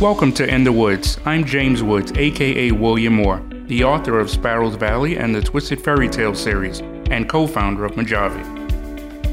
Welcome 0.00 0.32
to 0.36 0.48
In 0.48 0.64
the 0.64 0.72
Woods. 0.72 1.18
I'm 1.26 1.44
James 1.44 1.82
Woods, 1.82 2.10
aka 2.16 2.70
William 2.70 3.12
Moore, 3.16 3.42
the 3.66 3.84
author 3.84 4.18
of 4.18 4.30
Sparrows 4.30 4.74
Valley 4.76 5.18
and 5.18 5.34
the 5.34 5.42
Twisted 5.42 5.78
Fairy 5.84 6.08
Tale 6.08 6.34
series, 6.34 6.80
and 7.10 7.28
co 7.28 7.46
founder 7.46 7.84
of 7.84 7.98
Mojave. 7.98 8.40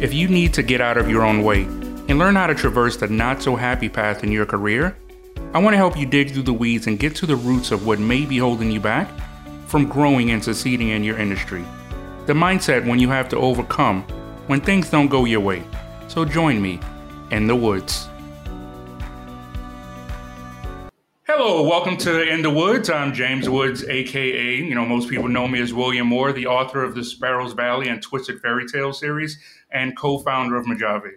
If 0.04 0.14
you 0.14 0.28
need 0.28 0.54
to 0.56 0.64
get 0.64 0.82
out 0.82 0.98
of 0.98 1.10
your 1.10 1.24
own 1.24 1.42
way 1.42 1.62
and 1.62 2.20
learn 2.20 2.36
how 2.36 2.48
to 2.48 2.54
traverse 2.54 2.98
the 2.98 3.08
not 3.08 3.42
so 3.42 3.56
happy 3.56 3.88
path 3.88 4.26
in 4.26 4.32
your 4.34 4.46
career, 4.46 4.98
I 5.54 5.60
want 5.60 5.72
to 5.72 5.78
help 5.78 5.98
you 5.98 6.06
dig 6.06 6.32
through 6.32 6.44
the 6.44 6.52
weeds 6.52 6.88
and 6.88 7.00
get 7.00 7.16
to 7.16 7.26
the 7.26 7.38
roots 7.38 7.72
of 7.72 7.88
what 7.88 8.00
may 8.00 8.26
be 8.26 8.38
holding 8.38 8.70
you 8.70 8.82
back 8.82 9.10
from 9.68 9.88
growing 9.88 10.32
and 10.32 10.44
succeeding 10.44 10.90
in 10.90 11.02
your 11.02 11.18
industry. 11.18 11.64
The 12.26 12.34
mindset 12.34 12.86
when 12.86 13.00
you 13.00 13.08
have 13.08 13.30
to 13.30 13.38
overcome 13.38 14.04
when 14.48 14.60
things 14.60 14.90
don't 14.90 15.08
go 15.08 15.24
your 15.24 15.40
way. 15.40 15.64
So 16.10 16.26
join 16.26 16.62
me 16.62 16.82
in 17.32 17.48
the 17.48 17.56
woods. 17.56 18.07
Hello, 21.40 21.62
welcome 21.62 21.98
to 21.98 22.28
In 22.28 22.42
the 22.42 22.50
Woods. 22.50 22.90
I'm 22.90 23.14
James 23.14 23.48
Woods, 23.48 23.84
aka, 23.84 24.56
you 24.56 24.74
know, 24.74 24.88
most 24.88 25.08
people 25.08 25.28
know 25.28 25.48
me 25.48 25.62
as 25.62 25.72
William 25.72 26.08
Moore, 26.08 26.34
the 26.34 26.48
author 26.48 26.84
of 26.84 26.96
the 26.96 27.04
Sparrows 27.04 27.54
Valley 27.54 27.90
and 27.90 28.02
Twisted 28.02 28.42
Fairy 28.42 28.66
Tale 28.66 28.92
series 28.92 29.38
and 29.70 29.96
co 29.96 30.18
founder 30.18 30.56
of 30.56 30.66
Mojave. 30.66 31.12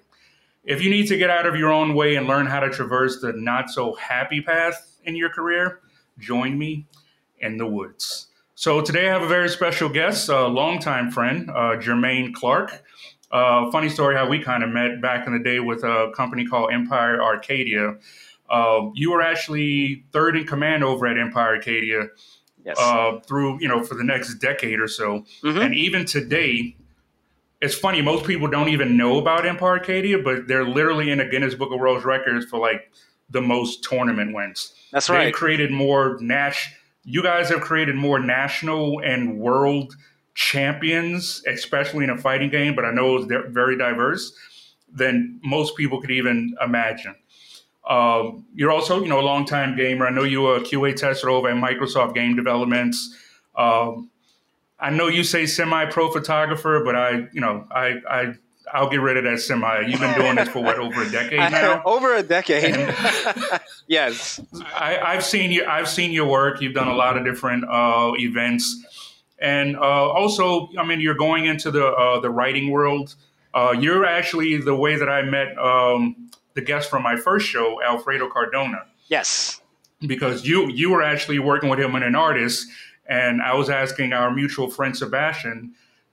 If 0.63 0.83
you 0.83 0.91
need 0.91 1.07
to 1.07 1.17
get 1.17 1.31
out 1.31 1.47
of 1.47 1.57
your 1.57 1.73
own 1.73 1.95
way 1.95 2.17
and 2.17 2.27
learn 2.27 2.45
how 2.45 2.61
to 2.61 2.69
traverse 2.69 3.23
the 3.23 3.33
not 3.33 3.71
so 3.71 3.95
happy 3.95 4.43
path 4.43 4.99
in 5.05 5.17
your 5.17 5.31
career, 5.31 5.81
join 6.19 6.59
me 6.59 6.87
in 7.39 7.57
the 7.57 7.67
woods. 7.67 8.27
So 8.55 8.83
today 8.83 9.09
I 9.09 9.13
have 9.15 9.23
a 9.23 9.27
very 9.27 9.49
special 9.49 9.89
guest, 9.89 10.29
a 10.29 10.47
longtime 10.49 11.13
friend, 11.13 11.49
uh, 11.49 11.79
Jermaine 11.79 12.35
Clark. 12.35 12.85
Uh, 13.33 13.71
funny 13.71 13.89
story 13.89 14.17
how 14.17 14.29
we 14.29 14.39
kind 14.39 14.63
of 14.63 14.69
met 14.69 15.01
back 15.01 15.27
in 15.27 15.33
the 15.33 15.39
day 15.39 15.61
with 15.61 15.83
a 15.83 16.13
company 16.15 16.45
called 16.45 16.73
Empire 16.75 17.23
Arcadia. 17.23 17.97
Uh, 18.51 18.91
you 18.95 19.13
were 19.13 19.23
actually 19.23 20.05
third 20.13 20.37
in 20.37 20.45
command 20.47 20.83
over 20.85 21.07
at 21.07 21.17
Empire 21.19 21.55
Arcadia 21.57 22.09
Yes. 22.65 22.77
uh, 22.79 23.21
through, 23.21 23.59
you 23.61 23.69
know, 23.69 23.83
for 23.83 23.95
the 23.95 24.05
next 24.05 24.35
decade 24.35 24.81
or 24.81 24.89
so. 24.89 25.25
Mhm. 25.43 25.65
And 25.67 25.75
even 25.75 26.05
today, 26.05 26.77
it's 27.63 27.75
funny, 27.75 28.03
most 28.03 28.27
people 28.27 28.49
don't 28.49 28.69
even 28.69 28.97
know 28.97 29.19
about 29.19 29.47
Empire 29.47 29.79
Arcadia, 29.79 30.19
but 30.19 30.47
they're 30.49 30.65
literally 30.67 31.11
in 31.11 31.19
the 31.19 31.25
Guinness 31.27 31.55
Book 31.55 31.73
of 31.73 31.79
World 31.81 32.05
Records 32.05 32.45
for 32.47 32.59
like 32.59 32.91
the 33.31 33.41
most 33.41 33.85
tournament 33.85 34.35
wins. 34.35 34.75
That's 34.93 35.09
right. 35.09 35.17
Right. 35.27 35.35
created 35.35 35.71
more 35.71 36.19
Nash. 36.21 36.75
You 37.05 37.23
guys 37.23 37.49
have 37.49 37.61
created 37.63 37.95
more 37.95 38.19
national 38.19 39.01
and 39.01 39.39
world 39.39 39.95
champions, 40.35 41.43
especially 41.47 42.05
in 42.05 42.11
a 42.11 42.19
fighting 42.19 42.51
game. 42.51 42.75
But 42.75 42.85
I 42.85 42.91
know 42.93 43.17
it's 43.17 43.27
de- 43.27 43.49
very 43.49 43.77
diverse 43.79 44.33
than 44.93 45.41
most 45.45 45.77
people 45.77 46.01
could 46.01 46.11
even 46.11 46.55
imagine. 46.63 47.15
Um, 47.89 48.47
you're 48.55 48.71
also, 48.71 49.03
you 49.03 49.09
know, 49.09 49.21
a 49.21 49.23
longtime 49.23 49.77
gamer. 49.77 50.07
I 50.07 50.11
know 50.11 50.23
you 50.23 50.43
were 50.43 50.57
a 50.57 50.61
QA 50.61 50.95
tester 50.95 51.31
over 51.31 51.49
at 51.49 51.57
Microsoft 51.57 52.15
Game 52.15 52.37
Developments. 52.37 53.17
Um, 53.57 54.11
I 54.79 54.91
know 54.91 55.09
you 55.09 55.25
say 55.25 55.47
semi-pro 55.47 56.11
photographer, 56.13 56.83
but 56.85 56.97
I, 56.97 57.29
you 57.33 57.41
know, 57.41 57.67
I, 57.71 58.01
I, 58.09 58.35
I'll 58.73 58.89
get 58.89 59.01
rid 59.01 59.17
of 59.17 59.25
that 59.25 59.41
semi. 59.41 59.81
You've 59.81 60.01
been 60.01 60.15
doing 60.19 60.37
this 60.37 60.49
for 60.49 60.63
what 60.63 60.79
over 60.79 61.03
a 61.03 61.11
decade 61.11 61.39
now. 61.53 61.83
Over 61.85 62.15
a 62.15 62.23
decade. 62.23 62.95
Yes. 63.89 64.41
I, 64.73 64.99
I've 64.99 65.25
seen 65.25 65.51
you. 65.51 65.65
I've 65.65 65.89
seen 65.89 66.13
your 66.13 66.27
work. 66.27 66.61
You've 66.61 66.75
done 66.75 66.87
a 66.87 66.95
lot 66.95 67.17
of 67.17 67.25
different 67.25 67.65
uh, 67.65 68.13
events, 68.17 69.17
and 69.41 69.77
uh, 69.77 69.81
also, 69.81 70.69
I 70.79 70.87
mean, 70.87 71.01
you're 71.01 71.17
going 71.17 71.47
into 71.47 71.73
the 71.73 71.87
uh, 71.87 72.21
the 72.21 72.31
writing 72.31 72.71
world. 72.71 73.17
Uh, 73.53 73.75
you're 73.77 74.05
actually 74.05 74.59
the 74.59 74.77
way 74.77 74.95
that 74.95 75.09
I 75.09 75.23
met 75.23 75.59
um, 75.59 76.30
the 76.61 76.67
guest 76.67 76.91
from 76.91 77.03
my 77.03 77.17
first 77.17 77.47
show, 77.47 77.81
Alfredo 77.83 78.29
Cardona, 78.29 78.83
Yes. 79.09 79.61
because 80.07 80.47
you 80.47 80.69
you 80.71 80.91
were 80.91 81.03
actually 81.03 81.39
working 81.39 81.69
with 81.71 81.81
him 81.81 81.95
and 81.95 82.05
an 82.05 82.15
artist, 82.15 82.67
and 83.09 83.41
I 83.43 83.55
was 83.55 83.71
asking 83.71 84.13
our 84.13 84.31
mutual 84.31 84.69
friend 84.71 84.97
Sebastian. 84.97 85.73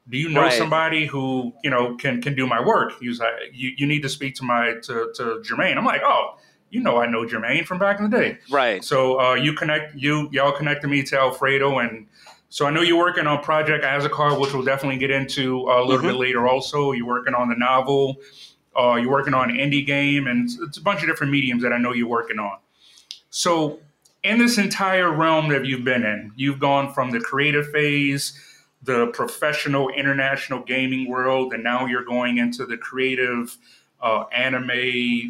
Do 0.09 0.17
you 0.17 0.29
know 0.29 0.43
Right. 0.43 0.53
somebody 0.53 1.05
who 1.05 1.53
you 1.63 1.69
know 1.69 1.95
can 1.95 2.21
can 2.21 2.33
do 2.35 2.47
my 2.47 2.61
work? 2.61 2.93
He 2.99 3.07
was 3.09 3.19
like, 3.19 3.33
you, 3.53 3.71
you 3.77 3.85
need 3.85 4.01
to 4.03 4.09
speak 4.09 4.35
to 4.35 4.43
my 4.43 4.75
to, 4.83 5.11
to 5.15 5.23
Jermaine. 5.45 5.77
I'm 5.77 5.85
like, 5.85 6.01
oh, 6.03 6.37
you 6.69 6.79
know, 6.81 6.97
I 7.01 7.07
know 7.07 7.25
Jermaine 7.25 7.65
from 7.65 7.77
back 7.79 7.99
in 7.99 8.09
the 8.09 8.17
day. 8.17 8.37
Right. 8.49 8.83
So 8.83 9.19
uh, 9.19 9.33
you 9.35 9.53
connect 9.53 9.95
you 9.95 10.29
y'all 10.31 10.53
connected 10.53 10.87
me 10.89 11.03
to 11.03 11.19
Alfredo, 11.19 11.79
and 11.79 12.07
so 12.49 12.65
I 12.65 12.71
know 12.71 12.81
you're 12.81 12.97
working 13.07 13.27
on 13.27 13.43
Project 13.43 13.83
Azucar, 13.83 14.39
which 14.39 14.53
we'll 14.53 14.63
definitely 14.63 14.97
get 14.97 15.11
into 15.11 15.67
uh, 15.69 15.81
a 15.81 15.83
little 15.83 15.99
Mhm. 16.05 16.11
bit 16.11 16.15
later. 16.15 16.47
Also, 16.47 16.93
you're 16.93 17.05
working 17.15 17.33
on 17.33 17.49
the 17.49 17.55
novel. 17.57 18.15
Uh, 18.77 18.95
you're 18.95 19.11
working 19.11 19.33
on 19.33 19.49
indie 19.49 19.85
game, 19.85 20.27
and 20.27 20.45
it's, 20.45 20.59
it's 20.59 20.77
a 20.77 20.81
bunch 20.81 21.01
of 21.01 21.07
different 21.07 21.31
mediums 21.31 21.63
that 21.63 21.73
I 21.73 21.77
know 21.77 21.93
you're 21.93 22.07
working 22.07 22.39
on. 22.39 22.57
So, 23.29 23.79
in 24.23 24.39
this 24.39 24.57
entire 24.57 25.11
realm 25.11 25.49
that 25.49 25.65
you've 25.65 25.83
been 25.83 26.03
in, 26.03 26.31
you've 26.35 26.59
gone 26.59 26.93
from 26.93 27.11
the 27.11 27.19
creative 27.19 27.69
phase, 27.71 28.39
the 28.83 29.07
professional 29.07 29.89
international 29.89 30.63
gaming 30.63 31.09
world, 31.09 31.53
and 31.53 31.63
now 31.63 31.85
you're 31.85 32.05
going 32.05 32.37
into 32.37 32.65
the 32.65 32.77
creative 32.77 33.57
uh, 34.01 34.25
anime, 34.31 34.69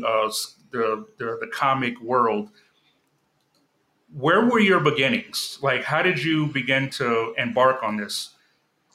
uh, 0.06 0.32
the, 0.72 1.06
the 1.18 1.38
the 1.40 1.48
comic 1.52 2.00
world 2.02 2.50
where 4.14 4.46
were 4.46 4.60
your 4.60 4.80
beginnings? 4.80 5.60
Like, 5.62 5.84
how 5.84 6.02
did 6.02 6.24
you 6.24 6.48
begin 6.48 6.90
to 6.92 7.34
embark 7.38 7.84
on 7.84 7.98
this? 7.98 8.30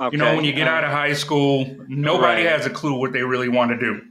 Okay. 0.00 0.16
You 0.16 0.18
know, 0.18 0.34
when 0.34 0.44
you 0.44 0.52
get 0.52 0.68
um, 0.68 0.74
out 0.74 0.84
of 0.84 0.90
high 0.90 1.12
school, 1.12 1.76
nobody 1.86 2.44
Right. 2.44 2.50
has 2.50 2.66
a 2.66 2.70
clue 2.70 2.94
what 2.94 3.12
they 3.12 3.22
really 3.22 3.48
want 3.48 3.70
to 3.70 3.78
do. 3.78 4.02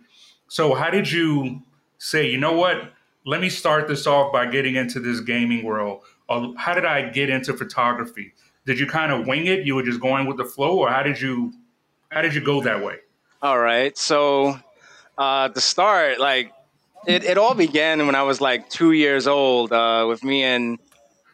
So, 0.52 0.74
how 0.74 0.90
did 0.90 1.10
you 1.10 1.62
say, 1.98 2.30
you 2.30 2.38
know 2.38 2.52
what? 2.52 2.92
Let 3.26 3.40
me 3.40 3.50
start 3.50 3.88
this 3.88 4.06
off 4.06 4.34
by 4.34 4.48
getting 4.48 4.76
into 4.76 5.00
this 5.00 5.22
gaming 5.22 5.64
world. 5.64 6.02
Or 6.28 6.54
how 6.58 6.74
did 6.74 6.84
I 6.84 7.08
get 7.08 7.30
into 7.30 7.54
photography? 7.54 8.34
Did 8.66 8.78
you 8.78 8.86
kind 8.86 9.14
of 9.14 9.26
wing 9.26 9.46
it? 9.46 9.66
You 9.66 9.76
were 9.76 9.84
just 9.84 10.02
going 10.02 10.28
with 10.28 10.36
the 10.36 10.44
flow, 10.44 10.78
or 10.78 10.90
how 10.90 11.04
did 11.04 11.22
you 11.22 11.54
how 12.10 12.22
did 12.22 12.36
you 12.36 12.42
go 12.42 12.62
that 12.64 12.84
way? 12.84 12.98
All 13.42 13.60
right. 13.60 13.98
So, 13.98 14.60
uh, 15.18 15.48
to 15.48 15.62
start, 15.62 16.20
like, 16.20 16.52
it, 17.08 17.24
it 17.24 17.38
all 17.38 17.54
began 17.54 18.06
when 18.06 18.16
I 18.16 18.24
was 18.24 18.42
like 18.42 18.70
two 18.70 18.92
years 18.92 19.28
old 19.28 19.72
uh, 19.72 20.06
with 20.06 20.22
me 20.22 20.44
and 20.44 20.80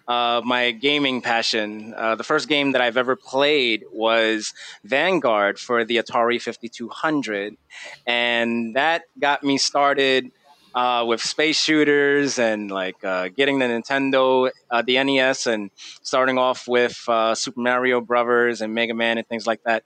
uh, 0.08 0.42
my 0.44 0.72
gaming 0.72 1.22
passion. 1.22 1.94
Uh, 1.96 2.16
the 2.16 2.24
first 2.24 2.48
game 2.48 2.72
that 2.72 2.82
I've 2.82 2.98
ever 2.98 3.16
played 3.16 3.84
was 3.92 4.54
Vanguard 4.84 5.60
for 5.60 5.84
the 5.84 5.98
Atari 5.98 6.42
5200. 6.42 7.58
And 8.06 8.76
that 8.76 9.04
got 9.20 9.44
me 9.44 9.58
started 9.58 10.32
uh, 10.74 11.04
with 11.06 11.22
space 11.22 11.60
shooters 11.60 12.40
and 12.40 12.70
like 12.70 13.04
uh, 13.04 13.30
getting 13.30 13.60
the 13.60 13.66
Nintendo, 13.66 14.50
uh, 14.70 14.82
the 14.82 15.04
NES, 15.04 15.48
and 15.48 15.72
starting 16.04 16.38
off 16.38 16.68
with 16.68 17.04
uh, 17.08 17.36
Super 17.36 17.60
Mario 17.60 18.00
Brothers 18.00 18.62
and 18.62 18.74
Mega 18.74 18.94
Man 18.94 19.18
and 19.18 19.28
things 19.28 19.48
like 19.48 19.64
that. 19.64 19.84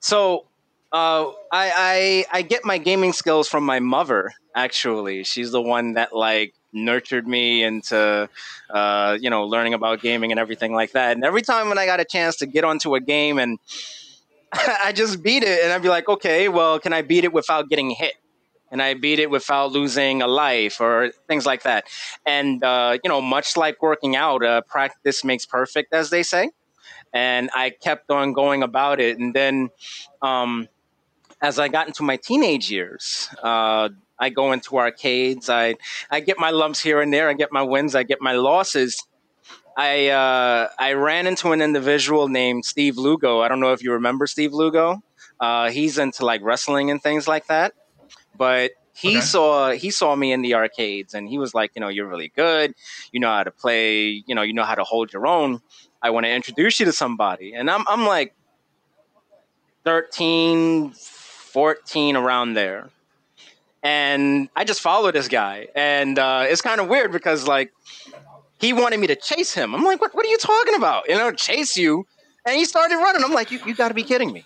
So 0.00 0.46
uh, 0.90 1.26
I, 1.52 2.24
I 2.32 2.38
I 2.38 2.42
get 2.42 2.64
my 2.64 2.78
gaming 2.78 3.12
skills 3.12 3.48
from 3.48 3.64
my 3.64 3.80
mother. 3.80 4.32
Actually, 4.54 5.24
she's 5.24 5.50
the 5.50 5.60
one 5.60 5.94
that 5.94 6.14
like 6.14 6.54
nurtured 6.72 7.26
me 7.26 7.62
into 7.62 8.28
uh, 8.70 9.18
you 9.20 9.30
know 9.30 9.44
learning 9.44 9.74
about 9.74 10.00
gaming 10.00 10.30
and 10.30 10.40
everything 10.40 10.72
like 10.72 10.92
that. 10.92 11.16
And 11.16 11.24
every 11.24 11.42
time 11.42 11.68
when 11.68 11.78
I 11.78 11.86
got 11.86 12.00
a 12.00 12.04
chance 12.04 12.36
to 12.36 12.46
get 12.46 12.64
onto 12.64 12.94
a 12.94 13.00
game 13.00 13.38
and 13.38 13.58
I 14.52 14.92
just 14.92 15.22
beat 15.22 15.42
it, 15.42 15.62
and 15.64 15.72
I'd 15.72 15.82
be 15.82 15.88
like, 15.88 16.08
okay, 16.08 16.48
well, 16.48 16.78
can 16.78 16.92
I 16.92 17.02
beat 17.02 17.24
it 17.24 17.32
without 17.32 17.68
getting 17.68 17.90
hit? 17.90 18.14
And 18.70 18.82
I 18.82 18.94
beat 18.94 19.20
it 19.20 19.30
without 19.30 19.70
losing 19.70 20.22
a 20.22 20.26
life 20.26 20.80
or 20.80 21.12
things 21.28 21.46
like 21.46 21.62
that. 21.62 21.84
And 22.26 22.62
uh, 22.62 22.98
you 23.02 23.08
know, 23.08 23.20
much 23.20 23.56
like 23.56 23.80
working 23.80 24.16
out, 24.16 24.44
uh, 24.44 24.62
practice 24.62 25.24
makes 25.24 25.46
perfect, 25.46 25.92
as 25.92 26.10
they 26.10 26.22
say. 26.22 26.50
And 27.12 27.48
I 27.54 27.70
kept 27.70 28.10
on 28.10 28.32
going 28.32 28.62
about 28.62 29.00
it, 29.00 29.18
and 29.18 29.32
then 29.34 29.70
um, 30.20 30.68
as 31.40 31.58
I 31.58 31.68
got 31.68 31.86
into 31.86 32.02
my 32.02 32.16
teenage 32.16 32.70
years, 32.70 33.28
uh, 33.42 33.90
I 34.18 34.30
go 34.30 34.52
into 34.52 34.76
arcades. 34.78 35.48
I 35.48 35.76
I 36.10 36.20
get 36.20 36.38
my 36.38 36.50
lumps 36.50 36.80
here 36.82 37.00
and 37.00 37.12
there. 37.12 37.28
I 37.28 37.34
get 37.34 37.52
my 37.52 37.62
wins. 37.62 37.94
I 37.94 38.02
get 38.02 38.18
my 38.20 38.32
losses. 38.32 38.96
I 39.76 40.08
uh, 40.08 40.68
I 40.78 40.92
ran 40.94 41.26
into 41.26 41.52
an 41.52 41.60
individual 41.62 42.28
named 42.28 42.64
Steve 42.64 42.96
Lugo. 42.96 43.40
I 43.40 43.48
don't 43.48 43.60
know 43.60 43.72
if 43.72 43.82
you 43.82 43.92
remember 43.92 44.26
Steve 44.26 44.52
Lugo. 44.52 44.98
Uh, 45.40 45.70
he's 45.70 45.98
into 45.98 46.24
like 46.24 46.42
wrestling 46.42 46.90
and 46.90 47.02
things 47.02 47.28
like 47.28 47.46
that. 47.48 47.72
But 48.34 48.72
he 48.92 49.20
Okay. 49.20 49.20
saw 49.20 49.72
he 49.72 49.90
saw 49.90 50.14
me 50.16 50.32
in 50.32 50.42
the 50.42 50.54
arcades, 50.54 51.14
and 51.14 51.28
he 51.28 51.38
was 51.38 51.54
like, 51.54 51.72
you 51.74 51.80
know, 51.80 51.88
you're 51.88 52.08
really 52.08 52.32
good. 52.34 52.72
You 53.12 53.20
know 53.20 53.28
how 53.30 53.44
to 53.44 53.50
play. 53.52 54.22
You 54.26 54.34
know, 54.34 54.42
you 54.42 54.54
know 54.54 54.64
how 54.64 54.74
to 54.74 54.84
hold 54.84 55.12
your 55.12 55.26
own. 55.26 55.60
I 56.02 56.10
want 56.10 56.24
to 56.26 56.30
introduce 56.30 56.80
you 56.80 56.86
to 56.86 56.92
somebody. 56.92 57.52
And 57.54 57.70
I'm 57.70 57.84
I'm 57.88 58.06
like 58.06 58.34
13, 59.84 60.92
14, 60.92 62.16
around 62.16 62.54
there. 62.54 62.90
And 63.86 64.48
I 64.56 64.64
just 64.64 64.80
follow 64.80 65.12
this 65.12 65.28
guy. 65.28 65.68
And 65.76 66.18
uh, 66.18 66.46
it's 66.48 66.60
kind 66.60 66.80
of 66.80 66.88
weird 66.88 67.12
because, 67.12 67.46
like, 67.46 67.72
he 68.58 68.72
wanted 68.72 68.98
me 68.98 69.06
to 69.06 69.14
chase 69.16 69.54
him. 69.54 69.74
I'm 69.74 69.84
like, 69.84 70.00
what, 70.00 70.12
what 70.12 70.26
are 70.26 70.28
you 70.28 70.38
talking 70.38 70.74
about? 70.74 71.08
You 71.08 71.16
know, 71.16 71.30
chase 71.30 71.76
you. 71.76 72.04
And 72.44 72.56
he 72.56 72.64
started 72.64 72.96
running. 72.96 73.22
I'm 73.22 73.32
like, 73.32 73.52
you, 73.52 73.60
you 73.64 73.74
got 73.74 73.88
to 73.88 73.94
be 73.94 74.02
kidding 74.02 74.32
me. 74.32 74.44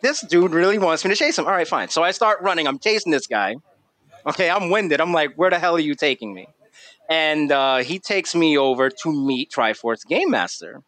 This 0.00 0.20
dude 0.20 0.52
really 0.52 0.78
wants 0.78 1.04
me 1.04 1.10
to 1.10 1.16
chase 1.16 1.36
him. 1.38 1.46
All 1.46 1.52
right, 1.52 1.66
fine. 1.66 1.88
So 1.88 2.04
I 2.04 2.12
start 2.12 2.40
running. 2.40 2.68
I'm 2.68 2.78
chasing 2.78 3.10
this 3.10 3.26
guy. 3.26 3.56
Okay, 4.26 4.48
I'm 4.48 4.70
winded. 4.70 5.00
I'm 5.00 5.12
like, 5.12 5.34
where 5.34 5.50
the 5.50 5.58
hell 5.58 5.74
are 5.74 5.80
you 5.80 5.96
taking 5.96 6.32
me? 6.32 6.46
and 7.08 7.50
uh, 7.50 7.78
he 7.78 7.98
takes 7.98 8.34
me 8.34 8.58
over 8.58 8.90
to 8.90 9.12
meet 9.12 9.50
Triforce 9.50 10.06
Game 10.06 10.30
Master. 10.30 10.82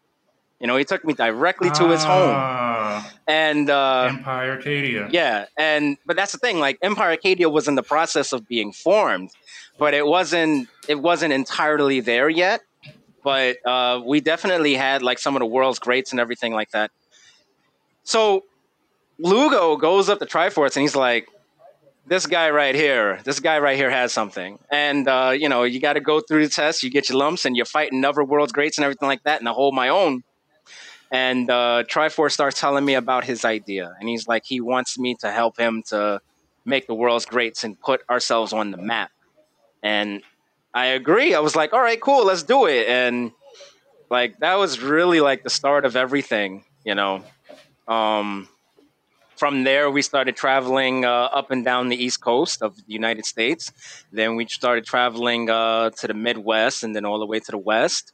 You 0.60 0.66
know, 0.66 0.76
he 0.76 0.84
took 0.84 1.04
me 1.04 1.14
directly 1.14 1.70
to 1.70 1.88
his 1.88 2.04
home, 2.04 2.34
Ah, 2.36 3.10
and 3.26 3.70
uh, 3.70 4.08
Empire 4.10 4.50
Arcadia. 4.52 5.08
yeah, 5.10 5.46
and 5.56 5.96
but 6.04 6.16
that's 6.16 6.32
the 6.32 6.38
thing. 6.38 6.58
Like 6.60 6.76
Empire 6.82 7.10
Arcadia 7.12 7.48
was 7.48 7.66
in 7.66 7.76
the 7.76 7.82
process 7.82 8.32
of 8.34 8.46
being 8.46 8.70
formed, 8.72 9.30
but 9.78 9.94
it 9.94 10.04
wasn't. 10.06 10.68
It 10.86 11.00
wasn't 11.00 11.32
entirely 11.32 12.00
there 12.00 12.28
yet. 12.28 12.60
But 13.24 13.56
uh, 13.66 14.00
we 14.04 14.20
definitely 14.20 14.74
had 14.74 15.02
like 15.02 15.18
some 15.18 15.34
of 15.34 15.40
the 15.40 15.46
world's 15.46 15.78
greats 15.78 16.10
and 16.10 16.20
everything 16.20 16.52
like 16.54 16.70
that. 16.72 16.90
So 18.02 18.44
Lugo 19.18 19.76
goes 19.76 20.08
up 20.08 20.18
to 20.20 20.26
Triforce 20.26 20.76
and 20.76 20.82
he's 20.82 20.96
like, 20.96 21.26
"This 22.06 22.26
guy 22.26 22.50
right 22.50 22.74
here, 22.74 23.20
this 23.24 23.40
guy 23.40 23.58
right 23.60 23.76
here 23.76 23.90
has 23.90 24.12
something." 24.12 24.58
And 24.70 25.06
uh, 25.08 25.32
you 25.36 25.48
know, 25.48 25.62
you 25.64 25.80
got 25.80 25.94
to 25.94 26.00
go 26.00 26.20
through 26.20 26.44
the 26.46 26.52
test. 26.52 26.82
You 26.82 26.90
get 26.90 27.08
your 27.08 27.18
lumps, 27.18 27.44
and 27.44 27.56
you're 27.56 27.66
fighting 27.66 28.04
other 28.04 28.24
world's 28.24 28.52
greats 28.52 28.78
and 28.78 28.84
everything 28.84 29.08
like 29.08 29.22
that. 29.24 29.40
And 29.40 29.48
I 29.48 29.52
hold 29.52 29.74
my 29.74 29.88
own. 29.88 30.22
And 31.10 31.50
uh, 31.50 31.84
Triforce 31.88 32.32
starts 32.32 32.60
telling 32.60 32.84
me 32.84 32.94
about 32.94 33.24
his 33.24 33.44
idea, 33.44 33.96
and 33.98 34.08
he's 34.08 34.28
like, 34.28 34.44
he 34.44 34.60
wants 34.60 34.98
me 34.98 35.16
to 35.16 35.32
help 35.32 35.58
him 35.58 35.82
to 35.88 36.20
make 36.64 36.86
the 36.86 36.94
world's 36.94 37.26
greats 37.26 37.64
and 37.64 37.80
put 37.80 38.02
ourselves 38.08 38.52
on 38.52 38.70
the 38.70 38.76
map. 38.76 39.10
And 39.82 40.22
I 40.72 40.86
agree. 40.86 41.34
I 41.34 41.40
was 41.40 41.56
like, 41.56 41.72
all 41.72 41.80
right, 41.80 42.00
cool, 42.00 42.26
let's 42.26 42.44
do 42.44 42.66
it. 42.66 42.86
And 42.86 43.32
like 44.08 44.38
that 44.38 44.56
was 44.56 44.80
really 44.80 45.20
like 45.20 45.42
the 45.42 45.50
start 45.50 45.84
of 45.84 45.96
everything, 45.96 46.64
you 46.84 46.94
know. 46.94 47.24
Um, 47.88 48.48
from 49.36 49.64
there, 49.64 49.90
we 49.90 50.02
started 50.02 50.36
traveling 50.36 51.04
uh, 51.04 51.08
up 51.08 51.50
and 51.50 51.64
down 51.64 51.88
the 51.88 51.96
East 51.96 52.20
Coast 52.20 52.62
of 52.62 52.76
the 52.76 52.92
United 52.92 53.24
States. 53.24 53.72
Then 54.12 54.36
we 54.36 54.46
started 54.46 54.84
traveling 54.84 55.48
uh, 55.48 55.90
to 55.90 56.06
the 56.06 56.14
Midwest 56.14 56.82
and 56.82 56.94
then 56.94 57.06
all 57.06 57.18
the 57.18 57.26
way 57.26 57.40
to 57.40 57.50
the 57.50 57.58
West. 57.58 58.12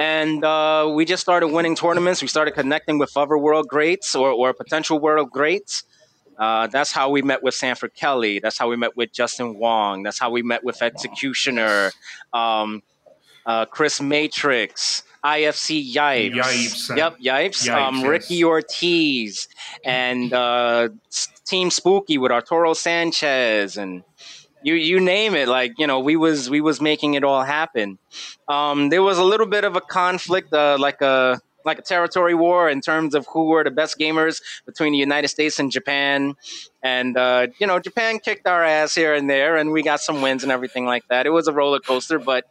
And 0.00 0.42
uh, 0.46 0.90
we 0.94 1.04
just 1.04 1.20
started 1.20 1.48
winning 1.48 1.76
tournaments. 1.76 2.22
We 2.22 2.28
started 2.28 2.52
connecting 2.52 2.98
with 2.98 3.14
other 3.18 3.36
world 3.36 3.68
greats 3.68 4.14
or, 4.14 4.30
or 4.30 4.54
potential 4.54 4.98
world 4.98 5.30
greats. 5.30 5.84
Uh, 6.38 6.68
that's 6.68 6.90
how 6.90 7.10
we 7.10 7.20
met 7.20 7.42
with 7.42 7.52
Sanford 7.52 7.94
Kelly. 7.94 8.38
That's 8.38 8.56
how 8.56 8.70
we 8.70 8.76
met 8.76 8.96
with 8.96 9.12
Justin 9.12 9.58
Wong. 9.58 10.02
That's 10.02 10.18
how 10.18 10.30
we 10.30 10.40
met 10.40 10.64
with 10.64 10.80
Executioner, 10.80 11.90
um, 12.32 12.82
uh, 13.44 13.66
Chris 13.66 14.00
Matrix, 14.00 15.02
IFC 15.22 15.92
Yipes. 15.92 16.32
Yipes. 16.32 16.96
Yep, 16.96 17.18
Yipes. 17.18 17.68
Yipes, 17.68 17.70
um, 17.70 17.96
yes. 17.96 18.06
Ricky 18.06 18.42
Ortiz 18.42 19.48
and 19.84 20.32
uh, 20.32 20.88
Team 21.44 21.70
Spooky 21.70 22.16
with 22.16 22.32
Arturo 22.32 22.72
Sanchez 22.72 23.76
and 23.76 24.02
you 24.62 24.74
you 24.74 25.00
name 25.00 25.34
it. 25.34 25.48
Like 25.48 25.72
you 25.78 25.86
know, 25.86 26.00
we 26.00 26.16
was 26.16 26.50
we 26.50 26.60
was 26.60 26.80
making 26.80 27.14
it 27.14 27.24
all 27.24 27.42
happen. 27.42 27.98
Um, 28.48 28.88
there 28.90 29.02
was 29.02 29.18
a 29.18 29.24
little 29.24 29.46
bit 29.46 29.64
of 29.64 29.76
a 29.76 29.80
conflict, 29.80 30.52
uh, 30.52 30.76
like 30.78 31.00
a 31.00 31.40
like 31.64 31.78
a 31.78 31.82
territory 31.82 32.34
war 32.34 32.70
in 32.70 32.80
terms 32.80 33.14
of 33.14 33.26
who 33.32 33.46
were 33.46 33.64
the 33.64 33.70
best 33.70 33.98
gamers 33.98 34.40
between 34.66 34.92
the 34.92 34.98
United 34.98 35.28
States 35.28 35.58
and 35.58 35.70
Japan. 35.70 36.34
And 36.82 37.16
uh, 37.16 37.48
you 37.58 37.66
know, 37.66 37.78
Japan 37.78 38.18
kicked 38.18 38.46
our 38.46 38.64
ass 38.64 38.94
here 38.94 39.14
and 39.14 39.28
there, 39.28 39.56
and 39.56 39.72
we 39.72 39.82
got 39.82 40.00
some 40.00 40.22
wins 40.22 40.42
and 40.42 40.52
everything 40.52 40.86
like 40.86 41.06
that. 41.08 41.26
It 41.26 41.30
was 41.30 41.48
a 41.48 41.52
roller 41.52 41.80
coaster, 41.80 42.18
but 42.18 42.44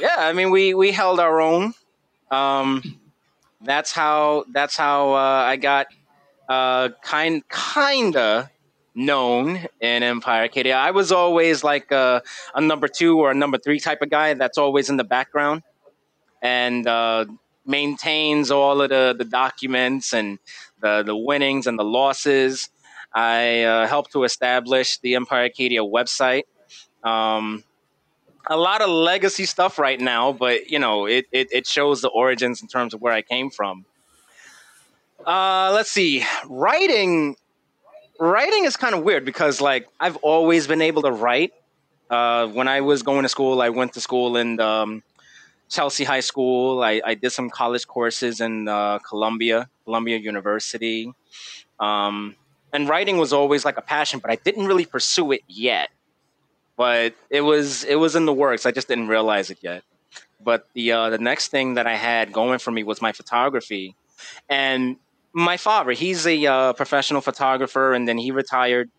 yeah, 0.00 0.16
I 0.18 0.32
mean, 0.32 0.50
we 0.50 0.74
we 0.74 0.92
held 0.92 1.20
our 1.20 1.40
own. 1.40 1.74
Um, 2.30 2.82
that's 3.62 3.92
how 3.92 4.44
that's 4.52 4.76
how 4.76 5.14
uh, 5.14 5.44
I 5.46 5.56
got 5.56 5.88
uh, 6.48 6.90
kind 7.02 7.42
kinda 7.48 8.50
known 8.98 9.66
in 9.80 10.02
Empire 10.02 10.42
Arcadia. 10.42 10.76
I 10.76 10.90
was 10.90 11.12
always 11.12 11.62
like 11.62 11.90
a, 11.92 12.22
a 12.54 12.60
number 12.60 12.88
two 12.88 13.18
or 13.20 13.30
a 13.30 13.34
number 13.34 13.56
three 13.56 13.78
type 13.78 14.02
of 14.02 14.10
guy 14.10 14.34
that's 14.34 14.58
always 14.58 14.90
in 14.90 14.96
the 14.96 15.04
background 15.04 15.62
and 16.42 16.86
uh, 16.86 17.24
maintains 17.64 18.50
all 18.50 18.82
of 18.82 18.90
the, 18.90 19.14
the 19.16 19.24
documents 19.24 20.12
and 20.12 20.38
the, 20.80 21.02
the 21.04 21.16
winnings 21.16 21.66
and 21.66 21.78
the 21.78 21.84
losses. 21.84 22.70
I 23.14 23.62
uh, 23.62 23.86
helped 23.86 24.12
to 24.12 24.24
establish 24.24 24.98
the 24.98 25.14
Empire 25.14 25.44
Arcadia 25.44 25.82
website. 25.82 26.42
Um, 27.04 27.64
a 28.46 28.56
lot 28.56 28.80
of 28.80 28.90
legacy 28.90 29.44
stuff 29.44 29.78
right 29.78 30.00
now, 30.00 30.32
but 30.32 30.70
you 30.70 30.78
know, 30.78 31.06
it, 31.06 31.26
it, 31.30 31.48
it 31.52 31.66
shows 31.66 32.00
the 32.00 32.08
origins 32.08 32.62
in 32.62 32.68
terms 32.68 32.94
of 32.94 33.00
where 33.00 33.12
I 33.12 33.22
came 33.22 33.50
from. 33.50 33.84
Uh, 35.24 35.70
let's 35.72 35.90
see. 35.90 36.24
Writing 36.48 37.36
writing 38.18 38.64
is 38.64 38.76
kind 38.76 38.94
of 38.94 39.02
weird 39.02 39.24
because 39.24 39.60
like 39.60 39.88
I've 39.98 40.16
always 40.16 40.66
been 40.66 40.82
able 40.82 41.02
to 41.02 41.12
write. 41.12 41.52
Uh, 42.10 42.46
when 42.48 42.68
I 42.68 42.80
was 42.80 43.02
going 43.02 43.22
to 43.24 43.28
school, 43.28 43.60
I 43.60 43.68
went 43.68 43.92
to 43.94 44.00
school 44.00 44.36
in 44.36 44.60
um, 44.60 45.02
Chelsea 45.68 46.04
High 46.04 46.20
School. 46.20 46.82
I, 46.82 47.02
I 47.04 47.14
did 47.14 47.30
some 47.30 47.50
college 47.50 47.86
courses 47.86 48.40
in 48.40 48.66
uh, 48.66 48.98
Columbia, 49.00 49.68
Columbia 49.84 50.16
University. 50.16 51.12
Um, 51.78 52.34
and 52.72 52.88
writing 52.88 53.18
was 53.18 53.32
always 53.32 53.64
like 53.64 53.76
a 53.76 53.82
passion, 53.82 54.20
but 54.20 54.30
I 54.30 54.36
didn't 54.36 54.66
really 54.66 54.86
pursue 54.86 55.32
it 55.32 55.42
yet. 55.46 55.90
But 56.76 57.14
it 57.28 57.40
was 57.42 57.84
it 57.84 57.96
was 57.96 58.14
in 58.16 58.24
the 58.24 58.32
works. 58.32 58.64
I 58.64 58.70
just 58.70 58.88
didn't 58.88 59.08
realize 59.08 59.50
it 59.50 59.58
yet. 59.60 59.82
But 60.40 60.66
the 60.74 60.92
uh, 60.92 61.10
the 61.10 61.18
next 61.18 61.48
thing 61.48 61.74
that 61.74 61.86
I 61.86 61.96
had 61.96 62.32
going 62.32 62.58
for 62.58 62.70
me 62.70 62.84
was 62.84 63.02
my 63.02 63.12
photography, 63.12 63.96
and 64.48 64.96
my 65.32 65.56
father. 65.56 65.92
He's 65.92 66.26
a 66.26 66.46
uh, 66.46 66.72
professional 66.72 67.20
photographer, 67.20 67.92
and 67.92 68.08
then 68.08 68.18
he 68.18 68.30
retired. 68.30 68.90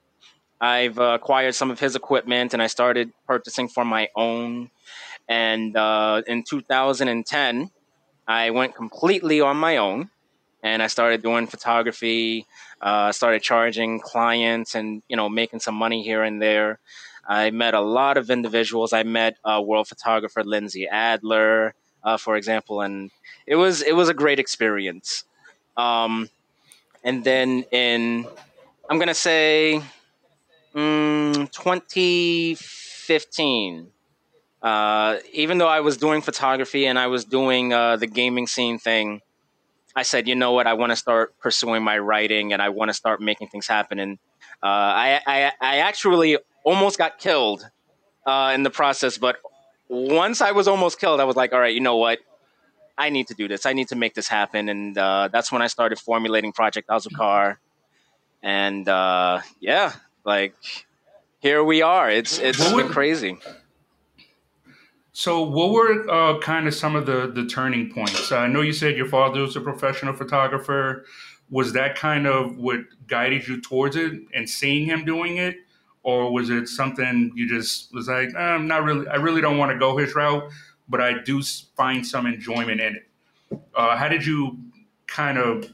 I've 0.61 0.99
uh, 0.99 1.17
acquired 1.21 1.55
some 1.55 1.71
of 1.71 1.79
his 1.79 1.95
equipment, 1.95 2.53
and 2.53 2.61
I 2.61 2.67
started 2.67 3.11
purchasing 3.27 3.67
for 3.69 3.85
my 3.85 4.09
own. 4.15 4.71
And 5.27 5.75
uh, 5.77 6.21
in 6.27 6.43
2010, 6.43 7.71
I 8.27 8.49
went 8.51 8.75
completely 8.75 9.41
on 9.41 9.57
my 9.57 9.77
own, 9.77 10.09
and 10.63 10.83
I 10.83 10.87
started 10.87 11.21
doing 11.21 11.47
photography. 11.47 12.45
Uh, 12.81 13.11
started 13.11 13.41
charging 13.41 13.99
clients, 13.99 14.75
and 14.75 15.03
you 15.09 15.17
know, 15.17 15.29
making 15.29 15.59
some 15.59 15.75
money 15.75 16.03
here 16.03 16.23
and 16.23 16.41
there. 16.41 16.79
I 17.27 17.51
met 17.51 17.73
a 17.73 17.81
lot 17.81 18.17
of 18.17 18.29
individuals. 18.29 18.93
I 18.93 19.03
met 19.03 19.37
uh, 19.45 19.61
world 19.63 19.87
photographer 19.87 20.43
Lindsay 20.43 20.87
Adler, 20.87 21.75
uh, 22.03 22.17
for 22.17 22.35
example, 22.35 22.81
and 22.81 23.11
it 23.45 23.55
was 23.55 23.81
it 23.81 23.93
was 23.95 24.09
a 24.09 24.13
great 24.13 24.39
experience. 24.39 25.25
Um, 25.77 26.30
and 27.04 27.24
then 27.24 27.63
in, 27.71 28.25
I'm 28.89 28.98
gonna 29.00 29.13
say, 29.13 29.81
mm, 30.75 31.50
2015. 31.51 33.92
Uh, 34.62 35.19
even 35.31 35.57
though 35.57 35.69
I 35.69 35.80
was 35.80 35.95
doing 35.95 36.21
photography 36.21 36.86
and 36.86 37.00
I 37.00 37.08
was 37.08 37.24
doing 37.24 37.72
uh, 37.72 37.96
the 37.96 38.08
gaming 38.08 38.46
scene 38.46 38.77
thing, 38.77 39.22
I 39.96 40.03
said, 40.03 40.27
you 40.27 40.36
know 40.36 40.51
what, 40.51 40.67
I 40.67 40.74
want 40.74 40.91
to 40.91 40.96
start 40.96 41.38
pursuing 41.39 41.84
my 41.84 41.98
writing 41.98 42.53
and 42.53 42.62
I 42.62 42.70
want 42.70 42.89
to 42.89 42.93
start 42.93 43.22
making 43.22 43.48
things 43.48 43.67
happen. 43.67 44.00
And 44.00 44.20
uh, 44.62 44.67
I, 44.67 45.22
I, 45.25 45.51
I 45.62 45.77
actually 45.77 46.38
almost 46.63 46.98
got 46.98 47.20
killed 47.20 47.67
uh, 48.25 48.51
in 48.53 48.63
the 48.63 48.70
process, 48.70 49.17
but 49.17 49.38
once 49.88 50.41
I 50.41 50.51
was 50.51 50.67
almost 50.67 51.00
killed, 51.00 51.20
I 51.20 51.24
was 51.24 51.36
like, 51.36 51.53
all 51.53 51.60
right, 51.60 51.74
you 51.74 51.82
know 51.82 51.98
what, 51.98 52.20
I 53.00 53.10
need 53.10 53.27
to 53.27 53.34
do 53.34 53.48
this. 53.48 53.65
I 53.65 53.72
need 53.72 53.88
to 53.88 53.96
make 53.96 54.13
this 54.13 54.27
happen. 54.27 54.68
And 54.68 54.98
uh, 54.98 55.29
that's 55.32 55.51
when 55.51 55.62
I 55.62 55.68
started 55.68 55.98
formulating 55.98 56.51
Project 56.51 56.89
Azucar. 56.89 57.58
And 58.44 58.88
uh, 58.88 59.39
yeah, 59.62 59.94
like 60.25 60.53
here 61.39 61.63
we 61.63 61.82
are. 61.82 62.12
It's 62.12 62.38
it's 62.39 62.60
What 62.60 62.75
been 62.75 62.89
crazy. 62.89 63.38
So, 65.13 65.44
what 65.44 65.72
were 65.72 66.10
uh, 66.10 66.39
kind 66.39 66.68
of 66.68 66.75
some 66.75 66.96
of 66.96 67.06
the 67.06 67.32
the 67.34 67.46
turning 67.46 67.91
points? 67.91 68.32
I 68.32 68.48
know 68.48 68.62
you 68.62 68.74
said 68.74 68.98
your 68.98 69.08
father 69.08 69.41
was 69.41 69.56
a 69.56 69.62
professional 69.62 70.13
photographer. 70.13 71.06
Was 71.50 71.74
that 71.74 71.96
kind 71.96 72.27
of 72.27 72.58
what 72.58 72.82
guided 73.08 73.48
you 73.48 73.60
towards 73.60 73.96
it 73.96 74.13
and 74.34 74.48
seeing 74.50 74.86
him 74.86 75.03
doing 75.03 75.38
it, 75.38 75.56
or 76.03 76.32
was 76.32 76.50
it 76.50 76.68
something 76.68 77.32
you 77.36 77.50
just 77.50 77.94
was 77.94 78.08
like, 78.08 78.29
"Eh, 78.36 78.39
I'm 78.39 78.68
not 78.68 78.84
really, 78.84 79.08
I 79.08 79.15
really 79.15 79.41
don't 79.41 79.58
want 79.58 79.72
to 79.72 79.77
go 79.79 79.98
his 79.98 80.13
route, 80.15 80.44
but 80.89 81.00
I 81.01 81.19
do 81.24 81.41
find 81.77 82.05
some 82.05 82.25
enjoyment 82.25 82.81
in 82.81 82.96
it. 82.98 83.60
Uh, 83.75 83.96
how 83.96 84.08
did 84.08 84.25
you 84.25 84.58
kind 85.08 85.38
of? 85.38 85.69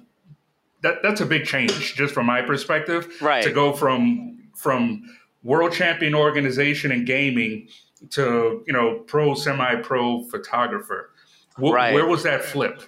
That 0.81 1.01
that's 1.01 1.21
a 1.21 1.25
big 1.25 1.45
change, 1.45 1.95
just 1.95 2.13
from 2.13 2.25
my 2.27 2.41
perspective, 2.41 3.11
Right. 3.21 3.43
to 3.43 3.51
go 3.51 3.73
from 3.73 4.37
from 4.55 5.03
world 5.43 5.71
champion 5.73 6.13
organization 6.15 6.91
in 6.91 7.05
gaming 7.05 7.67
to 8.11 8.63
you 8.67 8.73
know 8.73 8.99
pro 9.07 9.33
semi 9.33 9.75
pro 9.77 10.23
photographer. 10.25 11.11
Wh- 11.57 11.71
Right. 11.71 11.93
Where 11.93 12.05
was 12.05 12.23
that 12.23 12.43
flip? 12.45 12.81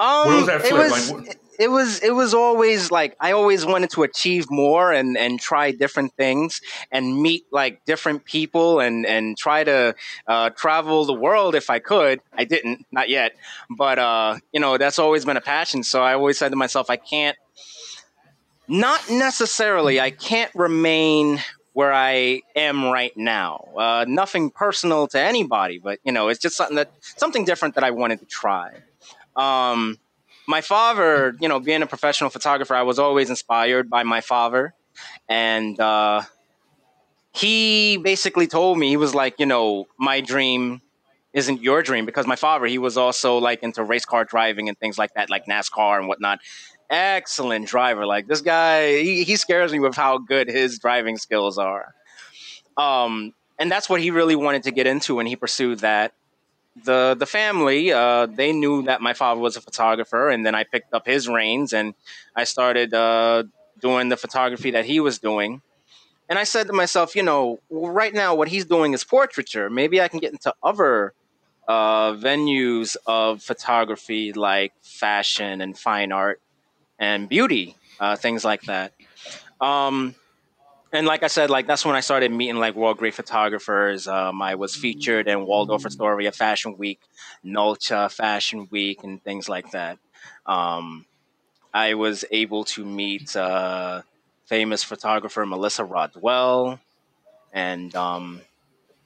Um, 0.00 0.28
Where 0.28 0.36
was 0.36 0.46
that 0.46 0.62
flip? 0.62 0.90
was, 0.90 1.10
Like, 1.10 1.38
it 1.58 1.70
was 1.70 2.00
it 2.00 2.12
was 2.14 2.34
always 2.34 2.90
like 2.90 3.16
I 3.20 3.32
always 3.32 3.66
wanted 3.66 3.90
to 3.90 4.04
achieve 4.04 4.50
more 4.50 4.92
and 4.92 5.18
and 5.18 5.40
try 5.40 5.72
different 5.72 6.14
things 6.14 6.60
and 6.92 7.20
meet 7.20 7.46
like 7.50 7.84
different 7.84 8.24
people 8.24 8.78
and 8.78 9.04
and 9.04 9.36
try 9.36 9.64
to 9.64 9.94
uh, 10.28 10.50
travel 10.50 11.04
the 11.04 11.14
world 11.14 11.56
if 11.56 11.68
I 11.68 11.80
could. 11.80 12.20
I 12.32 12.44
didn't, 12.44 12.86
not 12.92 13.08
yet, 13.08 13.32
but 13.68 13.98
uh, 13.98 14.38
you 14.52 14.60
know 14.60 14.78
that's 14.78 15.00
always 15.00 15.24
been 15.24 15.36
a 15.36 15.42
passion. 15.42 15.82
So 15.82 16.00
I 16.02 16.14
always 16.14 16.38
said 16.38 16.50
to 16.50 16.56
myself, 16.56 16.90
I 16.90 16.96
can't. 16.96 17.36
Not 18.70 19.08
necessarily. 19.10 19.98
I 19.98 20.10
can't 20.10 20.54
remain 20.54 21.40
where 21.72 21.92
I 21.92 22.42
am 22.54 22.84
right 22.84 23.16
now. 23.16 23.68
Uh, 23.76 24.04
nothing 24.06 24.50
personal 24.50 25.08
to 25.08 25.18
anybody, 25.20 25.78
but 25.78 25.98
you 26.04 26.12
know, 26.12 26.28
it's 26.28 26.38
just 26.38 26.56
something 26.56 26.76
that 26.76 26.92
something 27.00 27.44
different 27.44 27.76
that 27.76 27.84
I 27.84 27.92
wanted 27.92 28.20
to 28.20 28.26
try. 28.26 28.74
Um, 29.36 29.98
my 30.48 30.62
father, 30.62 31.36
you 31.40 31.46
know, 31.46 31.60
being 31.60 31.82
a 31.82 31.86
professional 31.86 32.30
photographer, 32.30 32.74
I 32.74 32.82
was 32.82 32.98
always 32.98 33.28
inspired 33.28 33.90
by 33.90 34.02
my 34.02 34.22
father, 34.22 34.72
and 35.28 35.78
uh, 35.78 36.22
he 37.34 37.98
basically 37.98 38.46
told 38.46 38.78
me 38.78 38.88
he 38.88 38.96
was 38.96 39.14
like, 39.14 39.38
you 39.38 39.44
know, 39.44 39.86
my 39.98 40.22
dream 40.22 40.80
isn't 41.34 41.62
your 41.62 41.82
dream 41.82 42.06
because 42.06 42.26
my 42.26 42.34
father 42.34 42.64
he 42.64 42.78
was 42.78 42.96
also 42.96 43.36
like 43.36 43.62
into 43.62 43.84
race 43.84 44.06
car 44.06 44.24
driving 44.24 44.70
and 44.70 44.78
things 44.78 44.96
like 44.96 45.12
that, 45.14 45.28
like 45.28 45.44
NASCAR 45.44 45.98
and 45.98 46.08
whatnot. 46.08 46.40
Excellent 46.88 47.68
driver, 47.68 48.06
like 48.06 48.26
this 48.26 48.40
guy, 48.40 49.02
he, 49.02 49.24
he 49.24 49.36
scares 49.36 49.70
me 49.70 49.78
with 49.78 49.94
how 49.94 50.16
good 50.16 50.48
his 50.48 50.78
driving 50.78 51.18
skills 51.18 51.58
are. 51.58 51.94
Um, 52.78 53.34
and 53.58 53.70
that's 53.70 53.90
what 53.90 54.00
he 54.00 54.10
really 54.10 54.36
wanted 54.36 54.62
to 54.62 54.70
get 54.70 54.86
into, 54.86 55.18
and 55.18 55.28
he 55.28 55.36
pursued 55.36 55.80
that 55.80 56.14
the 56.84 57.16
the 57.18 57.26
family 57.26 57.92
uh, 57.92 58.26
they 58.26 58.52
knew 58.52 58.82
that 58.82 59.00
my 59.00 59.12
father 59.12 59.40
was 59.40 59.56
a 59.56 59.60
photographer, 59.60 60.28
and 60.28 60.44
then 60.44 60.54
I 60.54 60.64
picked 60.64 60.92
up 60.94 61.06
his 61.06 61.28
reins 61.28 61.72
and 61.72 61.94
I 62.36 62.44
started 62.44 62.94
uh, 62.94 63.44
doing 63.80 64.08
the 64.08 64.16
photography 64.16 64.72
that 64.72 64.84
he 64.84 65.00
was 65.00 65.18
doing. 65.18 65.62
And 66.28 66.38
I 66.38 66.44
said 66.44 66.66
to 66.66 66.72
myself, 66.72 67.16
you 67.16 67.22
know, 67.22 67.60
right 67.70 68.12
now 68.12 68.34
what 68.34 68.48
he's 68.48 68.66
doing 68.66 68.92
is 68.92 69.02
portraiture. 69.02 69.70
Maybe 69.70 70.00
I 70.00 70.08
can 70.08 70.18
get 70.18 70.32
into 70.32 70.52
other 70.62 71.14
uh, 71.66 72.12
venues 72.12 72.96
of 73.06 73.42
photography 73.42 74.32
like 74.32 74.72
fashion 74.82 75.60
and 75.60 75.78
fine 75.78 76.12
art 76.12 76.40
and 76.98 77.28
beauty, 77.28 77.76
uh, 78.00 78.16
things 78.16 78.44
like 78.44 78.62
that. 78.62 78.92
Um, 79.60 80.14
and 80.92 81.06
like 81.06 81.22
I 81.22 81.26
said, 81.26 81.50
like 81.50 81.66
that's 81.66 81.84
when 81.84 81.96
I 81.96 82.00
started 82.00 82.32
meeting 82.32 82.56
like 82.56 82.74
world 82.74 82.96
great 82.96 83.14
photographers. 83.14 84.08
Um, 84.08 84.40
I 84.40 84.54
was 84.54 84.74
featured 84.74 85.28
in 85.28 85.44
Waldorf 85.44 85.84
Astoria 85.84 86.32
Fashion 86.32 86.78
Week, 86.78 87.00
NOLCHA 87.44 88.10
Fashion 88.12 88.68
Week, 88.70 89.04
and 89.04 89.22
things 89.22 89.48
like 89.48 89.70
that. 89.72 89.98
Um, 90.46 91.04
I 91.74 91.94
was 91.94 92.24
able 92.30 92.64
to 92.64 92.84
meet 92.84 93.36
uh, 93.36 94.02
famous 94.46 94.82
photographer 94.82 95.44
Melissa 95.44 95.84
Rodwell, 95.84 96.80
and 97.52 97.94
um, 97.94 98.40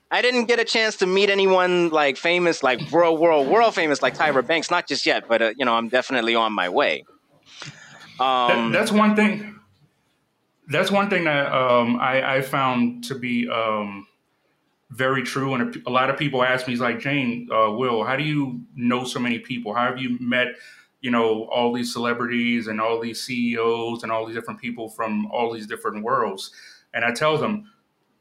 I 0.08 0.22
didn't 0.22 0.44
get 0.44 0.60
a 0.60 0.64
chance 0.64 0.98
to 0.98 1.06
meet 1.06 1.30
anyone 1.30 1.88
like 1.88 2.16
famous, 2.16 2.62
like 2.62 2.92
world, 2.92 3.18
world, 3.18 3.48
world 3.48 3.74
famous, 3.74 4.02
like 4.02 4.16
Tyra 4.16 4.46
Banks. 4.46 4.70
Not 4.70 4.86
just 4.86 5.04
yet, 5.04 5.26
but 5.26 5.42
uh, 5.42 5.52
you 5.56 5.64
know, 5.64 5.74
I'm 5.74 5.88
definitely 5.88 6.36
on 6.36 6.52
my 6.52 6.68
way. 6.68 7.04
Um, 8.20 8.70
that, 8.70 8.72
that's 8.72 8.92
one 8.92 9.16
thing 9.16 9.58
that's 10.72 10.90
one 10.90 11.10
thing 11.10 11.24
that 11.24 11.52
um, 11.52 11.98
I, 12.00 12.36
I, 12.36 12.42
found 12.42 13.04
to 13.04 13.14
be 13.14 13.48
um, 13.48 14.06
very 14.90 15.22
true. 15.22 15.54
And 15.54 15.76
a, 15.76 15.88
a, 15.88 15.90
lot 15.90 16.10
of 16.10 16.16
people 16.16 16.42
ask 16.42 16.66
me, 16.66 16.72
"He's 16.72 16.80
like, 16.80 17.00
Jane, 17.00 17.48
uh, 17.50 17.70
Will, 17.72 18.04
how 18.04 18.16
do 18.16 18.22
you 18.22 18.60
know 18.74 19.04
so 19.04 19.18
many 19.18 19.38
people? 19.38 19.74
How 19.74 19.86
have 19.86 19.98
you 19.98 20.18
met, 20.20 20.48
you 21.00 21.10
know, 21.10 21.44
all 21.44 21.72
these 21.72 21.92
celebrities 21.92 22.68
and 22.68 22.80
all 22.80 23.00
these 23.00 23.22
CEOs 23.22 24.02
and 24.02 24.12
all 24.12 24.26
these 24.26 24.34
different 24.34 24.60
people 24.60 24.88
from 24.88 25.26
all 25.26 25.52
these 25.52 25.66
different 25.66 26.04
worlds?" 26.04 26.52
And 26.94 27.04
I 27.04 27.12
tell 27.12 27.38
them, 27.38 27.70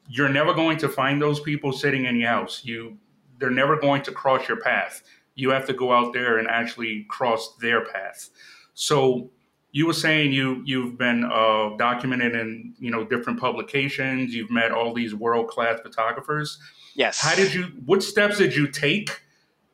"You're 0.08 0.28
never 0.28 0.52
going 0.54 0.78
to 0.78 0.88
find 0.88 1.20
those 1.20 1.40
people 1.40 1.72
sitting 1.72 2.06
in 2.06 2.16
your 2.16 2.28
house. 2.30 2.64
You, 2.64 2.98
they're 3.38 3.50
never 3.50 3.76
going 3.76 4.02
to 4.02 4.12
cross 4.12 4.48
your 4.48 4.60
path. 4.60 5.02
You 5.34 5.50
have 5.50 5.66
to 5.66 5.72
go 5.72 5.92
out 5.92 6.12
there 6.12 6.38
and 6.38 6.48
actually 6.48 7.04
cross 7.08 7.56
their 7.60 7.84
path." 7.84 8.30
So 8.74 9.30
you 9.72 9.86
were 9.86 9.94
saying 9.94 10.32
you 10.32 10.62
you've 10.64 10.98
been 10.98 11.24
uh, 11.24 11.70
documented 11.78 12.34
in 12.34 12.74
you 12.78 12.90
know 12.90 13.04
different 13.04 13.40
publications. 13.40 14.34
You've 14.34 14.50
met 14.50 14.70
all 14.70 14.92
these 14.94 15.14
world 15.14 15.48
class 15.48 15.80
photographers. 15.80 16.58
Yes. 16.94 17.20
How 17.20 17.34
did 17.34 17.52
you? 17.54 17.64
What 17.86 18.02
steps 18.02 18.38
did 18.38 18.54
you 18.54 18.68
take 18.68 19.22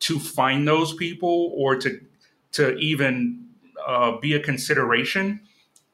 to 0.00 0.20
find 0.20 0.66
those 0.66 0.94
people, 0.94 1.52
or 1.54 1.76
to 1.76 2.00
to 2.52 2.76
even 2.76 3.44
uh, 3.86 4.16
be 4.18 4.34
a 4.34 4.40
consideration 4.40 5.40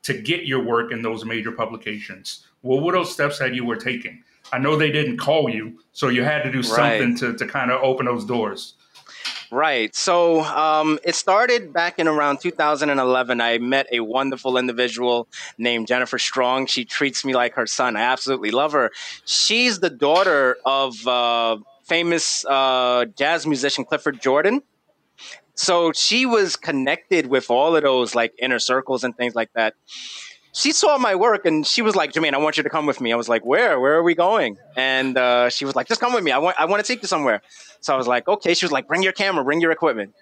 to 0.02 0.20
get 0.20 0.44
your 0.44 0.62
work 0.62 0.92
in 0.92 1.00
those 1.00 1.24
major 1.24 1.50
publications? 1.50 2.46
What 2.60 2.82
were 2.82 2.92
those 2.92 3.12
steps 3.12 3.38
that 3.38 3.54
you 3.54 3.64
were 3.64 3.76
taking? 3.76 4.22
I 4.52 4.58
know 4.58 4.76
they 4.76 4.92
didn't 4.92 5.16
call 5.16 5.48
you, 5.48 5.80
so 5.92 6.08
you 6.08 6.24
had 6.24 6.42
to 6.42 6.52
do 6.52 6.62
something 6.62 7.10
right. 7.10 7.18
to 7.18 7.34
to 7.38 7.46
kind 7.46 7.70
of 7.70 7.82
open 7.82 8.04
those 8.04 8.26
doors. 8.26 8.74
Right. 9.54 9.94
So 9.94 10.42
um, 10.42 10.98
it 11.04 11.14
started 11.14 11.72
back 11.72 12.00
in 12.00 12.08
around 12.08 12.40
2011. 12.40 13.40
I 13.40 13.58
met 13.58 13.86
a 13.92 14.00
wonderful 14.00 14.58
individual 14.58 15.28
named 15.58 15.86
Jennifer 15.86 16.18
Strong. 16.18 16.66
She 16.66 16.84
treats 16.84 17.24
me 17.24 17.34
like 17.34 17.54
her 17.54 17.64
son. 17.64 17.94
I 17.94 18.00
absolutely 18.00 18.50
love 18.50 18.72
her. 18.72 18.90
She's 19.26 19.78
the 19.78 19.90
daughter 19.90 20.56
of 20.66 21.06
uh, 21.06 21.58
famous 21.84 22.44
uh, 22.46 23.04
jazz 23.16 23.46
musician 23.46 23.84
Clifford 23.84 24.20
Jordan. 24.20 24.60
So 25.54 25.92
she 25.92 26.26
was 26.26 26.56
connected 26.56 27.28
with 27.28 27.48
all 27.48 27.76
of 27.76 27.84
those 27.84 28.16
like 28.16 28.32
inner 28.40 28.58
circles 28.58 29.04
and 29.04 29.16
things 29.16 29.36
like 29.36 29.52
that 29.54 29.74
she 30.54 30.70
saw 30.70 30.96
my 30.98 31.16
work 31.16 31.46
and 31.46 31.66
she 31.66 31.82
was 31.82 31.96
like, 31.96 32.12
Jermaine, 32.12 32.32
I 32.32 32.38
want 32.38 32.56
you 32.56 32.62
to 32.62 32.70
come 32.70 32.86
with 32.86 33.00
me. 33.00 33.12
I 33.12 33.16
was 33.16 33.28
like, 33.28 33.44
where? 33.44 33.80
Where 33.80 33.94
are 33.94 34.04
we 34.04 34.14
going? 34.14 34.56
And 34.76 35.18
uh, 35.18 35.50
she 35.50 35.64
was 35.64 35.74
like, 35.74 35.88
just 35.88 36.00
come 36.00 36.14
with 36.14 36.22
me. 36.22 36.30
I 36.30 36.38
want, 36.38 36.56
I 36.60 36.66
want 36.66 36.82
to 36.84 36.86
take 36.86 37.02
you 37.02 37.08
somewhere. 37.08 37.42
So 37.80 37.92
I 37.92 37.96
was 37.96 38.06
like, 38.06 38.28
okay. 38.28 38.54
She 38.54 38.64
was 38.64 38.70
like, 38.70 38.86
bring 38.86 39.02
your 39.02 39.12
camera, 39.12 39.42
bring 39.44 39.60
your 39.60 39.72
equipment. 39.72 40.14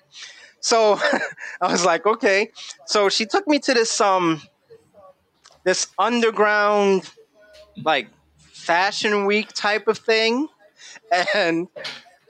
So 0.61 0.99
I 1.61 1.71
was 1.71 1.85
like, 1.85 2.07
okay. 2.07 2.51
So 2.87 3.11
she 3.11 3.27
took 3.27 3.47
me 3.47 3.59
to 3.59 3.75
this 3.75 4.01
um 4.01 4.41
this 5.65 5.89
underground 5.99 7.11
like 7.77 8.09
fashion 8.39 9.27
week 9.27 9.53
type 9.53 9.87
of 9.87 9.99
thing. 9.99 10.49
And 11.35 11.69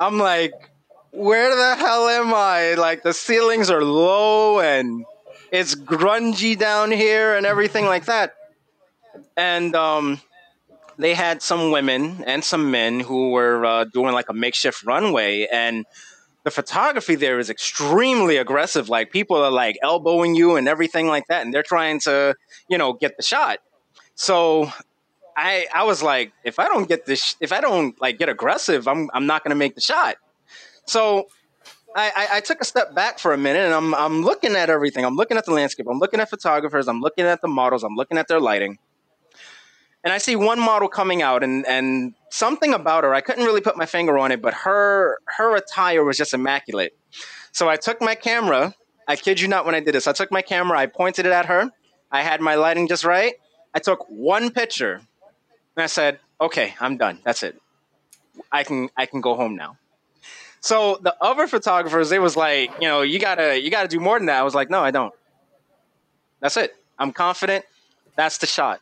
I'm 0.00 0.18
like, 0.18 0.52
where 1.12 1.54
the 1.54 1.76
hell 1.76 2.08
am 2.08 2.34
I? 2.34 2.74
Like 2.74 3.04
the 3.04 3.12
ceilings 3.12 3.70
are 3.70 3.84
low 3.84 4.58
and 4.58 5.04
it's 5.52 5.74
grungy 5.74 6.58
down 6.58 6.90
here 6.90 7.36
and 7.36 7.44
everything 7.44 7.84
like 7.84 8.06
that. 8.06 8.32
And 9.36 9.76
um, 9.76 10.20
they 10.98 11.14
had 11.14 11.42
some 11.42 11.70
women 11.70 12.24
and 12.26 12.42
some 12.42 12.70
men 12.70 13.00
who 13.00 13.30
were 13.30 13.64
uh, 13.64 13.84
doing 13.84 14.14
like 14.14 14.30
a 14.30 14.32
makeshift 14.32 14.82
runway, 14.84 15.46
and 15.46 15.84
the 16.44 16.50
photography 16.50 17.14
there 17.14 17.38
is 17.38 17.50
extremely 17.50 18.38
aggressive. 18.38 18.88
Like 18.88 19.12
people 19.12 19.36
are 19.36 19.50
like 19.50 19.78
elbowing 19.82 20.34
you 20.34 20.56
and 20.56 20.66
everything 20.66 21.06
like 21.06 21.26
that, 21.28 21.44
and 21.44 21.52
they're 21.52 21.62
trying 21.62 22.00
to, 22.00 22.34
you 22.68 22.78
know, 22.78 22.94
get 22.94 23.16
the 23.18 23.22
shot. 23.22 23.58
So 24.14 24.72
I 25.36 25.66
I 25.74 25.84
was 25.84 26.02
like, 26.02 26.32
if 26.44 26.58
I 26.58 26.64
don't 26.66 26.88
get 26.88 27.04
this, 27.04 27.36
if 27.40 27.52
I 27.52 27.60
don't 27.60 28.00
like 28.00 28.18
get 28.18 28.30
aggressive, 28.30 28.88
I'm 28.88 29.10
I'm 29.12 29.26
not 29.26 29.44
gonna 29.44 29.54
make 29.54 29.74
the 29.74 29.82
shot. 29.82 30.16
So 30.86 31.26
I, 31.94 32.28
I, 32.32 32.40
took 32.40 32.60
a 32.60 32.64
step 32.64 32.94
back 32.94 33.18
for 33.18 33.32
a 33.32 33.38
minute 33.38 33.64
and 33.64 33.74
I'm, 33.74 33.94
I'm 33.94 34.22
looking 34.22 34.56
at 34.56 34.70
everything. 34.70 35.04
I'm 35.04 35.16
looking 35.16 35.36
at 35.36 35.44
the 35.44 35.52
landscape. 35.52 35.86
I'm 35.90 35.98
looking 35.98 36.20
at 36.20 36.30
photographers. 36.30 36.88
I'm 36.88 37.00
looking 37.00 37.24
at 37.24 37.42
the 37.42 37.48
models. 37.48 37.82
I'm 37.82 37.94
looking 37.94 38.18
at 38.18 38.28
their 38.28 38.40
lighting. 38.40 38.78
And 40.04 40.12
I 40.12 40.18
see 40.18 40.34
one 40.34 40.58
model 40.58 40.88
coming 40.88 41.22
out 41.22 41.44
and, 41.44 41.66
and 41.66 42.14
something 42.30 42.74
about 42.74 43.04
her, 43.04 43.14
I 43.14 43.20
couldn't 43.20 43.44
really 43.44 43.60
put 43.60 43.76
my 43.76 43.86
finger 43.86 44.18
on 44.18 44.32
it, 44.32 44.42
but 44.42 44.52
her, 44.54 45.18
her 45.36 45.54
attire 45.54 46.02
was 46.02 46.16
just 46.16 46.34
immaculate. 46.34 46.96
So 47.52 47.68
I 47.68 47.76
took 47.76 48.00
my 48.00 48.14
camera. 48.14 48.74
I 49.06 49.16
kid 49.16 49.40
you 49.40 49.46
not 49.46 49.64
when 49.64 49.74
I 49.74 49.80
did 49.80 49.94
this. 49.94 50.06
I 50.06 50.12
took 50.12 50.32
my 50.32 50.42
camera. 50.42 50.78
I 50.78 50.86
pointed 50.86 51.26
it 51.26 51.32
at 51.32 51.46
her. 51.46 51.70
I 52.10 52.22
had 52.22 52.40
my 52.40 52.56
lighting 52.56 52.88
just 52.88 53.04
right. 53.04 53.34
I 53.74 53.78
took 53.78 54.04
one 54.08 54.50
picture 54.50 54.94
and 55.76 55.82
I 55.82 55.86
said, 55.86 56.18
okay, 56.40 56.74
I'm 56.80 56.96
done. 56.96 57.20
That's 57.22 57.42
it. 57.42 57.60
I 58.50 58.64
can, 58.64 58.88
I 58.96 59.06
can 59.06 59.20
go 59.20 59.36
home 59.36 59.56
now. 59.56 59.76
So 60.62 60.98
the 61.02 61.14
other 61.20 61.48
photographers, 61.48 62.12
it 62.12 62.22
was 62.22 62.36
like, 62.36 62.70
you 62.80 62.86
know, 62.88 63.02
you 63.02 63.18
gotta 63.18 63.60
you 63.60 63.70
gotta 63.70 63.88
do 63.88 64.00
more 64.00 64.18
than 64.18 64.26
that. 64.26 64.38
I 64.38 64.42
was 64.44 64.54
like, 64.54 64.70
no, 64.70 64.80
I 64.80 64.92
don't. 64.92 65.12
That's 66.40 66.56
it. 66.56 66.74
I'm 66.98 67.12
confident. 67.12 67.64
That's 68.16 68.38
the 68.38 68.46
shot. 68.46 68.80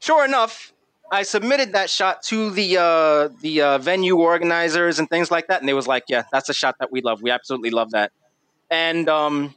Sure 0.00 0.24
enough, 0.24 0.72
I 1.12 1.22
submitted 1.22 1.74
that 1.74 1.88
shot 1.88 2.24
to 2.24 2.50
the 2.50 2.78
uh, 2.78 3.28
the 3.42 3.62
uh, 3.62 3.78
venue 3.78 4.16
organizers 4.16 4.98
and 4.98 5.08
things 5.08 5.30
like 5.30 5.46
that, 5.46 5.60
and 5.60 5.68
they 5.68 5.74
was 5.74 5.86
like, 5.86 6.04
yeah, 6.08 6.24
that's 6.32 6.48
a 6.48 6.54
shot 6.54 6.76
that 6.80 6.90
we 6.90 7.00
love. 7.00 7.22
We 7.22 7.30
absolutely 7.30 7.70
love 7.70 7.92
that. 7.92 8.10
And 8.68 9.08
um, 9.08 9.54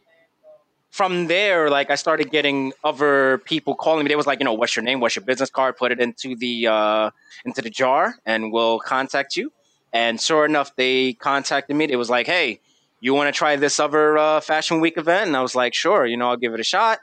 from 0.92 1.26
there, 1.26 1.72
like 1.72 1.90
I 1.90 1.96
started 1.96 2.30
getting 2.30 2.74
other 2.84 3.40
people 3.40 3.74
calling 3.74 4.04
me. 4.04 4.10
They 4.10 4.16
was 4.16 4.28
like, 4.28 4.40
you 4.40 4.46
know, 4.46 4.54
what's 4.54 4.76
your 4.76 4.84
name? 4.84 5.00
What's 5.00 5.16
your 5.16 5.26
business 5.26 5.50
card? 5.50 5.76
Put 5.78 5.92
it 5.92 6.00
into 6.00 6.36
the 6.36 6.68
uh, 6.68 7.10
into 7.46 7.64
the 7.64 7.72
jar, 7.72 8.16
and 8.28 8.52
we'll 8.52 8.80
contact 8.80 9.36
you. 9.36 9.52
And 9.96 10.20
sure 10.20 10.44
enough, 10.44 10.76
they 10.76 11.14
contacted 11.14 11.74
me. 11.74 11.88
It 11.90 11.96
was 11.96 12.10
like, 12.10 12.28
hey, 12.28 12.60
you 13.00 13.14
want 13.14 13.34
to 13.34 13.38
try 13.38 13.56
this 13.56 13.80
other 13.80 14.18
uh, 14.18 14.42
Fashion 14.42 14.82
Week 14.82 14.98
event? 14.98 15.28
And 15.28 15.38
I 15.38 15.42
was 15.42 15.56
like, 15.56 15.74
sure, 15.74 16.06
you 16.06 16.18
know, 16.18 16.28
I'll 16.28 16.36
give 16.36 16.54
it 16.54 16.60
a 16.60 16.66
shot. 16.66 17.00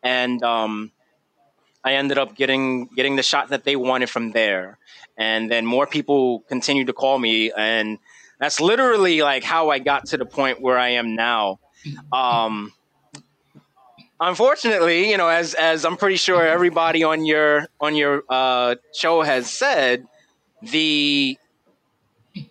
And 0.00 0.40
um, 0.44 0.92
I 1.82 1.94
ended 1.94 2.18
up 2.18 2.36
getting 2.36 2.86
getting 2.94 3.16
the 3.16 3.24
shot 3.24 3.48
that 3.48 3.64
they 3.64 3.74
wanted 3.74 4.08
from 4.10 4.30
there. 4.30 4.78
And 5.18 5.50
then 5.50 5.66
more 5.66 5.88
people 5.88 6.44
continued 6.48 6.86
to 6.86 6.92
call 6.92 7.18
me, 7.18 7.50
and 7.50 7.98
that's 8.38 8.60
literally 8.60 9.22
like 9.22 9.42
how 9.42 9.70
I 9.70 9.80
got 9.80 10.06
to 10.06 10.16
the 10.16 10.26
point 10.26 10.60
where 10.60 10.78
I 10.78 10.90
am 10.90 11.16
now. 11.16 11.58
Um, 12.12 12.72
unfortunately, 14.20 15.10
you 15.10 15.16
know, 15.16 15.26
as 15.26 15.54
as 15.54 15.84
I'm 15.84 15.96
pretty 15.96 16.16
sure 16.16 16.46
everybody 16.46 17.02
on 17.02 17.26
your 17.26 17.66
on 17.80 17.96
your 17.96 18.22
uh, 18.28 18.76
show 18.94 19.22
has 19.22 19.50
said, 19.50 20.06
the 20.62 21.38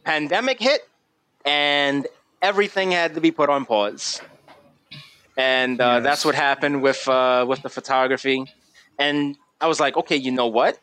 pandemic 0.03 0.59
hit 0.59 0.87
and 1.45 2.07
everything 2.41 2.91
had 2.91 3.15
to 3.15 3.21
be 3.21 3.31
put 3.31 3.49
on 3.49 3.65
pause. 3.65 4.21
And 5.37 5.81
uh, 5.81 5.95
yes. 5.95 6.03
that's 6.03 6.25
what 6.25 6.35
happened 6.35 6.81
with 6.81 7.07
uh, 7.07 7.45
with 7.47 7.61
the 7.61 7.69
photography. 7.69 8.45
And 8.97 9.37
I 9.59 9.67
was 9.67 9.79
like, 9.79 9.97
okay, 9.97 10.15
you 10.15 10.31
know 10.31 10.47
what? 10.47 10.79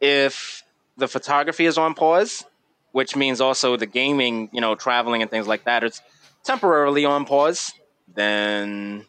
If 0.00 0.62
the 0.96 1.08
photography 1.08 1.66
is 1.66 1.78
on 1.78 1.94
pause, 1.94 2.44
which 2.92 3.16
means 3.16 3.40
also 3.40 3.76
the 3.76 3.86
gaming, 3.86 4.50
you 4.52 4.60
know, 4.60 4.74
traveling 4.74 5.22
and 5.22 5.30
things 5.30 5.46
like 5.46 5.64
that, 5.64 5.82
it's 5.82 6.02
temporarily 6.44 7.04
on 7.04 7.24
pause, 7.24 7.72
then 8.14 9.06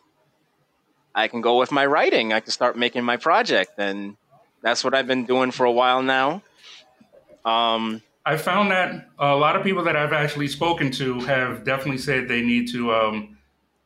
I 1.13 1.27
can 1.27 1.41
go 1.41 1.57
with 1.57 1.71
my 1.71 1.85
writing. 1.85 2.31
I 2.31 2.39
can 2.39 2.51
start 2.51 2.77
making 2.77 3.03
my 3.03 3.17
project. 3.17 3.73
And 3.77 4.15
that's 4.61 4.83
what 4.83 4.93
I've 4.93 5.07
been 5.07 5.25
doing 5.25 5.51
for 5.51 5.65
a 5.65 5.71
while 5.71 6.01
now. 6.01 6.43
Um, 7.43 8.01
I 8.25 8.37
found 8.37 8.71
that 8.71 9.09
a 9.17 9.35
lot 9.35 9.55
of 9.55 9.63
people 9.63 9.83
that 9.83 9.95
I've 9.95 10.13
actually 10.13 10.47
spoken 10.47 10.91
to 10.91 11.19
have 11.21 11.63
definitely 11.63 11.97
said 11.97 12.27
they 12.27 12.41
need 12.41 12.71
to. 12.71 12.93
Um, 12.93 13.37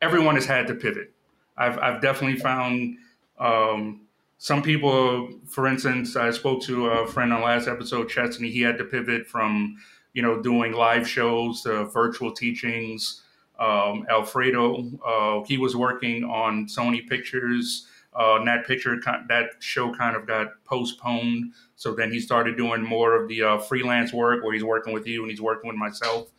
everyone 0.01 0.35
has 0.35 0.45
had 0.45 0.67
to 0.67 0.75
pivot. 0.75 1.13
I've 1.57 1.79
I've 1.79 2.01
definitely 2.01 2.39
found 2.39 2.97
um, 3.39 4.01
some 4.37 4.61
people. 4.61 5.29
For 5.47 5.67
instance, 5.67 6.15
I 6.15 6.31
spoke 6.31 6.61
to 6.63 6.87
a 6.87 7.07
friend 7.07 7.31
on 7.31 7.41
last 7.41 7.67
episode, 7.67 8.09
Chesney. 8.09 8.49
He 8.49 8.61
had 8.61 8.77
to 8.77 8.83
pivot 8.83 9.25
from 9.25 9.77
you 10.13 10.21
know 10.21 10.41
doing 10.41 10.73
live 10.73 11.07
shows 11.07 11.61
to 11.63 11.85
virtual 11.85 12.31
teachings. 12.31 13.21
Um, 13.57 14.05
Alfredo, 14.09 14.83
uh, 15.05 15.45
he 15.45 15.57
was 15.57 15.77
working 15.77 16.25
on 16.25 16.65
Sony 16.65 17.07
Pictures. 17.07 17.87
Uh, 18.13 18.43
that 18.45 18.65
picture, 18.65 18.97
that 19.27 19.51
show 19.59 19.93
kind 19.93 20.15
of 20.15 20.25
got 20.25 20.47
postponed 20.63 21.53
so 21.75 21.93
then 21.93 22.11
he 22.11 22.19
started 22.19 22.57
doing 22.57 22.83
more 22.83 23.21
of 23.21 23.27
the 23.27 23.41
uh, 23.43 23.57
freelance 23.57 24.13
work 24.13 24.43
where 24.43 24.53
he's 24.53 24.63
working 24.63 24.93
with 24.93 25.05
you 25.07 25.21
and 25.21 25.31
he's 25.31 25.41
working 25.41 25.67
with 25.67 25.77
myself. 25.77 26.31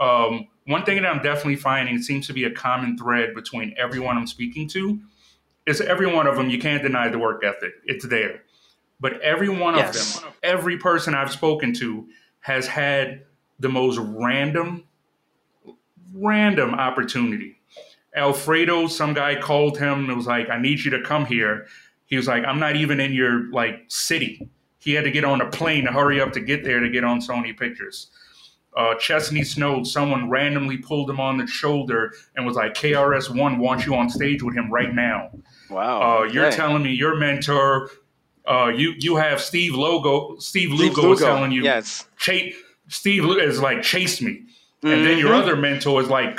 Um, 0.00 0.48
one 0.66 0.84
thing 0.84 1.00
that 1.02 1.08
I'm 1.08 1.22
definitely 1.22 1.56
finding 1.56 2.00
seems 2.02 2.26
to 2.26 2.32
be 2.32 2.44
a 2.44 2.50
common 2.50 2.98
thread 2.98 3.34
between 3.34 3.74
everyone 3.78 4.16
I'm 4.16 4.26
speaking 4.26 4.68
to 4.70 5.00
is 5.66 5.80
every 5.80 6.12
one 6.12 6.26
of 6.26 6.36
them, 6.36 6.50
you 6.50 6.58
can't 6.58 6.82
deny 6.82 7.08
the 7.08 7.18
work 7.18 7.44
ethic. 7.44 7.72
It's 7.84 8.06
there. 8.06 8.42
But 9.00 9.20
every 9.20 9.48
one 9.48 9.76
yes. 9.76 10.16
of 10.16 10.22
them, 10.22 10.32
every 10.42 10.78
person 10.78 11.14
I've 11.14 11.32
spoken 11.32 11.72
to 11.74 12.06
has 12.40 12.66
had 12.66 13.24
the 13.58 13.68
most 13.68 13.98
random, 13.98 14.84
random 16.12 16.74
opportunity. 16.74 17.60
Alfredo, 18.14 18.86
some 18.86 19.14
guy 19.14 19.40
called 19.40 19.78
him 19.78 20.08
and 20.08 20.16
was 20.16 20.26
like, 20.26 20.48
I 20.48 20.60
need 20.60 20.80
you 20.80 20.90
to 20.92 21.02
come 21.02 21.26
here. 21.26 21.66
He 22.06 22.16
was 22.16 22.28
like, 22.28 22.44
I'm 22.44 22.60
not 22.60 22.76
even 22.76 23.00
in 23.00 23.12
your 23.12 23.50
like 23.50 23.84
city. 23.88 24.48
He 24.84 24.92
had 24.92 25.04
to 25.04 25.10
get 25.10 25.24
on 25.24 25.40
a 25.40 25.48
plane 25.48 25.86
to 25.86 25.92
hurry 25.92 26.20
up 26.20 26.32
to 26.32 26.40
get 26.40 26.62
there 26.62 26.78
to 26.78 26.90
get 26.90 27.04
on 27.04 27.18
Sony 27.18 27.58
Pictures. 27.58 28.10
Uh, 28.76 28.94
Chesney 28.96 29.42
Snow, 29.42 29.82
someone 29.82 30.28
randomly 30.28 30.76
pulled 30.76 31.08
him 31.08 31.20
on 31.20 31.38
the 31.38 31.46
shoulder 31.46 32.12
and 32.36 32.44
was 32.44 32.56
like, 32.56 32.74
KRS 32.74 33.34
One 33.34 33.58
wants 33.58 33.86
you 33.86 33.94
on 33.94 34.10
stage 34.10 34.42
with 34.42 34.54
him 34.54 34.70
right 34.70 34.94
now. 34.94 35.30
Wow. 35.70 36.02
Uh, 36.02 36.22
you're 36.24 36.50
telling 36.50 36.82
me 36.82 36.92
your 36.92 37.16
mentor, 37.16 37.88
uh, 38.46 38.66
you 38.66 38.94
you 38.98 39.16
have 39.16 39.40
Steve 39.40 39.74
Logo, 39.74 40.36
Steve, 40.38 40.68
Steve 40.68 40.72
Lugo, 40.78 41.02
Lugo 41.02 41.24
telling 41.24 41.50
you, 41.50 41.62
yes, 41.62 42.06
chase, 42.18 42.54
Steve 42.88 43.24
is 43.38 43.60
like 43.60 43.80
chase 43.80 44.20
me, 44.20 44.32
mm-hmm. 44.32 44.88
and 44.88 45.06
then 45.06 45.18
your 45.18 45.30
mm-hmm. 45.30 45.42
other 45.42 45.56
mentor 45.56 46.02
is 46.02 46.08
like, 46.08 46.38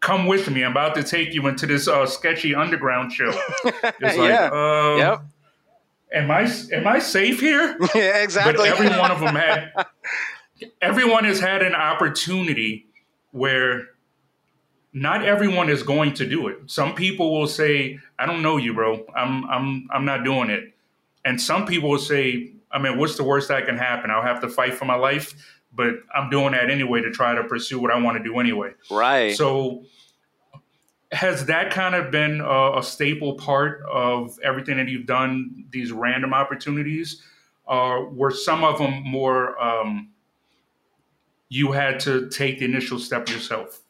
come 0.00 0.26
with 0.26 0.48
me. 0.48 0.64
I'm 0.64 0.70
about 0.70 0.94
to 0.94 1.02
take 1.02 1.34
you 1.34 1.46
into 1.48 1.66
this 1.66 1.86
uh, 1.86 2.06
sketchy 2.06 2.54
underground 2.54 3.12
show. 3.12 3.30
It's 3.64 4.16
like, 4.16 4.30
yeah. 4.30 4.50
Uh, 4.50 4.96
yep 4.96 5.22
am 6.14 6.30
I 6.30 6.50
am 6.72 6.86
I 6.86 6.98
safe 6.98 7.40
here? 7.40 7.76
yeah, 7.94 8.22
exactly. 8.22 8.70
But 8.70 8.80
every 8.80 8.98
one 8.98 9.10
of 9.10 9.20
them 9.20 9.34
had 9.34 9.72
everyone 10.80 11.24
has 11.24 11.40
had 11.40 11.62
an 11.62 11.74
opportunity 11.74 12.86
where 13.32 13.88
not 14.92 15.24
everyone 15.24 15.68
is 15.68 15.82
going 15.82 16.14
to 16.14 16.26
do 16.26 16.46
it. 16.46 16.58
Some 16.66 16.94
people 16.94 17.38
will 17.38 17.48
say, 17.48 17.98
"I 18.18 18.26
don't 18.26 18.42
know 18.42 18.56
you, 18.56 18.72
bro. 18.72 19.04
I'm 19.14 19.44
I'm 19.50 19.88
I'm 19.92 20.04
not 20.04 20.24
doing 20.24 20.50
it." 20.50 20.72
And 21.24 21.40
some 21.40 21.66
people 21.66 21.90
will 21.90 21.98
say, 21.98 22.52
"I 22.70 22.78
mean, 22.78 22.96
what's 22.96 23.16
the 23.16 23.24
worst 23.24 23.48
that 23.48 23.66
can 23.66 23.76
happen? 23.76 24.10
I'll 24.10 24.22
have 24.22 24.40
to 24.42 24.48
fight 24.48 24.74
for 24.74 24.84
my 24.84 24.94
life, 24.94 25.34
but 25.74 25.94
I'm 26.14 26.30
doing 26.30 26.52
that 26.52 26.70
anyway 26.70 27.02
to 27.02 27.10
try 27.10 27.34
to 27.34 27.44
pursue 27.44 27.80
what 27.80 27.90
I 27.90 27.98
want 27.98 28.18
to 28.18 28.24
do 28.24 28.38
anyway." 28.38 28.74
Right. 28.90 29.36
So 29.36 29.84
has 31.14 31.46
that 31.46 31.70
kind 31.70 31.94
of 31.94 32.10
been 32.10 32.40
a, 32.40 32.78
a, 32.78 32.82
staple 32.82 33.34
part 33.34 33.82
of 33.90 34.38
everything 34.42 34.76
that 34.76 34.88
you've 34.88 35.06
done 35.06 35.64
these 35.70 35.92
random 35.92 36.34
opportunities? 36.34 37.22
Or 37.64 38.10
were 38.10 38.30
some 38.30 38.64
of 38.64 38.78
them 38.78 39.02
more 39.04 39.60
um, 39.62 40.10
you 41.48 41.72
had 41.72 42.00
to 42.00 42.28
take 42.28 42.58
the 42.58 42.64
initial 42.64 42.98
step 42.98 43.28
yourself? 43.28 43.80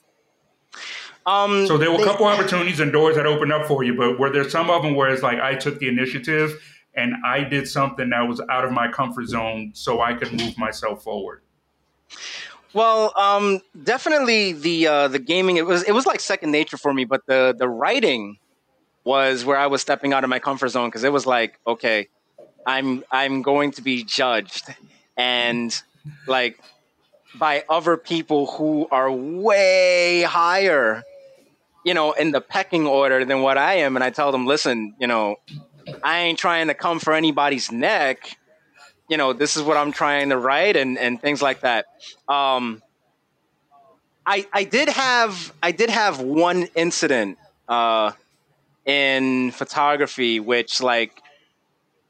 Um, 1.27 1.67
so 1.67 1.79
there 1.79 1.91
were 1.91 2.03
a 2.03 2.05
couple 2.05 2.27
opportunities 2.27 2.81
and 2.81 2.93
doors 2.93 3.17
that 3.17 3.27
opened 3.27 3.51
up 3.51 3.67
for 3.67 3.83
you 3.83 3.97
but 3.97 4.19
were 4.19 4.31
there 4.31 4.49
some 4.49 4.69
of 4.69 4.83
them 4.83 4.95
where 4.95 5.09
it's 5.11 5.23
like 5.23 5.39
i 5.41 5.55
took 5.55 5.79
the 5.79 5.89
initiative 5.89 6.63
and 6.95 7.15
i 7.25 7.43
did 7.43 7.67
something 7.67 8.11
that 8.11 8.29
was 8.29 8.43
out 8.51 8.63
of 8.63 8.73
my 8.73 8.93
comfort 8.93 9.25
zone 9.27 9.71
so 9.73 10.03
i 10.03 10.13
could 10.13 10.31
move 10.33 10.59
myself 10.59 11.03
forward 11.03 11.41
well, 12.75 13.13
um, 13.17 13.61
definitely 13.85 14.53
the 14.53 14.87
uh, 14.87 15.09
the 15.09 15.21
gaming 15.21 15.57
it 15.57 15.65
was 15.65 15.85
it 15.85 15.93
was 15.93 16.07
like 16.07 16.21
second 16.21 16.51
nature 16.51 16.77
for 16.77 16.93
me, 16.93 17.05
but 17.05 17.23
the 17.27 17.55
the 17.57 17.69
writing 17.69 18.39
was 19.05 19.45
where 19.45 19.57
I 19.57 19.69
was 19.69 19.81
stepping 19.81 20.13
out 20.13 20.25
of 20.25 20.31
my 20.31 20.39
comfort 20.39 20.69
zone 20.69 20.89
because 20.89 21.05
it 21.05 21.13
was 21.13 21.27
like, 21.27 21.59
okay, 21.67 22.09
I'm 22.67 23.05
I'm 23.11 23.43
going 23.43 23.71
to 23.73 23.83
be 23.83 24.03
judged. 24.03 24.75
And 25.17 25.81
like 26.27 26.59
by 27.39 27.65
other 27.69 27.97
people 27.97 28.47
who 28.47 28.89
are 28.91 29.11
way 29.11 30.23
higher, 30.23 31.05
you 31.85 31.95
know, 31.95 32.13
in 32.13 32.33
the 32.33 32.41
pecking 32.41 32.87
order 32.87 33.25
than 33.25 33.43
what 33.43 33.57
I 33.57 33.75
am, 33.75 33.97
and 33.97 34.05
I 34.05 34.11
tell 34.11 34.33
them, 34.33 34.47
listen, 34.47 34.95
you 34.99 35.07
know, 35.07 35.37
I 36.03 36.21
ain't 36.21 36.39
trying 36.39 36.69
to 36.69 36.75
come 36.75 36.99
for 36.99 37.13
anybody's 37.13 37.71
neck 37.71 38.37
you 39.09 39.17
know, 39.17 39.33
this 39.33 39.57
is 39.57 39.63
what 39.63 39.77
I'm 39.77 39.93
trying 39.93 40.31
to 40.31 40.37
write 40.37 40.77
and, 40.77 40.99
and 40.99 41.21
things 41.21 41.43
like 41.43 41.61
that. 41.61 41.87
Um, 42.29 42.83
I, 44.27 44.47
I 44.53 44.65
did 44.65 44.89
have 44.89 45.53
I 45.63 45.73
did 45.73 45.91
have 45.91 46.21
one 46.21 46.69
incident 46.75 47.39
uh, 47.69 48.13
in 48.87 49.51
photography 49.51 50.41
which 50.41 50.83
like 50.83 51.21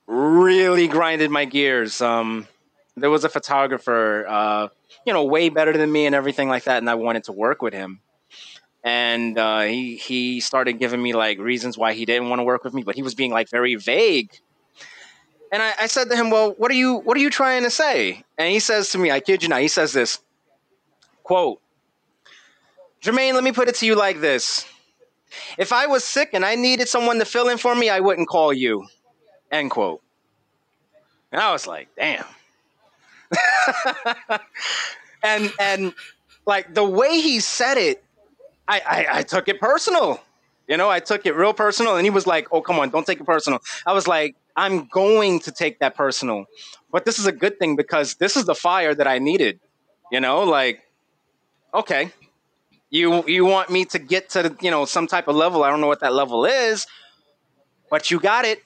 really 0.06 0.86
grinded 0.86 1.30
my 1.30 1.44
gears. 1.44 2.00
Um, 2.00 2.46
there 2.96 3.10
was 3.10 3.24
a 3.24 3.28
photographer, 3.28 4.26
uh, 4.28 4.68
you 5.04 5.12
know, 5.12 5.24
way 5.24 5.48
better 5.48 5.76
than 5.76 5.90
me 5.90 6.06
and 6.06 6.14
everything 6.14 6.48
like 6.48 6.64
that, 6.64 6.78
and 6.78 6.88
I 6.88 6.94
wanted 6.94 7.24
to 7.24 7.32
work 7.32 7.62
with 7.62 7.74
him. 7.74 8.00
And 8.84 9.36
uh, 9.36 9.62
he 9.62 9.96
he 9.96 10.40
started 10.40 10.74
giving 10.74 11.02
me 11.02 11.14
like 11.14 11.38
reasons 11.38 11.76
why 11.76 11.94
he 11.94 12.04
didn't 12.04 12.28
want 12.28 12.38
to 12.38 12.44
work 12.44 12.62
with 12.62 12.74
me, 12.74 12.84
but 12.84 12.94
he 12.94 13.02
was 13.02 13.14
being 13.16 13.32
like 13.32 13.50
very 13.50 13.74
vague 13.74 14.30
and 15.54 15.62
I, 15.62 15.72
I, 15.82 15.86
said 15.86 16.10
to 16.10 16.16
him, 16.16 16.30
"Well, 16.30 16.50
what 16.58 16.68
are 16.72 16.74
you 16.74 16.96
what 16.96 17.16
are 17.16 17.20
you 17.20 17.30
trying 17.30 17.62
to 17.62 17.70
say?" 17.70 18.24
And 18.36 18.50
he 18.50 18.58
says 18.58 18.90
to 18.90 18.98
me, 18.98 19.12
"I 19.12 19.20
kid 19.20 19.40
you 19.40 19.48
not." 19.48 19.60
He 19.60 19.68
says 19.68 19.92
this 19.92 20.18
quote, 21.22 21.60
"Jermaine, 23.00 23.34
let 23.34 23.44
me 23.44 23.52
put 23.52 23.68
it 23.68 23.76
to 23.76 23.86
you 23.86 23.94
like 23.94 24.20
this: 24.20 24.66
If 25.56 25.72
I 25.72 25.86
was 25.86 26.02
sick 26.02 26.30
and 26.32 26.44
I 26.44 26.56
needed 26.56 26.88
someone 26.88 27.20
to 27.20 27.24
fill 27.24 27.48
in 27.50 27.58
for 27.58 27.72
me, 27.72 27.88
I 27.88 28.00
wouldn't 28.00 28.26
call 28.26 28.52
you." 28.52 28.88
End 29.52 29.70
quote. 29.70 30.02
And 31.30 31.40
I 31.40 31.52
was 31.52 31.68
like, 31.68 31.86
"Damn." 31.96 32.24
and 35.22 35.52
and 35.60 35.94
like 36.46 36.74
the 36.74 36.84
way 36.84 37.20
he 37.20 37.38
said 37.38 37.78
it, 37.78 38.02
I, 38.66 38.80
I, 38.80 39.18
I 39.18 39.22
took 39.22 39.46
it 39.46 39.60
personal. 39.60 40.20
You 40.66 40.78
know, 40.78 40.90
I 40.90 40.98
took 40.98 41.26
it 41.26 41.36
real 41.36 41.54
personal, 41.54 41.96
and 41.96 42.04
he 42.04 42.10
was 42.10 42.26
like, 42.26 42.48
"Oh, 42.50 42.60
come 42.60 42.80
on, 42.80 42.90
don't 42.90 43.06
take 43.06 43.20
it 43.20 43.24
personal." 43.24 43.60
I 43.86 43.92
was 43.92 44.08
like, 44.08 44.34
"I'm 44.56 44.86
going 44.86 45.40
to 45.40 45.52
take 45.52 45.78
that 45.80 45.94
personal, 45.94 46.46
but 46.92 47.04
this 47.04 47.18
is 47.18 47.26
a 47.26 47.32
good 47.32 47.58
thing 47.58 47.76
because 47.76 48.14
this 48.16 48.36
is 48.36 48.44
the 48.44 48.54
fire 48.54 48.94
that 48.94 49.06
I 49.06 49.18
needed." 49.18 49.60
You 50.12 50.20
know, 50.20 50.42
like, 50.42 50.82
okay, 51.72 52.12
you 52.90 53.24
you 53.26 53.44
want 53.44 53.70
me 53.70 53.84
to 53.86 53.98
get 53.98 54.30
to 54.30 54.56
you 54.60 54.70
know 54.70 54.84
some 54.84 55.06
type 55.06 55.28
of 55.28 55.36
level? 55.36 55.64
I 55.64 55.70
don't 55.70 55.80
know 55.80 55.88
what 55.88 56.00
that 56.00 56.14
level 56.14 56.44
is, 56.44 56.86
but 57.90 58.10
you 58.10 58.20
got 58.20 58.44
it. 58.44 58.62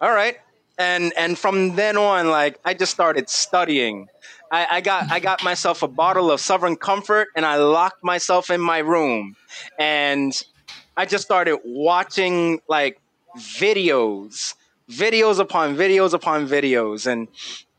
All 0.00 0.12
right, 0.12 0.38
and 0.78 1.12
and 1.16 1.38
from 1.38 1.76
then 1.76 1.96
on, 1.96 2.28
like, 2.28 2.58
I 2.64 2.74
just 2.74 2.92
started 2.92 3.28
studying. 3.28 4.08
I, 4.50 4.80
got 4.82 5.10
I 5.10 5.18
got 5.18 5.42
myself 5.42 5.82
a 5.82 5.88
bottle 5.88 6.30
of 6.30 6.40
Southern 6.40 6.76
Comfort, 6.76 7.28
and 7.34 7.44
I 7.44 7.56
locked 7.56 8.04
myself 8.04 8.50
in 8.50 8.60
my 8.60 8.78
room, 8.78 9.34
and 9.80 10.32
I 10.96 11.06
just 11.06 11.24
started 11.24 11.58
watching 11.64 12.60
like 12.68 13.00
videos, 13.36 14.54
videos 14.90 15.38
upon 15.38 15.76
videos 15.76 16.12
upon 16.12 16.46
videos, 16.46 17.06
and 17.06 17.28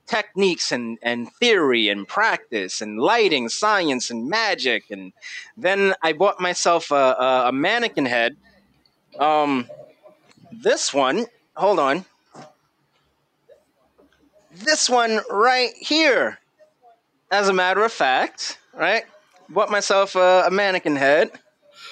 techniques 0.07 0.71
and, 0.71 0.97
and 1.01 1.31
theory 1.33 1.89
and 1.89 2.07
practice 2.07 2.81
and 2.81 2.99
lighting, 2.99 3.49
science 3.49 4.09
and 4.09 4.27
magic. 4.29 4.91
And 4.91 5.13
then 5.57 5.93
I 6.01 6.13
bought 6.13 6.39
myself 6.39 6.91
a, 6.91 6.95
a, 6.95 7.49
a 7.49 7.51
mannequin 7.51 8.05
head. 8.05 8.37
Um, 9.19 9.67
this 10.51 10.93
one, 10.93 11.25
hold 11.55 11.79
on. 11.79 12.05
This 14.51 14.89
one 14.89 15.19
right 15.29 15.73
here. 15.79 16.39
As 17.31 17.49
a 17.49 17.53
matter 17.53 17.83
of 17.83 17.91
fact, 17.91 18.59
right? 18.73 19.03
Bought 19.49 19.69
myself 19.69 20.15
a, 20.15 20.43
a 20.47 20.51
mannequin 20.51 20.95
head 20.95 21.31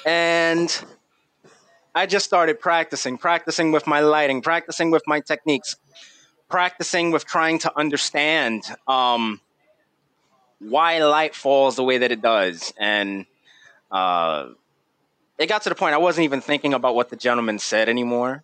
and 0.06 0.84
I 1.96 2.06
just 2.08 2.26
started 2.26 2.60
practicing, 2.60 3.18
practicing 3.18 3.72
with 3.72 3.86
my 3.86 4.00
lighting, 4.00 4.42
practicing 4.42 4.90
with 4.90 5.04
my 5.06 5.20
techniques, 5.20 5.76
practicing 6.50 7.12
with 7.12 7.26
trying 7.26 7.60
to 7.60 7.78
understand 7.78 8.64
um, 8.88 9.40
why 10.60 11.00
light 11.00 11.36
falls 11.36 11.76
the 11.76 11.84
way 11.84 12.00
that 12.00 12.12
it 12.12 12.22
does. 12.22 12.74
And 12.78 13.26
uh, 13.92 14.50
it 15.38 15.48
got 15.48 15.62
to 15.64 15.70
the 15.70 15.76
point 15.76 15.94
I 15.94 16.00
wasn't 16.00 16.26
even 16.26 16.42
thinking 16.42 16.74
about 16.74 16.96
what 16.96 17.10
the 17.10 17.16
gentleman 17.16 17.60
said 17.60 17.90
anymore. 17.90 18.44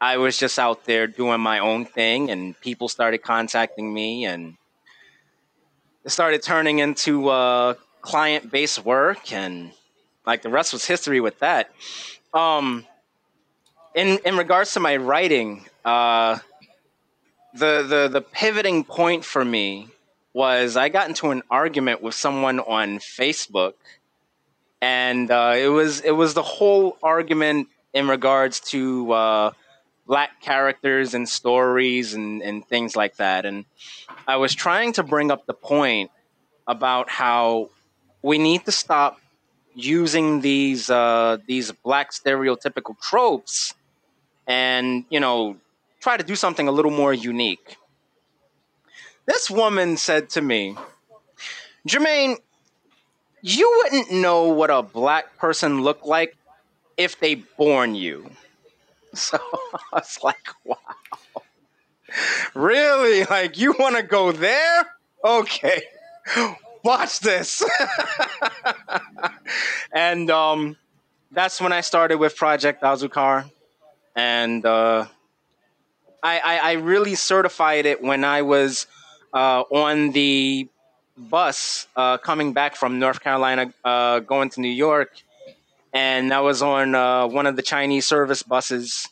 I 0.00 0.18
was 0.18 0.38
just 0.38 0.58
out 0.58 0.84
there 0.84 1.06
doing 1.06 1.40
my 1.40 1.58
own 1.58 1.84
thing, 1.84 2.30
and 2.30 2.58
people 2.60 2.88
started 2.88 3.18
contacting 3.18 3.92
me, 3.92 4.26
and 4.26 4.56
it 6.04 6.10
started 6.10 6.42
turning 6.42 6.78
into 6.78 7.28
uh, 7.28 7.74
client 8.00 8.50
based 8.50 8.84
work, 8.84 9.32
and 9.32 9.72
like 10.24 10.42
the 10.42 10.50
rest 10.50 10.72
was 10.72 10.84
history 10.84 11.20
with 11.20 11.38
that. 11.40 11.70
Um, 12.34 12.86
in 13.94 14.18
in 14.24 14.36
regards 14.36 14.72
to 14.74 14.80
my 14.80 14.96
writing, 14.96 15.64
uh, 15.84 16.38
the 17.54 17.82
the 17.82 18.08
the 18.12 18.20
pivoting 18.20 18.84
point 18.84 19.24
for 19.24 19.44
me 19.44 19.88
was 20.32 20.76
I 20.76 20.88
got 20.88 21.08
into 21.08 21.30
an 21.30 21.42
argument 21.50 22.02
with 22.02 22.14
someone 22.14 22.60
on 22.60 22.98
Facebook, 22.98 23.74
and 24.80 25.30
uh, 25.30 25.54
it 25.56 25.68
was 25.68 26.00
it 26.00 26.12
was 26.12 26.34
the 26.34 26.42
whole 26.42 26.98
argument 27.02 27.68
in 27.94 28.08
regards 28.08 28.60
to 28.60 29.10
uh, 29.12 29.50
black 30.06 30.40
characters 30.40 31.14
and 31.14 31.28
stories 31.28 32.14
and, 32.14 32.42
and 32.42 32.66
things 32.66 32.94
like 32.94 33.16
that. 33.16 33.44
And 33.44 33.64
I 34.26 34.36
was 34.36 34.54
trying 34.54 34.92
to 34.94 35.02
bring 35.02 35.30
up 35.30 35.46
the 35.46 35.54
point 35.54 36.10
about 36.66 37.08
how 37.08 37.70
we 38.22 38.38
need 38.38 38.64
to 38.66 38.72
stop 38.72 39.18
using 39.78 40.40
these 40.40 40.90
uh, 40.90 41.38
these 41.46 41.70
black 41.70 42.10
stereotypical 42.10 42.98
tropes 43.00 43.74
and 44.46 45.04
you 45.08 45.20
know 45.20 45.56
try 46.00 46.16
to 46.16 46.24
do 46.24 46.34
something 46.34 46.68
a 46.68 46.72
little 46.72 46.90
more 46.90 47.14
unique. 47.14 47.76
This 49.26 49.50
woman 49.50 49.96
said 49.96 50.30
to 50.30 50.40
me, 50.40 50.76
Jermaine, 51.86 52.36
you 53.42 53.82
wouldn't 53.82 54.10
know 54.10 54.48
what 54.48 54.70
a 54.70 54.82
black 54.82 55.36
person 55.36 55.82
looked 55.82 56.06
like 56.06 56.36
if 56.96 57.18
they 57.20 57.36
born 57.36 57.94
you. 57.94 58.30
So 59.14 59.38
I 59.42 59.78
was 59.94 60.18
like, 60.22 60.48
wow. 60.64 60.76
Really? 62.54 63.24
Like, 63.24 63.58
you 63.58 63.74
want 63.78 63.96
to 63.96 64.02
go 64.02 64.32
there? 64.32 64.86
Okay. 65.24 65.82
Watch 66.88 67.20
this. 67.20 67.62
and 69.92 70.30
um, 70.30 70.74
that's 71.30 71.60
when 71.60 71.70
I 71.70 71.82
started 71.82 72.16
with 72.16 72.34
Project 72.34 72.82
Azucar. 72.82 73.50
And 74.16 74.64
uh, 74.64 75.04
I, 76.22 76.38
I, 76.38 76.56
I 76.56 76.72
really 76.72 77.14
certified 77.14 77.84
it 77.84 78.02
when 78.02 78.24
I 78.24 78.40
was 78.40 78.86
uh, 79.34 79.64
on 79.70 80.12
the 80.12 80.66
bus 81.18 81.86
uh, 81.94 82.16
coming 82.16 82.54
back 82.54 82.74
from 82.74 82.98
North 82.98 83.20
Carolina, 83.20 83.70
uh, 83.84 84.20
going 84.20 84.48
to 84.48 84.62
New 84.62 84.68
York, 84.68 85.10
and 85.92 86.32
I 86.32 86.40
was 86.40 86.62
on 86.62 86.94
uh, 86.94 87.26
one 87.26 87.44
of 87.44 87.56
the 87.56 87.62
Chinese 87.62 88.06
service 88.06 88.42
buses, 88.42 89.06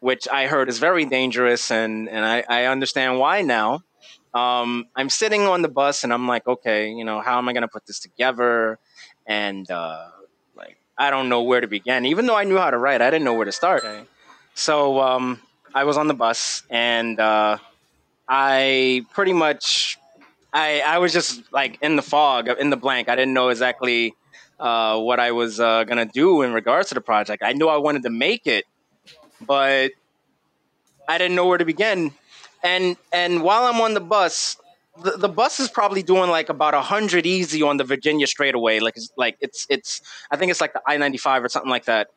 which 0.00 0.26
I 0.26 0.48
heard 0.48 0.68
is 0.68 0.80
very 0.80 1.04
dangerous, 1.04 1.70
and 1.70 2.08
and 2.08 2.24
I, 2.24 2.42
I 2.48 2.64
understand 2.64 3.20
why 3.20 3.42
now. 3.42 3.84
Um, 4.34 4.86
I'm 4.96 5.08
sitting 5.08 5.42
on 5.42 5.62
the 5.62 5.68
bus, 5.68 6.04
and 6.04 6.12
I'm 6.12 6.26
like, 6.26 6.46
okay, 6.46 6.90
you 6.90 7.04
know, 7.04 7.20
how 7.20 7.38
am 7.38 7.48
I 7.48 7.52
going 7.52 7.62
to 7.62 7.68
put 7.68 7.86
this 7.86 8.00
together? 8.00 8.78
And 9.26 9.70
uh, 9.70 10.08
like, 10.56 10.76
I 10.98 11.10
don't 11.10 11.28
know 11.28 11.42
where 11.42 11.60
to 11.60 11.68
begin. 11.68 12.04
Even 12.04 12.26
though 12.26 12.36
I 12.36 12.44
knew 12.44 12.58
how 12.58 12.70
to 12.70 12.78
write, 12.78 13.00
I 13.00 13.10
didn't 13.10 13.24
know 13.24 13.34
where 13.34 13.46
to 13.46 13.52
start. 13.52 13.84
Okay. 13.84 14.04
So 14.54 15.00
um, 15.00 15.40
I 15.74 15.84
was 15.84 15.96
on 15.96 16.08
the 16.08 16.14
bus, 16.14 16.62
and 16.68 17.18
uh, 17.18 17.58
I 18.28 19.06
pretty 19.12 19.32
much 19.32 19.98
I 20.52 20.80
I 20.80 20.98
was 20.98 21.12
just 21.12 21.42
like 21.52 21.78
in 21.82 21.96
the 21.96 22.02
fog, 22.02 22.48
in 22.48 22.70
the 22.70 22.76
blank. 22.76 23.08
I 23.08 23.16
didn't 23.16 23.34
know 23.34 23.48
exactly 23.48 24.14
uh, 24.60 25.00
what 25.00 25.18
I 25.18 25.32
was 25.32 25.58
uh, 25.58 25.84
gonna 25.84 26.06
do 26.06 26.42
in 26.42 26.52
regards 26.52 26.88
to 26.90 26.94
the 26.94 27.00
project. 27.00 27.42
I 27.42 27.52
knew 27.52 27.68
I 27.68 27.76
wanted 27.76 28.04
to 28.04 28.10
make 28.10 28.46
it, 28.46 28.64
but 29.40 29.90
I 31.08 31.18
didn't 31.18 31.34
know 31.34 31.46
where 31.46 31.58
to 31.58 31.64
begin. 31.64 32.12
And 32.64 32.96
and 33.12 33.42
while 33.42 33.64
I'm 33.64 33.80
on 33.80 33.94
the 33.94 34.00
bus, 34.00 34.56
the, 35.02 35.12
the 35.12 35.28
bus 35.28 35.60
is 35.60 35.68
probably 35.68 36.02
doing 36.02 36.30
like 36.30 36.48
about 36.48 36.74
hundred 36.74 37.26
easy 37.26 37.62
on 37.62 37.76
the 37.76 37.84
Virginia 37.84 38.26
straightaway. 38.26 38.80
Like 38.80 38.96
it's 38.96 39.12
like 39.16 39.36
it's 39.40 39.66
it's 39.70 40.00
I 40.32 40.36
think 40.36 40.50
it's 40.50 40.60
like 40.60 40.72
the 40.72 40.82
I 40.86 40.96
ninety 40.96 41.18
five 41.18 41.44
or 41.44 41.48
something 41.48 41.70
like 41.70 41.84
that 41.84 42.08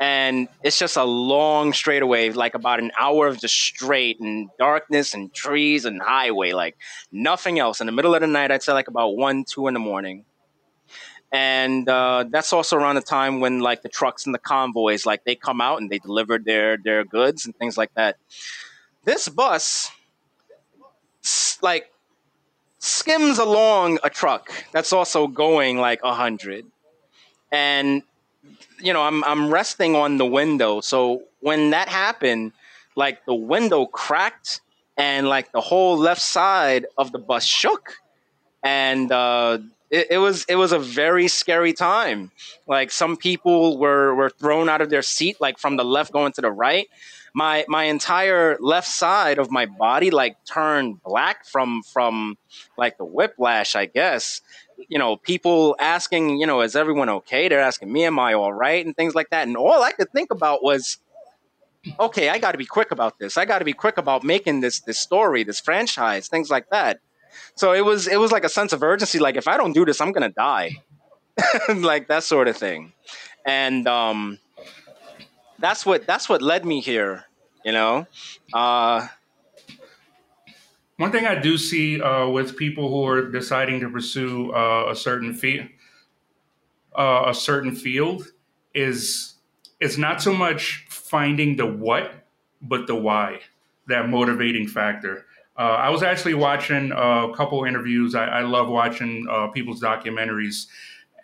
and 0.00 0.48
it's 0.62 0.78
just 0.78 0.96
a 0.96 1.04
long 1.04 1.74
straightaway, 1.74 2.30
like 2.30 2.54
about 2.54 2.80
an 2.80 2.90
hour 2.98 3.26
of 3.26 3.38
just 3.38 3.54
straight 3.54 4.18
and 4.18 4.48
darkness 4.58 5.12
and 5.12 5.32
trees 5.34 5.84
and 5.84 6.00
highway, 6.00 6.52
like 6.52 6.78
nothing 7.12 7.58
else. 7.58 7.82
In 7.82 7.86
the 7.86 7.92
middle 7.92 8.14
of 8.14 8.22
the 8.22 8.26
night, 8.26 8.50
I'd 8.50 8.62
say 8.62 8.72
like 8.72 8.88
about 8.88 9.14
one, 9.14 9.44
two 9.44 9.68
in 9.68 9.74
the 9.74 9.80
morning. 9.80 10.24
And 11.32 11.86
uh, 11.86 12.24
that's 12.30 12.54
also 12.54 12.76
around 12.76 12.94
the 12.94 13.02
time 13.02 13.40
when 13.40 13.60
like 13.60 13.82
the 13.82 13.90
trucks 13.90 14.24
and 14.24 14.34
the 14.34 14.38
convoys, 14.38 15.04
like 15.04 15.24
they 15.24 15.34
come 15.34 15.60
out 15.60 15.82
and 15.82 15.90
they 15.90 15.98
deliver 15.98 16.38
their 16.38 16.78
their 16.78 17.04
goods 17.04 17.44
and 17.44 17.54
things 17.54 17.76
like 17.76 17.92
that. 17.94 18.16
This 19.04 19.28
bus, 19.28 19.90
like, 21.62 21.90
skims 22.78 23.38
along 23.38 23.98
a 24.02 24.10
truck 24.10 24.52
that's 24.72 24.92
also 24.92 25.26
going 25.26 25.78
like 25.78 26.00
a 26.02 26.14
hundred, 26.14 26.66
and 27.52 28.02
you 28.80 28.92
know, 28.92 29.02
I'm 29.02 29.22
I'm 29.24 29.52
resting 29.52 29.94
on 29.94 30.18
the 30.18 30.26
window. 30.26 30.80
So 30.80 31.24
when 31.40 31.70
that 31.70 31.88
happened, 31.88 32.52
like 32.96 33.24
the 33.24 33.34
window 33.34 33.86
cracked 33.86 34.60
and 34.96 35.28
like 35.28 35.52
the 35.52 35.60
whole 35.60 35.96
left 35.96 36.20
side 36.20 36.86
of 36.98 37.12
the 37.12 37.18
bus 37.18 37.44
shook. 37.44 37.94
And 38.62 39.10
uh, 39.10 39.58
it, 39.90 40.08
it, 40.10 40.18
was 40.18 40.44
it 40.48 40.56
was 40.56 40.72
a 40.72 40.78
very 40.78 41.28
scary 41.28 41.72
time. 41.72 42.30
Like 42.66 42.90
some 42.90 43.16
people 43.16 43.78
were 43.78 44.14
were 44.14 44.30
thrown 44.30 44.68
out 44.68 44.80
of 44.80 44.90
their 44.90 45.02
seat, 45.02 45.40
like 45.40 45.58
from 45.58 45.76
the 45.76 45.84
left 45.84 46.12
going 46.12 46.32
to 46.32 46.40
the 46.40 46.50
right. 46.50 46.88
My 47.34 47.64
my 47.68 47.84
entire 47.84 48.56
left 48.60 48.88
side 48.88 49.38
of 49.38 49.50
my 49.50 49.66
body 49.66 50.10
like 50.10 50.36
turned 50.44 51.02
black 51.02 51.46
from 51.46 51.82
from 51.82 52.38
like 52.76 52.98
the 52.98 53.04
whiplash, 53.04 53.76
I 53.76 53.86
guess 53.86 54.40
you 54.88 54.98
know, 54.98 55.16
people 55.16 55.76
asking, 55.78 56.38
you 56.38 56.46
know, 56.46 56.60
is 56.60 56.76
everyone 56.76 57.08
okay? 57.08 57.48
They're 57.48 57.60
asking 57.60 57.92
me, 57.92 58.04
am 58.04 58.18
I 58.18 58.34
all 58.34 58.52
right? 58.52 58.84
And 58.84 58.96
things 58.96 59.14
like 59.14 59.30
that. 59.30 59.46
And 59.46 59.56
all 59.56 59.82
I 59.82 59.92
could 59.92 60.10
think 60.12 60.30
about 60.30 60.62
was, 60.62 60.98
okay, 61.98 62.28
I 62.28 62.38
got 62.38 62.52
to 62.52 62.58
be 62.58 62.66
quick 62.66 62.90
about 62.90 63.18
this. 63.18 63.36
I 63.36 63.44
got 63.44 63.58
to 63.58 63.64
be 63.64 63.72
quick 63.72 63.98
about 63.98 64.24
making 64.24 64.60
this 64.60 64.80
this 64.80 64.98
story, 64.98 65.44
this 65.44 65.60
franchise, 65.60 66.28
things 66.28 66.50
like 66.50 66.68
that. 66.70 67.00
So 67.54 67.72
it 67.72 67.84
was 67.84 68.06
it 68.06 68.18
was 68.18 68.32
like 68.32 68.44
a 68.44 68.48
sense 68.48 68.72
of 68.72 68.82
urgency. 68.82 69.18
Like 69.18 69.36
if 69.36 69.48
I 69.48 69.56
don't 69.56 69.72
do 69.72 69.84
this, 69.84 70.00
I'm 70.00 70.12
gonna 70.12 70.30
die, 70.30 70.82
like 71.74 72.08
that 72.08 72.24
sort 72.24 72.48
of 72.48 72.56
thing. 72.56 72.92
And 73.46 73.86
um, 73.88 74.38
that's 75.60 75.86
what 75.86 76.06
that's 76.06 76.28
what 76.28 76.42
led 76.42 76.64
me 76.64 76.80
here. 76.80 77.24
You 77.64 77.72
know, 77.72 78.06
uh, 78.52 79.06
one 80.96 81.12
thing 81.12 81.26
I 81.26 81.34
do 81.34 81.56
see 81.58 82.00
uh, 82.00 82.28
with 82.28 82.56
people 82.56 82.88
who 82.88 83.06
are 83.06 83.30
deciding 83.30 83.80
to 83.80 83.90
pursue 83.90 84.52
uh, 84.52 84.88
a 84.90 84.96
certain 84.96 85.34
field, 85.34 85.68
uh, 86.98 87.24
a 87.26 87.34
certain 87.34 87.74
field, 87.74 88.26
is 88.74 89.34
it's 89.80 89.96
not 89.96 90.22
so 90.22 90.32
much 90.32 90.86
finding 90.88 91.56
the 91.56 91.66
what, 91.66 92.12
but 92.62 92.86
the 92.86 92.94
why, 92.94 93.40
that 93.88 94.08
motivating 94.08 94.66
factor. 94.68 95.26
Uh, 95.58 95.76
I 95.78 95.90
was 95.90 96.02
actually 96.02 96.34
watching 96.34 96.92
a 96.92 97.32
couple 97.36 97.64
interviews. 97.64 98.14
I, 98.14 98.24
I 98.26 98.40
love 98.42 98.68
watching 98.68 99.26
uh, 99.30 99.48
people's 99.48 99.80
documentaries, 99.82 100.66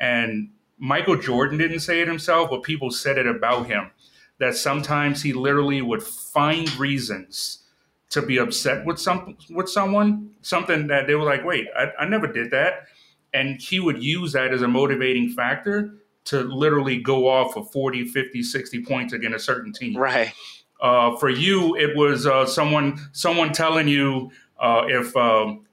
and 0.00 0.50
Michael 0.78 1.16
Jordan 1.16 1.56
didn't 1.56 1.80
say 1.80 2.00
it 2.02 2.08
himself, 2.08 2.50
but 2.50 2.62
people 2.62 2.90
said 2.90 3.16
it 3.16 3.26
about 3.26 3.66
him. 3.66 3.90
That 4.38 4.54
sometimes 4.54 5.22
he 5.22 5.32
literally 5.32 5.80
would 5.80 6.02
find 6.02 6.74
reasons 6.76 7.62
to 8.10 8.22
be 8.22 8.38
upset 8.38 8.84
with 8.84 8.98
some 8.98 9.36
with 9.50 9.68
someone, 9.68 10.30
something 10.42 10.86
that 10.88 11.06
they 11.06 11.14
were 11.14 11.24
like, 11.24 11.44
wait, 11.44 11.66
I, 11.76 11.88
I 12.00 12.08
never 12.08 12.26
did 12.26 12.50
that. 12.50 12.86
And 13.34 13.60
he 13.60 13.80
would 13.80 14.02
use 14.02 14.32
that 14.32 14.52
as 14.52 14.62
a 14.62 14.68
motivating 14.68 15.30
factor 15.30 15.94
to 16.26 16.42
literally 16.42 16.98
go 16.98 17.28
off 17.28 17.56
of 17.56 17.70
40, 17.70 18.04
50, 18.06 18.42
60 18.42 18.84
points 18.84 19.12
against 19.12 19.36
a 19.36 19.38
certain 19.38 19.72
team. 19.72 19.96
Right. 19.96 20.32
Uh, 20.80 21.16
for 21.16 21.30
you, 21.30 21.74
it 21.76 21.96
was 21.96 22.26
uh, 22.26 22.44
someone 22.46 22.98
someone 23.12 23.52
telling 23.52 23.88
you 23.88 24.30
uh, 24.60 24.84
if 24.86 25.16
um, 25.16 25.64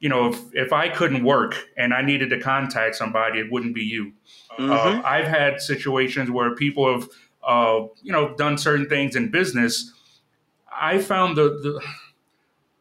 you 0.00 0.08
know 0.08 0.28
if, 0.28 0.40
if 0.52 0.72
I 0.72 0.88
couldn't 0.88 1.24
work 1.24 1.56
and 1.76 1.94
I 1.94 2.02
needed 2.02 2.30
to 2.30 2.40
contact 2.40 2.96
somebody, 2.96 3.38
it 3.38 3.52
wouldn't 3.52 3.74
be 3.74 3.84
you. 3.84 4.12
Uh, 4.58 4.62
mm-hmm. 4.62 5.06
I've 5.06 5.26
had 5.26 5.60
situations 5.60 6.30
where 6.30 6.56
people 6.56 6.92
have 6.92 7.08
uh, 7.48 7.88
you 8.02 8.12
know, 8.12 8.36
done 8.36 8.58
certain 8.58 8.88
things 8.88 9.16
in 9.16 9.30
business, 9.30 9.92
I 10.70 10.98
found 10.98 11.36
the 11.36 11.48
the, 11.48 11.80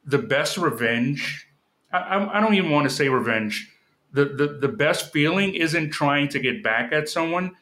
the 0.05 0.17
best 0.19 0.57
revenge. 0.57 1.47
I, 1.91 2.37
I 2.37 2.41
don't 2.41 2.53
even 2.53 2.69
want 2.69 2.83
to 2.89 2.93
say 2.93 3.07
revenge. 3.09 3.71
The, 4.11 4.25
the 4.25 4.47
the 4.61 4.67
best 4.67 5.11
feeling 5.13 5.55
isn't 5.55 5.91
trying 5.91 6.27
to 6.29 6.39
get 6.39 6.61
back 6.63 6.91
at 6.91 7.07
someone; 7.09 7.55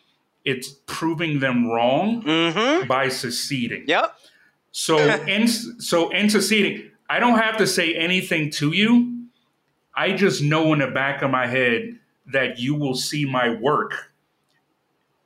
it's 0.43 0.69
proving 0.87 1.39
them 1.39 1.69
wrong 1.69 2.23
Mm-hmm. 2.23 2.87
by 2.87 3.09
succeeding. 3.09 3.85
Yep. 3.87 4.15
So 4.71 4.97
in 5.27 5.47
so 5.47 6.09
in 6.09 6.29
succeeding, 6.29 6.91
I 7.09 7.19
don't 7.19 7.37
have 7.39 7.57
to 7.57 7.67
say 7.67 7.93
anything 7.95 8.49
to 8.51 8.71
you. 8.73 9.27
I 9.95 10.11
just 10.11 10.41
know 10.41 10.73
in 10.73 10.79
the 10.79 10.87
back 10.87 11.21
of 11.21 11.29
my 11.31 11.47
head 11.47 11.99
that 12.33 12.59
you 12.59 12.75
will 12.75 12.95
see 12.95 13.25
my 13.25 13.49
work. 13.49 14.11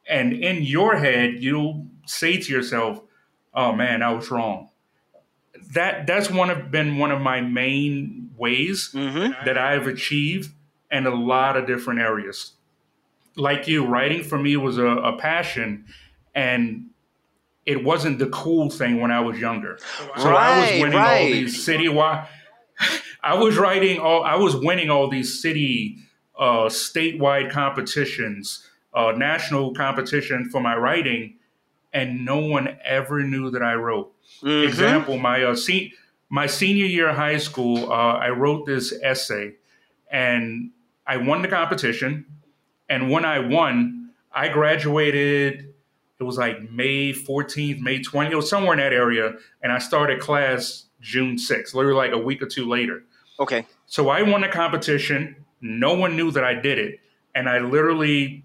And 0.10 0.34
in 0.34 0.64
your 0.64 0.98
head, 0.98 1.36
you'll 1.44 1.86
say 2.06 2.38
to 2.38 2.52
yourself, 2.52 3.02
"Oh 3.54 3.72
man, 3.74 4.02
I 4.02 4.12
was 4.12 4.30
wrong." 4.32 4.70
That 5.74 6.08
that's 6.08 6.30
one 6.30 6.50
of 6.50 6.72
been 6.72 6.98
one 6.98 7.12
of 7.12 7.22
my 7.22 7.42
main 7.42 8.32
ways 8.38 8.92
Mm-hmm. 8.94 9.46
that 9.46 9.58
I've 9.58 9.88
achieved 9.88 10.52
in 10.92 11.06
a 11.06 11.14
lot 11.14 11.56
of 11.58 11.68
different 11.68 12.00
areas. 12.00 12.54
Like 13.36 13.68
you, 13.68 13.86
writing 13.86 14.24
for 14.24 14.38
me 14.38 14.58
was 14.58 14.78
a, 14.78 14.86
a 14.86 15.18
passion, 15.18 15.86
and 16.34 16.88
it 17.66 17.84
wasn't 17.84 18.18
the 18.20 18.28
cool 18.30 18.70
thing 18.70 19.00
when 19.00 19.12
I 19.12 19.20
was 19.20 19.40
younger. 19.40 19.78
So 20.18 20.34
I 20.34 20.60
was 20.60 20.70
Right, 20.72 20.82
winning 20.82 20.98
all 20.98 21.04
right. 21.06 21.32
these 21.32 21.58
citywide. 21.66 22.28
I 23.24 23.36
was 23.36 23.58
writing 23.58 24.00
all. 24.00 24.24
I 24.24 24.36
was 24.36 24.56
winning 24.56 24.90
all 24.90 25.10
these 25.10 25.42
city, 25.42 25.98
uh, 26.38 26.66
statewide 26.70 27.52
competitions, 27.52 28.66
uh, 28.94 29.12
national 29.16 29.74
competition 29.74 30.50
for 30.50 30.62
my 30.62 30.76
writing, 30.76 31.36
and 31.94 32.26
no 32.26 32.38
one 32.38 32.78
ever 32.84 33.24
knew 33.24 33.50
that 33.52 33.62
I 33.64 33.74
wrote. 33.76 34.12
Mhm. 34.44 34.64
Example: 34.68 35.18
my 35.18 35.44
uh, 35.44 35.56
se- 35.56 35.94
my 36.30 36.46
senior 36.48 36.86
year 36.86 37.10
of 37.10 37.16
high 37.16 37.38
school, 37.38 37.92
uh, 37.92 38.14
I 38.18 38.30
wrote 38.30 38.66
this 38.66 38.94
essay, 39.02 39.54
and 40.12 40.72
I 41.08 41.18
won 41.18 41.42
the 41.42 41.48
competition. 41.48 42.26
And 42.90 43.10
when 43.12 43.26
I 43.26 43.40
won, 43.40 44.10
I 44.32 44.48
graduated. 44.50 45.74
It 46.20 46.24
was 46.24 46.38
like 46.38 46.70
May 46.70 47.14
14th, 47.14 47.80
May 47.80 48.00
20th, 48.02 48.32
it 48.32 48.36
was 48.36 48.50
somewhere 48.50 48.74
in 48.74 48.80
that 48.80 48.92
area. 48.92 49.36
And 49.64 49.72
I 49.72 49.78
started 49.80 50.20
class 50.20 50.86
June 51.00 51.38
6th, 51.38 51.74
literally 51.74 51.96
like 51.98 52.12
a 52.12 52.18
week 52.18 52.42
or 52.42 52.46
two 52.46 52.68
later. 52.68 53.04
Okay. 53.40 53.66
So 53.86 54.10
I 54.10 54.22
won 54.24 54.42
the 54.42 54.50
competition. 54.50 55.38
No 55.62 55.94
one 55.94 56.18
knew 56.18 56.30
that 56.32 56.44
I 56.44 56.56
did 56.56 56.78
it. 56.78 57.00
And 57.36 57.48
I 57.48 57.60
literally 57.60 58.44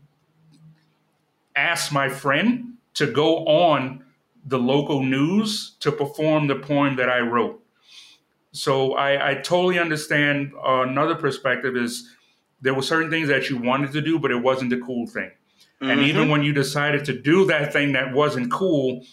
asked 1.57 1.93
my 1.93 2.09
friend 2.09 2.75
to 2.95 3.11
go 3.11 3.47
on 3.47 4.05
the 4.47 4.59
local 4.59 5.03
news 5.03 5.77
to 5.81 5.91
perform 5.91 6.47
the 6.47 6.57
poem 6.57 6.97
that 6.97 7.09
I 7.09 7.21
wrote. 7.21 7.63
So 8.53 8.95
I, 8.95 9.31
I 9.31 9.35
totally 9.37 9.79
understand. 9.79 10.53
Uh, 10.57 10.83
another 10.83 11.15
perspective 11.15 11.77
is 11.77 12.15
there 12.61 12.75
were 12.75 12.83
certain 12.83 13.11
things 13.11 13.29
that 13.29 13.51
you 13.51 13.57
wanted 13.57 13.93
to 13.93 14.01
do, 14.01 14.19
but 14.19 14.31
it 14.31 14.37
wasn't 14.37 14.71
the 14.71 14.79
cool 14.79 15.07
thing. 15.07 15.31
And 15.81 16.01
Mhm. 16.01 16.07
even 16.07 16.29
when 16.29 16.43
you 16.43 16.53
decided 16.53 17.05
to 17.07 17.13
do 17.13 17.45
that 17.47 17.73
thing 17.73 17.93
that 17.93 18.13
wasn't 18.13 18.51
cool, 18.51 19.05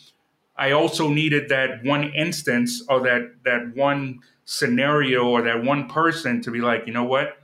I 0.55 0.71
also 0.71 1.09
needed 1.09 1.49
that 1.49 1.83
one 1.83 2.03
instance 2.13 2.83
or 2.87 3.01
that 3.01 3.43
that 3.43 3.75
one 3.75 4.19
scenario 4.45 5.27
or 5.27 5.41
that 5.41 5.63
one 5.63 5.87
person 5.87 6.41
to 6.43 6.51
be 6.51 6.59
like, 6.61 6.85
you 6.85 6.93
know 6.93 7.03
what, 7.03 7.37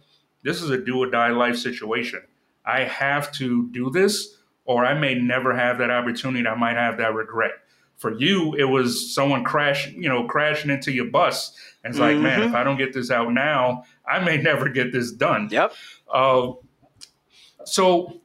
this 0.43 0.61
is 0.61 0.69
a 0.69 0.77
do 0.77 0.99
or 0.99 1.09
die 1.09 1.29
life 1.29 1.57
situation. 1.57 2.21
I 2.65 2.81
have 2.83 3.31
to 3.33 3.67
do 3.71 3.89
this, 3.89 4.36
or 4.67 4.85
I 4.85 4.93
may 4.93 5.15
never 5.15 5.55
have 5.55 5.79
that 5.79 5.89
opportunity. 5.89 6.47
I 6.47 6.55
might 6.55 6.75
have 6.75 6.97
that 6.97 7.15
regret. 7.15 7.51
For 7.95 8.13
you, 8.13 8.53
it 8.53 8.65
was 8.65 9.15
someone 9.15 9.43
crashing, 9.43 10.03
you 10.03 10.07
know, 10.07 10.25
crashing 10.25 10.69
into 10.69 10.91
your 10.91 11.05
bus, 11.05 11.57
and 11.83 11.91
it's 11.91 11.99
like, 11.99 12.17
man, 12.17 12.43
if 12.43 12.53
I 12.53 12.63
don't 12.63 12.77
get 12.77 12.93
this 12.93 13.09
out 13.09 13.33
now, 13.33 13.85
I 14.07 14.19
may 14.23 14.37
never 14.41 14.69
get 14.69 14.91
this 14.91 15.11
done. 15.11 15.49
Yep. 15.49 15.73
Uh, 16.13 16.51
so 17.65 18.21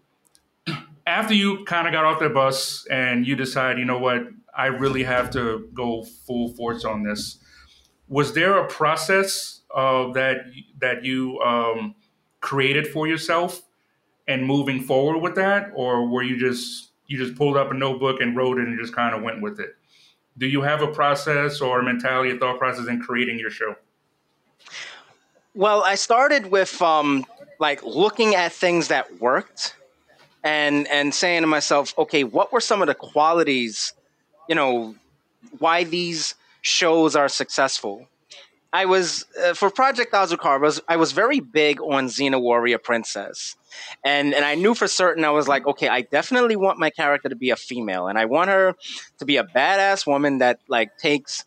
after 1.06 1.32
you 1.32 1.64
kind 1.64 1.86
of 1.86 1.92
got 1.92 2.04
off 2.04 2.20
the 2.20 2.28
bus 2.28 2.86
and 2.90 3.26
you 3.26 3.34
decide, 3.34 3.78
you 3.78 3.86
know 3.86 3.98
what, 3.98 4.22
I 4.54 4.66
really 4.66 5.04
have 5.04 5.30
to 5.30 5.68
go 5.72 6.02
full 6.02 6.48
force 6.50 6.84
on 6.84 7.02
this. 7.02 7.38
Was 8.08 8.34
there 8.34 8.58
a 8.58 8.68
process 8.68 9.62
uh, 9.74 10.12
that 10.12 10.38
that 10.80 11.04
you 11.04 11.40
um, 11.40 11.94
created 12.40 12.86
for 12.86 13.06
yourself 13.06 13.62
and 14.32 14.46
moving 14.46 14.80
forward 14.80 15.18
with 15.18 15.34
that, 15.34 15.70
or 15.74 16.08
were 16.08 16.22
you 16.22 16.38
just 16.38 16.92
you 17.06 17.18
just 17.18 17.36
pulled 17.36 17.56
up 17.56 17.70
a 17.70 17.74
notebook 17.74 18.20
and 18.20 18.34
wrote 18.36 18.58
it 18.58 18.66
and 18.66 18.78
just 18.78 18.94
kind 18.94 19.14
of 19.14 19.22
went 19.22 19.42
with 19.42 19.60
it? 19.60 19.76
Do 20.38 20.46
you 20.46 20.62
have 20.62 20.80
a 20.80 20.88
process 20.88 21.60
or 21.60 21.80
a 21.80 21.84
mentality, 21.84 22.30
a 22.30 22.38
thought 22.38 22.58
process 22.58 22.88
in 22.88 23.00
creating 23.00 23.38
your 23.38 23.50
show? 23.50 23.76
Well, 25.54 25.82
I 25.84 25.96
started 25.96 26.50
with 26.50 26.80
um, 26.80 27.26
like 27.58 27.82
looking 27.84 28.34
at 28.34 28.52
things 28.52 28.88
that 28.88 29.20
worked, 29.20 29.76
and 30.42 30.88
and 30.88 31.14
saying 31.14 31.42
to 31.42 31.46
myself, 31.46 31.92
okay, 31.98 32.24
what 32.24 32.52
were 32.52 32.60
some 32.60 32.80
of 32.80 32.88
the 32.88 32.94
qualities, 32.94 33.92
you 34.48 34.54
know, 34.54 34.94
why 35.58 35.84
these 35.84 36.34
shows 36.62 37.14
are 37.14 37.28
successful. 37.28 38.08
I 38.72 38.86
was 38.86 39.26
uh, 39.42 39.52
for 39.54 39.70
Project 39.70 40.12
Azucar. 40.12 40.60
Was 40.60 40.80
I 40.88 40.96
was 40.96 41.12
very 41.12 41.40
big 41.40 41.80
on 41.80 42.06
Xena 42.06 42.40
Warrior 42.40 42.78
Princess, 42.78 43.56
and 44.04 44.34
and 44.34 44.44
I 44.44 44.54
knew 44.54 44.74
for 44.74 44.88
certain 44.88 45.24
I 45.24 45.30
was 45.30 45.46
like, 45.46 45.66
okay, 45.66 45.88
I 45.88 46.02
definitely 46.02 46.56
want 46.56 46.78
my 46.78 46.88
character 46.88 47.28
to 47.28 47.36
be 47.36 47.50
a 47.50 47.56
female, 47.56 48.08
and 48.08 48.18
I 48.18 48.24
want 48.24 48.48
her 48.48 48.74
to 49.18 49.24
be 49.24 49.36
a 49.36 49.44
badass 49.44 50.06
woman 50.06 50.38
that 50.38 50.60
like 50.68 50.96
takes 50.96 51.44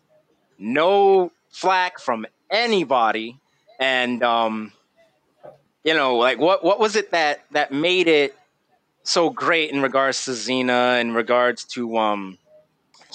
no 0.58 1.32
flack 1.50 1.98
from 1.98 2.26
anybody, 2.48 3.38
and 3.80 4.22
um, 4.22 4.72
you 5.82 5.94
know, 5.94 6.16
like 6.16 6.38
what 6.38 6.62
what 6.62 6.78
was 6.78 6.94
it 6.94 7.10
that 7.10 7.44
that 7.50 7.72
made 7.72 8.06
it 8.06 8.36
so 9.02 9.30
great 9.30 9.70
in 9.70 9.82
regards 9.82 10.24
to 10.26 10.30
Xena, 10.32 11.00
in 11.00 11.12
regards 11.12 11.64
to 11.64 11.96
um, 11.96 12.38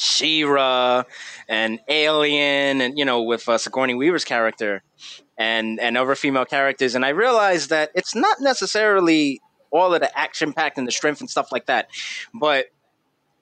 She-Ra 0.02 1.04
and 1.48 1.80
Alien, 1.88 2.82
and 2.82 2.98
you 2.98 3.06
know, 3.06 3.22
with 3.22 3.48
uh, 3.48 3.58
Sigourney 3.58 3.94
Weaver's 3.94 4.26
character 4.26 4.84
and 5.38 5.80
and 5.80 5.98
other 5.98 6.16
female 6.16 6.46
characters, 6.46 6.96
and 6.96 7.06
I 7.06 7.10
realized 7.10 7.70
that 7.70 7.92
it's 7.96 8.16
not 8.16 8.42
necessarily 8.42 9.42
all 9.72 9.94
of 9.94 10.02
the 10.02 10.18
action 10.18 10.54
packed 10.54 10.78
and 10.78 10.88
the 10.88 10.92
strength 10.92 11.22
and 11.22 11.30
stuff 11.30 11.52
like 11.52 11.68
that, 11.68 11.90
but 12.34 12.68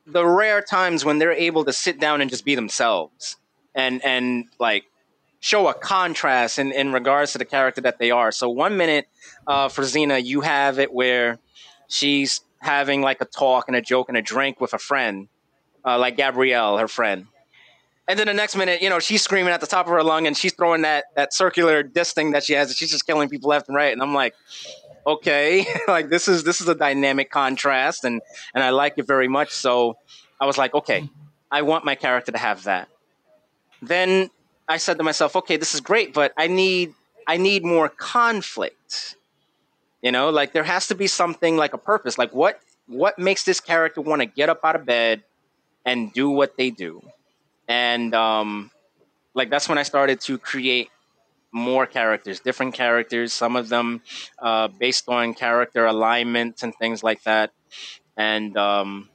the 0.06 0.26
rare 0.26 0.62
times 0.62 1.06
when 1.06 1.20
they're 1.20 1.32
able 1.32 1.66
to 1.66 1.74
sit 1.74 2.00
down 2.00 2.22
and 2.22 2.30
just 2.30 2.46
be 2.46 2.56
themselves 2.56 3.38
and 3.76 4.04
and 4.04 4.46
like 4.60 4.86
show 5.40 5.68
a 5.68 5.74
contrast 5.74 6.60
in, 6.60 6.72
in 6.72 6.92
regards 6.92 7.32
to 7.32 7.38
the 7.38 7.46
character 7.46 7.82
that 7.82 7.98
they 8.00 8.12
are. 8.12 8.32
So 8.32 8.50
one 8.50 8.76
minute 8.76 9.08
uh, 9.48 9.70
for 9.70 9.84
Xena, 9.84 10.24
you 10.24 10.42
have 10.42 10.80
it 10.80 10.94
where 10.94 11.40
she's 11.88 12.42
having 12.60 13.02
like 13.02 13.22
a 13.22 13.26
talk 13.26 13.68
and 13.68 13.76
a 13.76 13.82
joke 13.82 14.10
and 14.10 14.18
a 14.18 14.22
drink 14.22 14.60
with 14.60 14.74
a 14.74 14.78
friend, 14.78 15.30
uh, 15.86 15.98
like 15.98 16.18
Gabrielle, 16.18 16.78
her 16.78 16.88
friend. 16.88 17.28
And 18.08 18.18
then 18.18 18.26
the 18.26 18.34
next 18.34 18.56
minute, 18.56 18.82
you 18.82 18.90
know, 18.90 19.00
she's 19.00 19.22
screaming 19.22 19.54
at 19.54 19.62
the 19.62 19.68
top 19.68 19.86
of 19.86 19.92
her 19.92 20.04
lung 20.04 20.26
and 20.26 20.36
she's 20.36 20.54
throwing 20.54 20.82
that 20.82 21.06
that 21.16 21.32
circular 21.32 21.84
disc 21.84 22.16
thing 22.16 22.32
that 22.32 22.44
she 22.44 22.54
has, 22.54 22.70
and 22.70 22.76
she's 22.76 22.90
just 22.90 23.06
killing 23.06 23.30
people 23.30 23.50
left 23.50 23.68
and 23.68 23.76
right. 23.76 23.94
And 23.94 24.02
I'm 24.02 24.16
like, 24.16 24.34
okay, 25.06 25.68
like 25.88 26.10
this 26.10 26.28
is 26.28 26.44
this 26.44 26.60
is 26.60 26.68
a 26.68 26.74
dynamic 26.74 27.30
contrast, 27.30 28.04
and 28.06 28.22
and 28.56 28.64
I 28.64 28.72
like 28.72 28.96
it 28.98 29.06
very 29.06 29.28
much. 29.28 29.52
So 29.52 29.98
I 30.42 30.48
was 30.48 30.58
like, 30.58 30.74
okay, 30.74 31.08
I 31.52 31.62
want 31.62 31.86
my 31.86 31.94
character 31.94 32.32
to 32.32 32.38
have 32.40 32.64
that. 32.64 32.90
Then 33.82 34.32
I 34.68 34.78
said 34.78 34.98
to 34.98 35.04
myself, 35.04 35.36
okay, 35.36 35.58
this 35.58 35.76
is 35.76 35.82
great, 35.82 36.14
but 36.14 36.34
I 36.36 36.48
need 36.48 36.96
I 37.28 37.38
need 37.38 37.64
more 37.64 37.90
conflict. 37.90 39.16
You 40.02 40.12
know, 40.12 40.32
like 40.32 40.54
there 40.54 40.64
has 40.64 40.88
to 40.88 40.96
be 40.96 41.06
something 41.06 41.58
like 41.58 41.74
a 41.74 41.78
purpose. 41.78 42.18
Like 42.18 42.34
what 42.34 42.60
what 42.88 43.20
makes 43.20 43.44
this 43.44 43.60
character 43.60 44.02
want 44.02 44.22
to 44.22 44.26
get 44.26 44.50
up 44.50 44.62
out 44.64 44.76
of 44.76 44.86
bed 44.86 45.24
and 45.90 46.14
do 46.14 46.30
what 46.30 46.52
they 46.60 46.70
do? 46.86 46.94
And 47.68 48.14
um 48.16 48.72
like 49.40 49.50
that's 49.50 49.68
when 49.70 49.78
I 49.78 49.84
started 49.84 50.18
to 50.28 50.38
create 50.38 50.90
more 51.52 51.86
characters, 51.86 52.40
different 52.40 52.74
characters, 52.74 53.34
some 53.34 53.56
of 53.56 53.70
them 53.70 54.02
uh, 54.40 54.68
based 54.68 55.06
on 55.08 55.34
character 55.34 55.86
alignment 55.86 56.62
and 56.64 56.76
things 56.76 57.04
like 57.04 57.24
that. 57.24 57.52
And 58.18 58.56
um, 58.58 59.10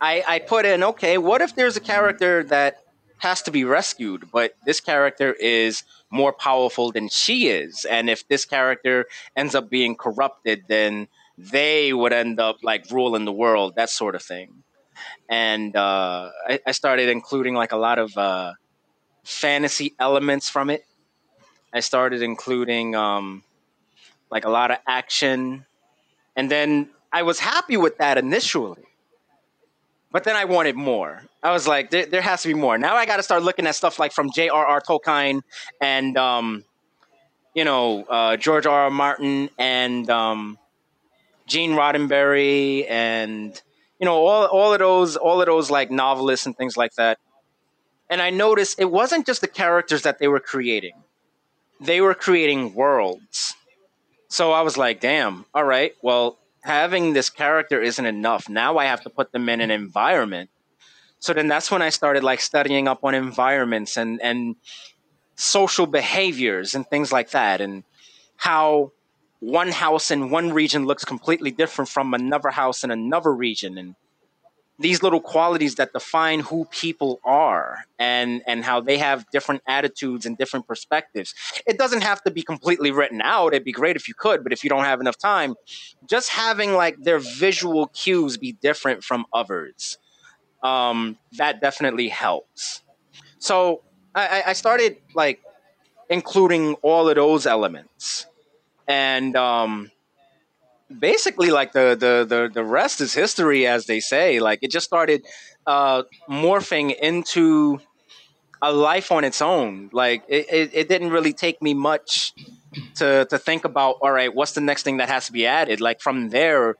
I, 0.00 0.24
I 0.26 0.38
put 0.38 0.64
in, 0.64 0.82
okay, 0.82 1.18
what 1.18 1.40
if 1.40 1.54
there's 1.54 1.76
a 1.76 1.80
character 1.80 2.44
that 2.44 2.82
has 3.18 3.42
to 3.42 3.50
be 3.50 3.64
rescued, 3.64 4.30
but 4.32 4.54
this 4.64 4.80
character 4.80 5.32
is 5.32 5.82
more 6.10 6.32
powerful 6.32 6.92
than 6.92 7.08
she 7.08 7.48
is? 7.48 7.84
And 7.84 8.08
if 8.08 8.26
this 8.28 8.44
character 8.44 9.06
ends 9.36 9.54
up 9.54 9.68
being 9.68 9.96
corrupted, 9.96 10.64
then 10.68 11.08
they 11.36 11.92
would 11.92 12.12
end 12.12 12.40
up 12.40 12.58
like 12.62 12.90
ruling 12.90 13.24
the 13.24 13.32
world, 13.32 13.74
that 13.76 13.90
sort 13.90 14.14
of 14.14 14.22
thing. 14.22 14.62
And 15.28 15.76
uh, 15.76 16.30
I, 16.48 16.60
I 16.66 16.72
started 16.72 17.08
including 17.08 17.54
like 17.54 17.72
a 17.72 17.76
lot 17.76 17.98
of 17.98 18.16
uh, 18.16 18.54
fantasy 19.24 19.94
elements 19.98 20.48
from 20.48 20.70
it. 20.70 20.84
I 21.72 21.80
started 21.80 22.22
including 22.22 22.94
um, 22.94 23.42
like 24.30 24.44
a 24.44 24.50
lot 24.50 24.70
of 24.70 24.78
action, 24.86 25.66
and 26.36 26.50
then 26.50 26.88
I 27.12 27.22
was 27.22 27.38
happy 27.38 27.76
with 27.76 27.98
that 27.98 28.18
initially. 28.18 28.84
but 30.10 30.24
then 30.24 30.36
I 30.36 30.44
wanted 30.44 30.76
more. 30.76 31.22
I 31.42 31.52
was 31.52 31.68
like, 31.68 31.90
there, 31.90 32.06
there 32.06 32.22
has 32.22 32.42
to 32.42 32.48
be 32.48 32.54
more. 32.54 32.78
Now 32.78 32.96
I 32.96 33.06
got 33.06 33.16
to 33.18 33.22
start 33.22 33.42
looking 33.42 33.66
at 33.66 33.74
stuff 33.74 33.98
like 33.98 34.12
from 34.12 34.30
J.R.R. 34.32 34.80
Tolkien 34.80 35.42
and, 35.80 36.16
um, 36.16 36.64
you 37.54 37.64
know, 37.64 38.04
uh, 38.04 38.36
George 38.36 38.66
R. 38.66 38.84
R. 38.84 38.90
Martin 38.90 39.50
and 39.58 40.08
um, 40.10 40.58
Gene 41.46 41.72
Roddenberry 41.72 42.88
and 42.88 43.60
you 43.98 44.04
know 44.04 44.26
all 44.26 44.46
all 44.46 44.72
of 44.72 44.78
those 44.78 45.16
all 45.16 45.40
of 45.40 45.46
those 45.46 45.70
like 45.70 45.90
novelists 45.90 46.46
and 46.46 46.56
things 46.56 46.76
like 46.76 46.94
that. 46.94 47.18
And 48.10 48.22
I 48.22 48.30
noticed 48.30 48.80
it 48.80 48.90
wasn't 48.90 49.26
just 49.26 49.42
the 49.42 49.48
characters 49.48 50.02
that 50.02 50.18
they 50.18 50.28
were 50.28 50.40
creating; 50.40 50.94
they 51.80 52.00
were 52.00 52.14
creating 52.14 52.74
worlds. 52.74 53.54
So 54.28 54.52
I 54.52 54.62
was 54.62 54.76
like, 54.76 55.00
damn, 55.00 55.46
all 55.54 55.64
right, 55.64 55.94
well, 56.02 56.38
having 56.62 57.14
this 57.14 57.30
character 57.30 57.80
isn't 57.80 58.04
enough. 58.04 58.48
Now 58.48 58.76
I 58.76 58.84
have 58.84 59.02
to 59.02 59.10
put 59.10 59.32
them 59.32 59.48
in 59.48 59.60
an 59.60 59.70
environment. 59.70 60.50
So 61.18 61.32
then 61.32 61.48
that's 61.48 61.70
when 61.70 61.82
I 61.82 61.88
started 61.88 62.22
like 62.22 62.40
studying 62.40 62.86
up 62.88 63.04
on 63.04 63.14
environments 63.14 63.96
and 63.96 64.20
and 64.22 64.56
social 65.36 65.86
behaviors 65.86 66.74
and 66.74 66.86
things 66.86 67.12
like 67.12 67.30
that 67.30 67.60
and 67.60 67.84
how 68.36 68.92
one 69.40 69.68
house 69.68 70.10
in 70.10 70.30
one 70.30 70.52
region 70.52 70.86
looks 70.86 71.04
completely 71.04 71.50
different 71.50 71.88
from 71.88 72.14
another 72.14 72.50
house 72.50 72.82
in 72.84 72.90
another 72.90 73.32
region. 73.32 73.78
And 73.78 73.94
these 74.80 75.02
little 75.02 75.20
qualities 75.20 75.74
that 75.76 75.92
define 75.92 76.40
who 76.40 76.64
people 76.66 77.20
are 77.24 77.78
and 77.98 78.42
and 78.46 78.64
how 78.64 78.80
they 78.80 78.96
have 78.98 79.28
different 79.30 79.62
attitudes 79.66 80.24
and 80.24 80.38
different 80.38 80.66
perspectives. 80.66 81.34
It 81.66 81.78
doesn't 81.78 82.02
have 82.02 82.22
to 82.22 82.30
be 82.30 82.42
completely 82.42 82.90
written 82.92 83.20
out. 83.22 83.54
It'd 83.54 83.64
be 83.64 83.72
great 83.72 83.96
if 83.96 84.06
you 84.06 84.14
could 84.14 84.42
but 84.44 84.52
if 84.52 84.62
you 84.62 84.70
don't 84.70 84.84
have 84.84 85.00
enough 85.00 85.18
time 85.18 85.56
just 86.06 86.30
having 86.30 86.74
like 86.74 86.96
their 87.02 87.18
visual 87.18 87.88
cues 87.88 88.36
be 88.36 88.52
different 88.52 89.02
from 89.02 89.26
others 89.32 89.98
um, 90.62 91.16
that 91.32 91.60
definitely 91.60 92.08
helps. 92.08 92.82
So 93.38 93.82
I, 94.14 94.42
I 94.46 94.52
started 94.52 94.98
like 95.14 95.40
including 96.08 96.74
all 96.82 97.08
of 97.08 97.16
those 97.16 97.46
elements 97.46 98.26
and 98.88 99.36
um, 99.36 99.90
basically 100.98 101.50
like 101.50 101.72
the, 101.72 101.90
the 101.90 102.24
the 102.26 102.50
the 102.52 102.64
rest 102.64 103.00
is 103.00 103.12
history 103.14 103.66
as 103.66 103.86
they 103.86 104.00
say. 104.00 104.40
Like 104.40 104.60
it 104.62 104.70
just 104.70 104.86
started 104.86 105.24
uh 105.66 106.04
morphing 106.28 106.96
into 106.98 107.78
a 108.62 108.72
life 108.72 109.12
on 109.12 109.22
its 109.22 109.40
own. 109.42 109.90
Like 109.92 110.24
it, 110.28 110.46
it, 110.50 110.70
it, 110.72 110.88
didn't 110.88 111.10
really 111.10 111.32
take 111.32 111.62
me 111.62 111.74
much 111.74 112.32
to 112.96 113.26
to 113.26 113.38
think 113.38 113.64
about 113.64 113.96
all 114.02 114.10
right 114.10 114.34
what's 114.34 114.52
the 114.52 114.60
next 114.60 114.82
thing 114.82 114.96
that 114.96 115.08
has 115.08 115.26
to 115.26 115.32
be 115.32 115.46
added? 115.46 115.80
Like 115.80 116.00
from 116.00 116.30
there 116.30 116.76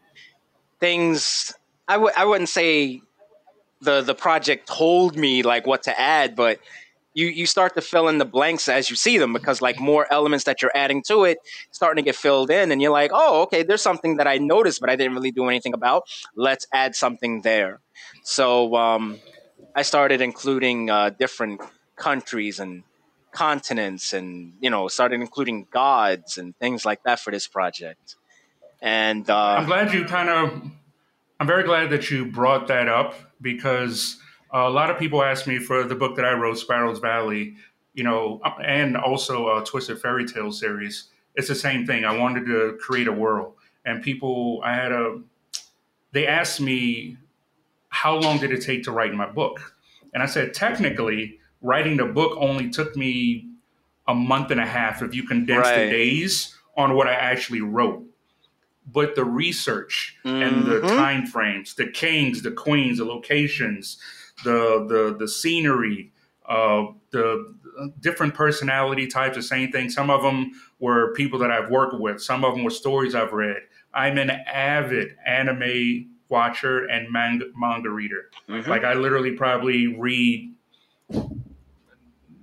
things 0.81 1.55
I 1.87 1.95
w- 1.95 2.13
I 2.17 2.25
wouldn't 2.25 2.49
say 2.49 3.03
the 3.81 4.01
the 4.01 4.15
project 4.15 4.67
told 4.67 5.17
me 5.17 5.43
like 5.43 5.67
what 5.67 5.85
to 5.85 6.01
add 6.01 6.35
but 6.35 6.59
you 7.19 7.27
you 7.27 7.47
start 7.47 7.75
to 7.75 7.81
fill 7.81 8.09
in 8.09 8.19
the 8.19 8.25
blanks 8.25 8.69
as 8.69 8.89
you 8.91 8.97
see 8.97 9.19
them 9.19 9.33
because 9.33 9.61
like 9.61 9.81
more 9.81 10.07
elements 10.13 10.45
that 10.45 10.63
you're 10.63 10.73
adding 10.75 11.03
to 11.03 11.25
it 11.25 11.39
starting 11.73 12.03
to 12.03 12.07
get 12.09 12.15
filled 12.15 12.51
in 12.51 12.71
and 12.71 12.81
you're 12.81 12.93
like 12.93 13.11
oh 13.13 13.43
okay 13.43 13.63
there's 13.65 13.83
something 13.83 14.17
that 14.19 14.29
i 14.29 14.39
noticed 14.39 14.81
but 14.81 14.89
i 14.89 14.97
didn't 14.97 15.15
really 15.15 15.33
do 15.33 15.49
anything 15.49 15.75
about. 15.75 16.05
Let's 16.37 16.67
add 16.73 16.95
something 16.95 17.43
there. 17.43 17.81
So 18.23 18.75
um, 18.77 19.19
i 19.75 19.83
started 19.83 20.21
including 20.21 20.91
uh, 20.91 21.11
different 21.11 21.61
countries 21.97 22.61
and 22.61 22.85
continents 23.33 24.13
and 24.13 24.55
you 24.61 24.71
know 24.71 24.89
started 24.89 25.21
including 25.21 25.67
gods 25.71 26.39
and 26.39 26.57
things 26.59 26.85
like 26.85 27.03
that 27.03 27.19
for 27.21 27.31
this 27.31 27.47
project. 27.47 28.17
And 28.81 29.29
uh, 29.29 29.57
i'm 29.59 29.67
glad 29.67 29.93
you 29.93 30.05
kind 30.05 30.29
of 30.29 30.63
i'm 31.41 31.47
very 31.47 31.65
glad 31.65 31.91
that 31.91 32.11
you 32.11 32.27
brought 32.27 32.69
that 32.69 32.89
up 32.89 33.15
because 33.41 34.19
a 34.53 34.71
lot 34.71 34.91
of 34.91 34.99
people 34.99 35.23
ask 35.23 35.47
me 35.47 35.59
for 35.59 35.85
the 35.85 35.95
book 35.95 36.17
that 36.17 36.25
I 36.25 36.33
wrote, 36.33 36.59
Spiral's 36.59 37.01
Valley, 37.01 37.55
you 37.95 38.05
know, 38.05 38.41
and 38.65 38.97
also 38.97 39.59
a 39.59 39.65
Twisted 39.65 40.01
Fairy 40.01 40.27
Tale 40.27 40.53
series. 40.53 41.09
It's 41.35 41.49
the 41.49 41.55
same 41.55 41.87
thing. 41.87 42.05
I 42.05 42.19
wanted 42.19 42.47
to 42.47 42.79
create 42.81 43.09
a 43.09 43.13
world, 43.13 43.55
and 43.85 44.03
people, 44.03 44.61
I 44.65 44.75
had 44.75 44.93
a, 44.93 45.21
they 46.13 46.27
asked 46.27 46.61
me, 46.61 47.17
how 47.91 48.17
long 48.17 48.39
did 48.39 48.53
it 48.53 48.63
take 48.63 48.85
to 48.85 48.93
write 48.93 49.13
my 49.15 49.29
book? 49.29 49.75
And 50.15 50.23
I 50.23 50.27
said, 50.27 50.55
technically, 50.55 51.39
writing 51.63 51.97
the 51.97 52.07
book 52.07 52.37
only 52.41 52.71
took 52.71 52.97
me 52.97 53.49
a 54.07 54.15
month 54.15 54.51
and 54.51 54.61
a 54.61 54.67
half 54.67 55.03
if 55.03 55.15
you 55.15 55.25
condense 55.25 55.67
right. 55.67 55.85
the 55.85 55.91
days 55.91 56.57
on 56.77 56.95
what 56.95 57.09
I 57.09 57.15
actually 57.15 57.61
wrote 57.61 58.05
but 58.93 59.15
the 59.15 59.25
research 59.25 60.17
mm-hmm. 60.25 60.43
and 60.43 60.67
the 60.67 60.81
mm-hmm. 60.81 60.97
time 60.97 61.27
frames, 61.27 61.75
the 61.75 61.87
kings, 61.87 62.43
the 62.43 62.51
queens, 62.51 62.99
the 62.99 63.05
locations, 63.05 63.99
the 64.45 64.87
the 64.89 65.17
the 65.19 65.29
scenery, 65.29 66.13
uh, 66.49 66.87
the 67.11 67.55
different 68.01 68.35
personality 68.35 69.07
types, 69.07 69.37
the 69.37 69.43
same 69.43 69.71
thing. 69.71 69.89
Some 69.91 70.11
of 70.11 70.23
them 70.23 70.53
were 70.79 71.13
people 71.15 71.39
that 71.41 71.51
I've 71.51 71.71
worked 71.71 71.99
with. 71.99 72.23
Some 72.23 72.45
of 72.45 72.55
them 72.55 72.65
were 72.65 72.71
stories 72.71 73.15
I've 73.15 73.33
read. 73.33 73.63
I'm 73.95 74.19
an 74.19 74.31
avid 74.31 75.17
anime 75.27 76.11
watcher 76.29 76.85
and 76.87 77.11
manga, 77.11 77.47
manga 77.57 77.91
reader. 77.91 78.31
Mm-hmm. 78.49 78.69
Like 78.69 78.85
I 78.85 78.95
literally 78.95 79.33
probably 79.33 79.87
read, 79.87 80.55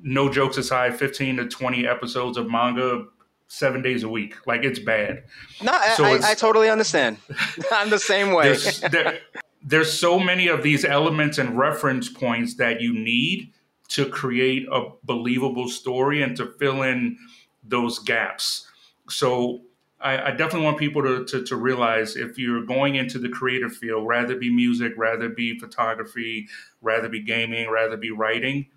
no 0.02 0.30
jokes 0.32 0.58
aside, 0.58 0.98
15 0.98 1.38
to 1.38 1.48
20 1.48 1.88
episodes 1.88 2.38
of 2.38 2.50
manga 2.50 3.06
seven 3.48 3.82
days 3.82 4.04
a 4.04 4.10
week. 4.10 4.36
Like 4.48 4.64
it's 4.64 4.80
bad. 4.80 5.24
No, 5.62 5.72
so 5.96 6.04
I, 6.04 6.18
I, 6.18 6.32
I, 6.32 6.34
totally 6.34 6.70
understand. 6.70 7.18
I'm 7.72 7.90
the 7.90 8.00
same 8.00 8.34
way. 8.34 8.56
there, 8.92 9.20
there's 9.66 10.00
so 10.00 10.20
many 10.20 10.48
of 10.48 10.62
these 10.62 10.86
elements 10.86 11.40
and 11.40 11.58
reference 11.58 12.08
points 12.08 12.54
that 12.56 12.82
you 12.82 12.94
need 12.94 13.52
to 13.88 14.06
create 14.08 14.68
a 14.72 14.90
believable 15.04 15.68
story 15.68 16.22
and 16.22 16.38
to 16.38 16.46
fill 16.60 16.84
in 16.84 17.18
those 17.64 17.98
gaps. 18.00 18.68
So 19.10 19.62
I, 20.00 20.28
I 20.28 20.32
definitely 20.32 20.66
want 20.66 20.78
people 20.78 21.02
to, 21.02 21.26
to, 21.26 21.44
to, 21.44 21.56
realize 21.56 22.16
if 22.16 22.38
you're 22.38 22.64
going 22.64 22.96
into 22.96 23.18
the 23.18 23.30
creative 23.30 23.76
field, 23.76 24.08
rather 24.08 24.36
be 24.36 24.54
music, 24.54 24.94
rather 24.98 25.30
be 25.30 25.58
photography, 25.58 26.48
rather 26.82 27.10
be 27.10 27.22
gaming, 27.22 27.70
rather 27.70 27.98
be 27.98 28.12
writing, 28.12 28.68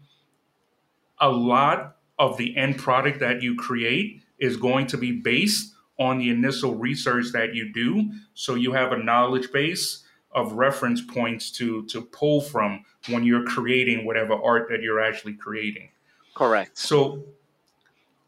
a 1.21 1.29
lot 1.29 1.97
of 2.19 2.39
the 2.39 2.57
end 2.57 2.79
product 2.79 3.21
that 3.21 3.43
you 3.43 3.57
create 3.57 4.23
is 4.39 4.57
going 4.57 4.87
to 4.87 4.97
be 4.97 5.13
based 5.13 5.75
on 5.99 6.19
the 6.19 6.31
initial 6.31 6.77
research 6.77 7.27
that 7.33 7.55
you 7.55 7.73
do. 7.73 8.11
So 8.35 8.55
you 8.55 8.73
have 8.73 8.93
a 8.93 9.03
knowledge 9.03 9.53
base 9.53 10.05
of 10.33 10.53
reference 10.53 11.01
points 11.01 11.51
to 11.53 11.85
to 11.87 12.03
pull 12.03 12.41
from 12.41 12.85
when 13.09 13.25
you're 13.25 13.45
creating 13.45 14.05
whatever 14.05 14.35
art 14.35 14.69
that 14.71 14.83
you're 14.83 15.01
actually 15.01 15.35
creating. 15.35 15.91
Correct. 16.35 16.79
So, 16.79 17.25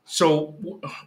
so 0.05 0.55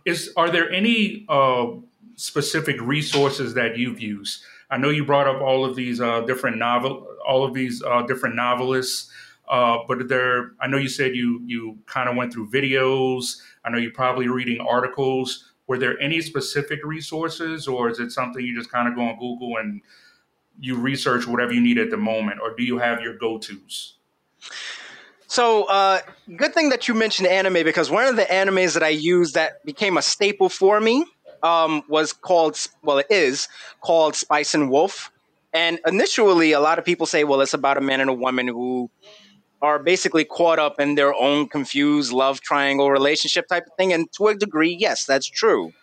is 0.06 0.32
are 0.38 0.50
there 0.50 0.72
any 0.72 1.26
uh, 1.28 1.68
specific 2.16 2.80
resources 2.82 3.54
that 3.56 3.78
you've 3.78 4.00
used? 4.00 4.44
I 4.70 4.78
know 4.78 4.90
you 4.90 5.06
brought 5.06 5.28
up 5.28 5.42
all 5.42 5.66
of 5.66 5.76
these 5.76 6.02
uh, 6.02 6.22
different 6.22 6.58
novel, 6.58 7.08
all 7.28 7.44
of 7.44 7.54
these 7.54 7.84
uh, 7.84 8.04
different 8.04 8.36
novelists, 8.36 9.12
uh, 9.50 9.80
but 9.88 10.08
there. 10.08 10.54
I 10.62 10.68
know 10.68 10.78
you 10.78 10.90
said 10.90 11.16
you 11.16 11.42
you 11.46 11.78
kind 11.86 12.08
of 12.08 12.16
went 12.16 12.32
through 12.34 12.50
videos. 12.50 13.42
I 13.66 13.70
know 13.70 13.78
you're 13.78 13.92
probably 13.92 14.28
reading 14.28 14.62
articles. 14.62 15.52
Were 15.68 15.78
there 15.78 16.00
any 16.00 16.22
specific 16.22 16.80
resources, 16.84 17.68
or 17.68 17.90
is 17.90 18.00
it 18.00 18.12
something 18.12 18.44
you 18.44 18.56
just 18.56 18.72
kind 18.72 18.88
of 18.88 18.96
go 18.96 19.02
on 19.02 19.18
Google 19.18 19.58
and 19.58 19.82
you 20.60 20.78
research 20.78 21.28
whatever 21.28 21.54
you 21.54 21.62
need 21.62 21.78
at 21.78 21.90
the 21.90 21.98
moment, 21.98 22.40
or 22.42 22.56
do 22.56 22.64
you 22.64 22.78
have 22.78 23.02
your 23.02 23.18
go 23.18 23.38
tos? 23.38 23.96
So, 25.28 25.64
uh, 25.64 26.00
good 26.38 26.54
thing 26.54 26.70
that 26.70 26.88
you 26.88 26.94
mentioned 26.94 27.28
anime 27.28 27.64
because 27.64 27.90
one 27.90 28.06
of 28.06 28.16
the 28.16 28.24
animes 28.24 28.76
that 28.76 28.84
I 28.84 28.90
used 28.90 29.34
that 29.34 29.66
became 29.66 29.98
a 29.98 30.02
staple 30.02 30.48
for 30.48 30.80
me 30.80 31.06
um, 31.42 31.82
was 31.90 32.14
called, 32.14 32.60
well, 32.84 33.00
it 33.00 33.08
is 33.10 33.48
called 33.82 34.16
Spice 34.16 34.54
and 34.54 34.70
Wolf. 34.70 35.12
And 35.52 35.80
initially, 35.88 36.52
a 36.52 36.60
lot 36.60 36.80
of 36.80 36.86
people 36.86 37.06
say, 37.06 37.24
well, 37.24 37.42
it's 37.42 37.54
about 37.54 37.78
a 37.78 37.82
man 37.82 38.00
and 38.00 38.10
a 38.10 38.14
woman 38.14 38.48
who 38.48 38.90
are 39.62 39.80
basically 39.80 40.26
caught 40.26 40.60
up 40.60 40.80
in 40.80 40.96
their 40.96 41.14
own 41.14 41.48
confused 41.48 42.12
love 42.12 42.42
triangle 42.42 42.92
relationship 42.92 43.48
type 43.48 43.66
of 43.66 43.74
thing. 43.78 43.94
And 43.94 44.12
to 44.14 44.28
a 44.28 44.36
degree, 44.36 44.76
yes, 44.78 45.06
that's 45.06 45.26
true. 45.26 45.74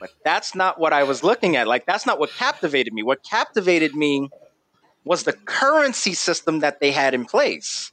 But 0.00 0.10
that's 0.24 0.54
not 0.54 0.78
what 0.78 0.92
I 0.92 1.04
was 1.04 1.22
looking 1.22 1.56
at. 1.56 1.66
Like, 1.66 1.86
that's 1.86 2.06
not 2.06 2.18
what 2.18 2.30
captivated 2.30 2.92
me. 2.92 3.02
What 3.02 3.22
captivated 3.22 3.94
me 3.94 4.28
was 5.04 5.24
the 5.24 5.32
currency 5.32 6.14
system 6.14 6.60
that 6.60 6.80
they 6.80 6.90
had 6.90 7.14
in 7.14 7.24
place. 7.24 7.92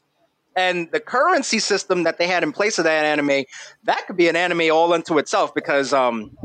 And 0.55 0.91
the 0.91 0.99
currency 0.99 1.59
system 1.59 2.03
that 2.03 2.17
they 2.17 2.27
had 2.27 2.43
in 2.43 2.51
place 2.51 2.77
of 2.77 2.83
that 2.83 3.05
anime, 3.05 3.45
that 3.83 4.05
could 4.07 4.17
be 4.17 4.27
an 4.27 4.35
anime 4.35 4.71
all 4.71 4.93
unto 4.93 5.17
itself 5.17 5.53
because 5.53 5.93
um, 5.93 6.37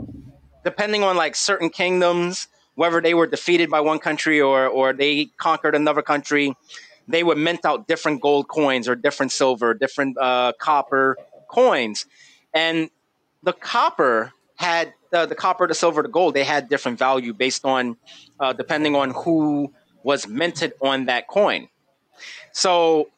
depending 0.65 1.03
on 1.03 1.17
like 1.17 1.35
certain 1.35 1.71
kingdoms, 1.71 2.47
whether 2.77 3.01
they 3.01 3.15
were 3.15 3.27
defeated 3.27 3.71
by 3.71 3.81
one 3.81 3.99
country 3.99 4.41
or, 4.41 4.67
or 4.67 4.93
they 4.93 5.27
conquered 5.39 5.75
another 5.75 6.03
country, 6.03 6.55
they 7.09 7.23
would 7.23 7.39
mint 7.39 7.65
out 7.65 7.89
different 7.89 8.21
gold 8.21 8.49
coins 8.49 8.89
or 8.89 8.95
different 8.95 9.33
silver, 9.33 9.75
different 9.75 10.17
uh, 10.19 10.53
copper 10.59 11.17
coins. 11.49 12.07
And 12.55 12.91
the 13.43 13.53
copper 13.53 14.33
had 14.57 14.93
the, 15.17 15.27
the 15.27 15.35
copper, 15.35 15.67
the 15.67 15.75
silver, 15.75 16.03
the 16.03 16.09
gold, 16.09 16.35
they 16.35 16.45
had 16.45 16.69
different 16.69 16.99
value 16.99 17.33
based 17.33 17.64
on 17.64 17.97
uh, 18.41 18.53
depending 18.53 18.95
on 18.95 19.11
who 19.11 19.73
was 20.03 20.29
minted 20.29 20.73
on 20.81 21.07
that 21.07 21.27
coin. 21.27 21.69
So 22.53 23.09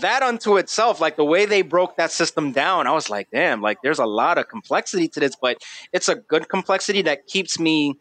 that 0.00 0.22
unto 0.22 0.56
itself, 0.56 1.00
like 1.00 1.16
the 1.16 1.24
way 1.24 1.46
they 1.46 1.62
broke 1.62 1.96
that 1.96 2.10
system 2.12 2.52
down, 2.52 2.86
I 2.86 2.92
was 2.92 3.08
like, 3.10 3.28
damn, 3.30 3.62
like 3.62 3.78
there's 3.82 3.98
a 3.98 4.06
lot 4.06 4.38
of 4.38 4.48
complexity 4.48 5.08
to 5.08 5.20
this, 5.20 5.36
but 5.40 5.58
it's 5.92 6.08
a 6.08 6.14
good 6.14 6.48
complexity 6.48 7.02
that 7.02 7.26
keeps 7.26 7.58
me 7.58 7.98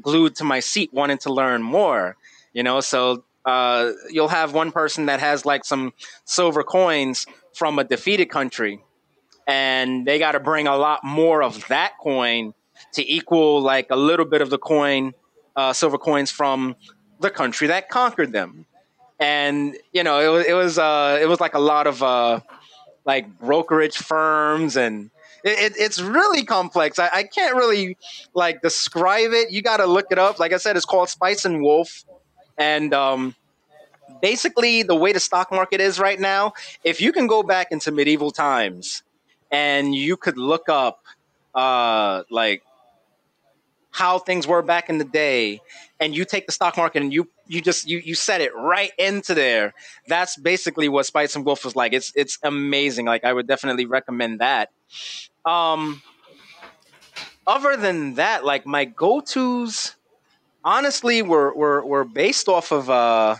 glued 0.00 0.36
to 0.36 0.44
my 0.44 0.60
seat 0.60 0.90
wanting 0.92 1.18
to 1.18 1.32
learn 1.32 1.62
more. 1.62 2.16
You 2.52 2.62
know, 2.62 2.80
so 2.80 3.24
uh, 3.44 3.92
you'll 4.10 4.28
have 4.28 4.52
one 4.54 4.72
person 4.72 5.06
that 5.06 5.20
has 5.20 5.46
like 5.46 5.64
some 5.64 5.92
silver 6.24 6.62
coins 6.62 7.26
from 7.54 7.78
a 7.78 7.84
defeated 7.84 8.26
country, 8.26 8.82
and 9.46 10.06
they 10.06 10.18
got 10.18 10.32
to 10.32 10.40
bring 10.40 10.66
a 10.66 10.76
lot 10.76 11.00
more 11.04 11.42
of 11.42 11.66
that 11.68 11.92
coin 12.00 12.54
to 12.94 13.12
equal 13.12 13.60
like 13.60 13.90
a 13.90 13.96
little 13.96 14.26
bit 14.26 14.40
of 14.40 14.50
the 14.50 14.58
coin, 14.58 15.14
uh, 15.56 15.72
silver 15.72 15.98
coins 15.98 16.30
from 16.30 16.76
the 17.20 17.30
country 17.30 17.68
that 17.68 17.88
conquered 17.88 18.32
them. 18.32 18.66
And 19.18 19.76
you 19.92 20.02
know, 20.02 20.20
it 20.20 20.28
was 20.28 20.46
it 20.46 20.54
was 20.54 20.78
uh, 20.78 21.18
it 21.20 21.28
was 21.28 21.40
like 21.40 21.54
a 21.54 21.58
lot 21.58 21.86
of 21.86 22.02
uh, 22.02 22.40
like 23.04 23.38
brokerage 23.38 23.96
firms 23.96 24.76
and 24.76 25.10
it, 25.42 25.74
it's 25.78 26.00
really 26.00 26.44
complex. 26.44 26.98
I, 26.98 27.08
I, 27.14 27.22
can't 27.22 27.56
really 27.56 27.96
like 28.34 28.60
describe 28.60 29.32
it. 29.32 29.50
You 29.50 29.62
got 29.62 29.78
to 29.78 29.86
look 29.86 30.06
it 30.10 30.18
up. 30.18 30.38
Like 30.38 30.52
I 30.52 30.58
said, 30.58 30.76
it's 30.76 30.84
called 30.84 31.08
Spice 31.08 31.46
and 31.46 31.62
Wolf, 31.62 32.04
and 32.58 32.92
um, 32.92 33.34
basically 34.20 34.82
the 34.82 34.94
way 34.94 35.12
the 35.12 35.20
stock 35.20 35.50
market 35.50 35.80
is 35.80 35.98
right 35.98 36.20
now. 36.20 36.52
If 36.84 37.00
you 37.00 37.12
can 37.12 37.26
go 37.26 37.42
back 37.42 37.68
into 37.70 37.90
medieval 37.90 38.30
times 38.30 39.02
and 39.50 39.94
you 39.94 40.16
could 40.16 40.36
look 40.36 40.68
up 40.68 41.02
uh, 41.54 42.22
like 42.30 42.62
how 43.90 44.18
things 44.18 44.46
were 44.46 44.62
back 44.62 44.88
in 44.88 44.98
the 44.98 45.04
day 45.04 45.60
and 46.00 46.16
you 46.16 46.24
take 46.24 46.46
the 46.46 46.52
stock 46.52 46.76
market 46.76 47.02
and 47.02 47.12
you 47.12 47.28
you 47.46 47.60
just 47.60 47.88
you 47.88 47.98
you 47.98 48.14
set 48.14 48.40
it 48.40 48.54
right 48.54 48.92
into 48.98 49.34
there. 49.34 49.74
That's 50.06 50.36
basically 50.36 50.88
what 50.88 51.06
spice 51.06 51.36
and 51.36 51.44
wolf 51.44 51.64
was 51.64 51.76
like. 51.76 51.92
It's 51.92 52.12
it's 52.14 52.38
amazing. 52.42 53.06
Like 53.06 53.24
i 53.24 53.32
would 53.32 53.46
definitely 53.46 53.86
recommend 53.86 54.40
that. 54.40 54.70
Um 55.44 56.02
other 57.46 57.76
than 57.76 58.14
that 58.14 58.44
like 58.44 58.64
my 58.66 58.84
go-to's 58.84 59.96
honestly 60.64 61.22
were 61.22 61.54
were, 61.54 61.84
were 61.84 62.04
based 62.04 62.48
off 62.48 62.70
of 62.70 62.88
uh 62.88 63.36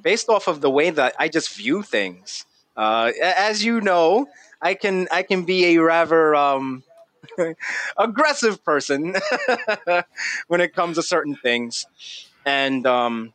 based 0.00 0.28
off 0.28 0.48
of 0.48 0.60
the 0.60 0.70
way 0.70 0.90
that 0.90 1.14
i 1.18 1.28
just 1.28 1.54
view 1.54 1.82
things. 1.82 2.44
Uh 2.76 3.12
as 3.22 3.64
you 3.64 3.80
know 3.80 4.26
i 4.60 4.74
can 4.74 5.06
i 5.12 5.22
can 5.22 5.44
be 5.44 5.76
a 5.76 5.78
rather 5.78 6.34
um 6.34 6.82
aggressive 7.98 8.64
person 8.64 9.14
when 10.48 10.60
it 10.60 10.74
comes 10.74 10.96
to 10.96 11.02
certain 11.02 11.36
things. 11.36 11.86
And 12.44 12.86
um, 12.86 13.32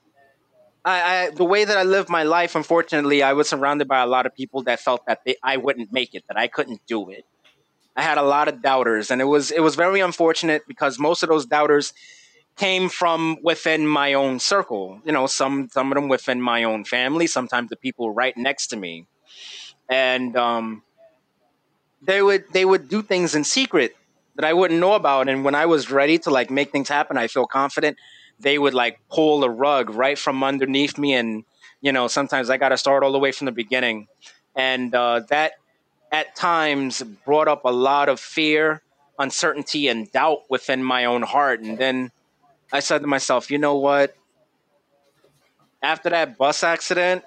I, 0.83 1.27
I, 1.27 1.29
the 1.31 1.45
way 1.45 1.65
that 1.65 1.77
I 1.77 1.83
live 1.83 2.09
my 2.09 2.23
life, 2.23 2.55
unfortunately, 2.55 3.23
I 3.23 3.33
was 3.33 3.49
surrounded 3.49 3.87
by 3.87 4.01
a 4.01 4.07
lot 4.07 4.25
of 4.25 4.35
people 4.35 4.63
that 4.63 4.79
felt 4.79 5.05
that 5.07 5.21
they, 5.25 5.35
I 5.43 5.57
wouldn't 5.57 5.91
make 5.91 6.15
it, 6.15 6.23
that 6.27 6.37
I 6.37 6.47
couldn't 6.47 6.81
do 6.87 7.09
it. 7.09 7.25
I 7.97 8.03
had 8.03 8.17
a 8.17 8.23
lot 8.23 8.47
of 8.47 8.61
doubters, 8.61 9.09
and 9.09 9.19
it 9.19 9.25
was 9.25 9.49
it 9.49 9.59
was 9.59 9.75
very 9.75 10.01
unfortunate 10.01 10.61
because 10.67 10.99
most 10.99 11.23
of 11.23 11.29
those 11.29 11.47
doubters 11.47 11.93
came 12.55 12.89
from 12.89 13.37
within 13.41 13.87
my 13.87 14.13
own 14.13 14.39
circle. 14.39 15.01
You 15.03 15.11
know, 15.11 15.25
some 15.25 15.67
some 15.71 15.91
of 15.91 15.95
them 15.95 16.07
within 16.07 16.39
my 16.39 16.63
own 16.63 16.85
family, 16.85 17.25
sometimes 17.25 17.69
the 17.69 17.75
people 17.75 18.13
right 18.13 18.37
next 18.37 18.67
to 18.67 18.77
me, 18.77 19.07
and 19.89 20.37
um, 20.37 20.83
they 22.01 22.21
would 22.21 22.45
they 22.51 22.65
would 22.65 22.89
do 22.89 23.01
things 23.01 23.35
in 23.35 23.43
secret 23.43 23.95
that 24.35 24.45
I 24.45 24.53
wouldn't 24.53 24.79
know 24.79 24.93
about. 24.93 25.29
And 25.29 25.43
when 25.43 25.55
I 25.55 25.65
was 25.65 25.91
ready 25.91 26.17
to 26.19 26.29
like 26.29 26.49
make 26.49 26.71
things 26.71 26.89
happen, 26.89 27.17
I 27.17 27.27
feel 27.27 27.45
confident. 27.45 27.97
They 28.39 28.57
would 28.57 28.73
like 28.73 28.99
pull 29.09 29.39
the 29.39 29.49
rug 29.49 29.89
right 29.89 30.17
from 30.17 30.43
underneath 30.43 30.97
me, 30.97 31.13
and 31.13 31.43
you 31.81 31.91
know 31.91 32.07
sometimes 32.07 32.49
I 32.49 32.57
got 32.57 32.69
to 32.69 32.77
start 32.77 33.03
all 33.03 33.11
the 33.11 33.19
way 33.19 33.31
from 33.31 33.45
the 33.45 33.51
beginning, 33.51 34.07
and 34.55 34.93
uh, 34.93 35.21
that 35.29 35.53
at 36.11 36.35
times 36.35 37.01
brought 37.25 37.47
up 37.47 37.65
a 37.65 37.71
lot 37.71 38.09
of 38.09 38.19
fear, 38.19 38.81
uncertainty, 39.17 39.87
and 39.87 40.11
doubt 40.11 40.43
within 40.49 40.83
my 40.83 41.05
own 41.05 41.23
heart. 41.23 41.61
And 41.61 41.77
then 41.77 42.11
I 42.71 42.79
said 42.79 43.01
to 43.01 43.07
myself, 43.07 43.49
you 43.49 43.57
know 43.57 43.75
what? 43.75 44.15
After 45.81 46.09
that 46.09 46.37
bus 46.37 46.63
accident, 46.63 47.23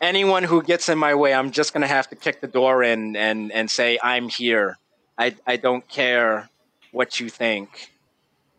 anyone 0.00 0.44
who 0.44 0.62
gets 0.62 0.88
in 0.88 0.98
my 0.98 1.14
way, 1.14 1.34
I'm 1.34 1.50
just 1.50 1.72
gonna 1.72 1.86
have 1.88 2.08
to 2.10 2.16
kick 2.16 2.40
the 2.40 2.48
door 2.48 2.82
in 2.82 3.16
and 3.16 3.52
and 3.52 3.70
say 3.70 3.98
I'm 4.02 4.28
here. 4.28 4.78
I 5.18 5.34
I 5.46 5.56
don't 5.56 5.86
care 5.88 6.48
what 6.92 7.20
you 7.20 7.28
think. 7.28 7.90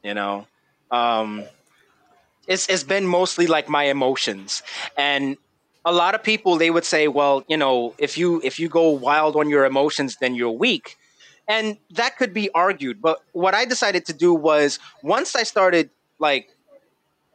You 0.03 0.13
know, 0.13 0.47
um, 0.89 1.43
it's 2.47 2.67
it's 2.69 2.83
been 2.83 3.05
mostly 3.05 3.47
like 3.47 3.69
my 3.69 3.85
emotions 3.85 4.63
and. 4.97 5.37
A 5.83 5.91
lot 5.91 6.13
of 6.13 6.21
people 6.21 6.57
they 6.57 6.69
would 6.69 6.85
say, 6.85 7.07
well, 7.07 7.43
you 7.47 7.57
know, 7.57 7.95
if 7.97 8.15
you 8.15 8.39
if 8.43 8.59
you 8.59 8.69
go 8.69 8.91
wild 8.91 9.35
on 9.35 9.49
your 9.49 9.65
emotions, 9.65 10.17
then 10.21 10.35
you're 10.35 10.51
weak, 10.51 10.95
and 11.47 11.75
that 11.89 12.17
could 12.17 12.35
be 12.35 12.51
argued. 12.51 13.01
But 13.01 13.17
what 13.31 13.55
I 13.55 13.65
decided 13.65 14.05
to 14.05 14.13
do 14.13 14.31
was 14.31 14.77
once 15.01 15.35
I 15.35 15.41
started 15.41 15.89
like 16.19 16.49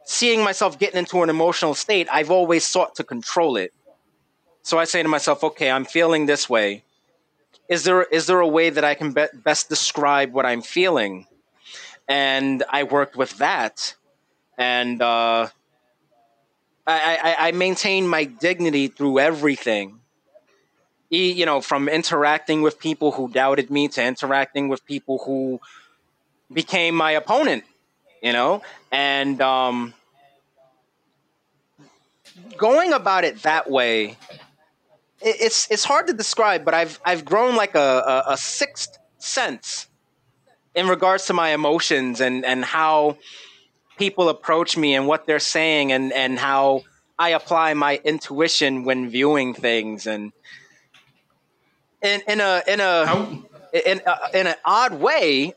seeing 0.05 0.41
myself 0.43 0.79
getting 0.79 0.97
into 0.97 1.21
an 1.23 1.29
emotional 1.29 1.75
state, 1.75 2.07
I've 2.09 2.31
always 2.31 2.65
sought 2.65 2.95
to 2.95 3.03
control 3.03 3.57
it. 3.57 3.73
So 4.67 4.77
I 4.77 4.83
say 4.83 5.01
to 5.01 5.07
myself, 5.07 5.45
okay, 5.45 5.71
I'm 5.71 5.85
feeling 5.85 6.25
this 6.25 6.49
way. 6.49 6.83
Is 7.69 7.85
there 7.85 8.03
is 8.03 8.25
there 8.25 8.41
a 8.41 8.47
way 8.47 8.69
that 8.69 8.83
I 8.83 8.95
can 8.95 9.13
be- 9.13 9.31
best 9.33 9.69
describe 9.69 10.33
what 10.33 10.45
I'm 10.45 10.61
feeling? 10.61 11.25
And 12.09 12.65
I 12.69 12.83
worked 12.83 13.15
with 13.15 13.37
that, 13.37 13.95
and 14.57 15.01
uh, 15.01 15.47
I, 16.85 17.17
I, 17.29 17.35
I 17.47 17.51
maintain 17.53 18.09
my 18.09 18.25
dignity 18.25 18.89
through 18.89 19.19
everything. 19.19 20.01
You 21.09 21.45
know, 21.45 21.61
from 21.61 21.87
interacting 21.87 22.61
with 22.61 22.77
people 22.77 23.13
who 23.13 23.31
doubted 23.31 23.71
me 23.71 23.87
to 23.95 24.03
interacting 24.03 24.67
with 24.67 24.83
people 24.85 25.19
who 25.19 25.61
became 26.51 26.93
my 26.93 27.11
opponent. 27.11 27.63
You 28.21 28.33
know, 28.33 28.63
and 28.91 29.41
um, 29.41 29.93
going 32.57 32.91
about 32.91 33.23
it 33.23 33.43
that 33.43 33.71
way 33.71 34.17
it's 35.21 35.69
it's 35.71 35.83
hard 35.83 36.07
to 36.07 36.13
describe, 36.13 36.63
but 36.63 36.73
I've 36.73 36.99
I've 37.03 37.25
grown 37.25 37.55
like 37.55 37.75
a, 37.75 38.23
a, 38.27 38.33
a 38.33 38.37
sixth 38.37 38.97
sense 39.17 39.87
in 40.75 40.87
regards 40.87 41.25
to 41.27 41.33
my 41.33 41.49
emotions 41.49 42.21
and 42.21 42.45
and 42.45 42.63
how 42.63 43.17
people 43.97 44.29
approach 44.29 44.77
me 44.77 44.93
and 44.95 45.07
what 45.07 45.25
they're 45.25 45.39
saying 45.39 45.91
and 45.91 46.13
and 46.13 46.37
how 46.37 46.83
I 47.17 47.29
apply 47.29 47.73
my 47.73 47.99
intuition 48.03 48.83
when 48.83 49.09
viewing 49.09 49.53
things. 49.53 50.05
And 50.05 50.31
in 52.01 52.21
in 52.27 52.39
a 52.39 52.61
in 52.67 52.79
a 52.79 53.43
in 53.73 54.01
a, 54.05 54.39
in 54.39 54.47
an 54.47 54.55
odd 54.63 54.93
way 54.93 55.55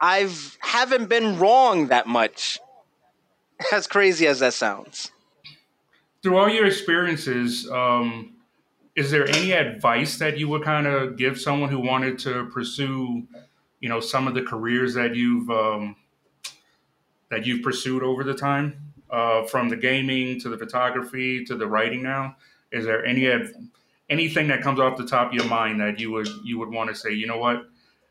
I've 0.00 0.56
haven't 0.60 1.08
been 1.08 1.38
wrong 1.38 1.88
that 1.88 2.06
much. 2.06 2.60
As 3.72 3.86
crazy 3.86 4.26
as 4.26 4.40
that 4.40 4.52
sounds. 4.52 5.12
Through 6.22 6.36
all 6.36 6.48
your 6.48 6.66
experiences 6.66 7.70
um 7.70 8.33
is 8.96 9.10
there 9.10 9.28
any 9.28 9.52
advice 9.52 10.18
that 10.18 10.38
you 10.38 10.48
would 10.48 10.62
kind 10.62 10.86
of 10.86 11.16
give 11.16 11.40
someone 11.40 11.70
who 11.70 11.80
wanted 11.80 12.18
to 12.20 12.46
pursue, 12.46 13.26
you 13.80 13.88
know, 13.88 14.00
some 14.00 14.28
of 14.28 14.34
the 14.34 14.42
careers 14.42 14.94
that 14.94 15.14
you've 15.14 15.50
um, 15.50 15.96
that 17.30 17.44
you've 17.46 17.62
pursued 17.62 18.02
over 18.02 18.22
the 18.22 18.34
time, 18.34 18.92
uh, 19.10 19.44
from 19.44 19.68
the 19.68 19.76
gaming 19.76 20.38
to 20.40 20.48
the 20.48 20.58
photography 20.58 21.44
to 21.44 21.56
the 21.56 21.66
writing? 21.66 22.02
Now, 22.02 22.36
is 22.70 22.84
there 22.84 23.04
any 23.04 23.30
anything 24.08 24.48
that 24.48 24.62
comes 24.62 24.78
off 24.78 24.96
the 24.96 25.06
top 25.06 25.28
of 25.28 25.34
your 25.34 25.48
mind 25.48 25.80
that 25.80 25.98
you 25.98 26.12
would 26.12 26.28
you 26.44 26.58
would 26.58 26.70
want 26.70 26.90
to 26.90 26.94
say, 26.94 27.12
you 27.12 27.26
know 27.26 27.38
what, 27.38 27.66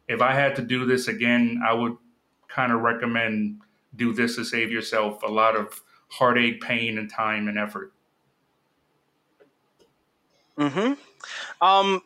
if 0.07 0.21
I 0.21 0.33
had 0.33 0.55
to 0.57 0.61
do 0.61 0.85
this 0.85 1.07
again, 1.07 1.61
I 1.65 1.73
would 1.73 1.95
kind 2.47 2.71
of 2.71 2.81
recommend 2.81 3.61
do 3.95 4.13
this 4.13 4.35
to 4.35 4.43
save 4.43 4.71
yourself 4.71 5.23
a 5.23 5.27
lot 5.27 5.55
of 5.55 5.81
heartache, 6.09 6.61
pain, 6.61 6.97
and 6.97 7.09
time 7.09 7.47
and 7.47 7.57
effort. 7.57 7.93
Hmm. 10.57 10.93
Um. 11.61 12.01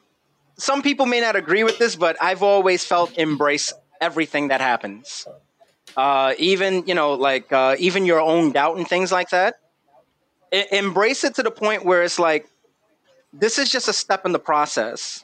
Some 0.58 0.82
people 0.82 1.06
may 1.06 1.22
not 1.22 1.36
agree 1.36 1.64
with 1.64 1.78
this, 1.80 1.96
but 1.96 2.18
I've 2.22 2.44
always 2.44 2.84
felt 2.84 3.18
embrace 3.18 3.74
everything 4.02 4.50
that 4.50 4.62
happens. 4.62 5.28
Uh, 5.96 6.34
even 6.40 6.86
you 6.88 6.96
know, 6.96 7.14
like 7.14 7.52
uh, 7.54 7.76
even 7.80 8.06
your 8.06 8.22
own 8.22 8.52
doubt 8.52 8.78
and 8.78 8.88
things 8.88 9.12
like 9.12 9.30
that. 9.32 9.56
I- 10.54 10.68
embrace 10.72 11.24
it 11.24 11.36
to 11.36 11.44
the 11.44 11.52
point 11.52 11.86
where 11.86 12.04
it's 12.04 12.20
like, 12.20 12.48
this 13.34 13.60
is 13.60 13.70
just 13.72 13.88
a 13.88 13.94
step 13.94 14.26
in 14.26 14.32
the 14.32 14.40
process. 14.40 15.24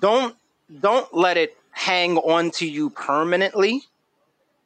Don't 0.00 0.36
don't 0.80 1.12
let 1.14 1.36
it 1.36 1.56
hang 1.70 2.18
on 2.18 2.50
to 2.52 2.66
you 2.66 2.90
permanently. 2.90 3.82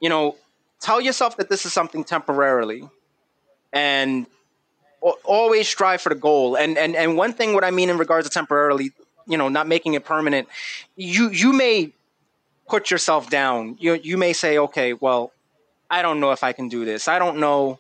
You 0.01 0.09
know, 0.09 0.37
tell 0.81 1.01
yourself 1.01 1.37
that 1.39 1.49
this 1.49 1.67
is 1.67 1.73
something 1.73 2.05
temporarily, 2.05 2.89
and 3.73 4.27
always 5.01 5.69
strive 5.69 6.01
for 6.01 6.09
the 6.09 6.15
goal. 6.15 6.57
And 6.57 6.77
and 6.79 6.97
and 6.97 7.17
one 7.17 7.33
thing, 7.33 7.55
what 7.55 7.65
I 7.65 7.71
mean 7.71 7.91
in 7.91 7.99
regards 7.99 8.29
to 8.29 8.33
temporarily, 8.33 8.93
you 9.27 9.37
know, 9.37 9.49
not 9.49 9.67
making 9.67 9.95
it 9.95 10.05
permanent, 10.05 10.49
you 10.97 11.31
you 11.31 11.53
may 11.53 11.93
put 12.69 12.91
yourself 12.91 13.31
down. 13.31 13.77
You 13.79 13.95
you 13.95 14.17
may 14.17 14.33
say, 14.33 14.59
okay, 14.59 14.93
well, 14.93 15.33
I 15.91 16.03
don't 16.03 16.21
know 16.21 16.33
if 16.33 16.45
I 16.45 16.53
can 16.53 16.69
do 16.69 16.85
this. 16.85 17.09
I 17.09 17.19
don't 17.19 17.39
know 17.39 17.79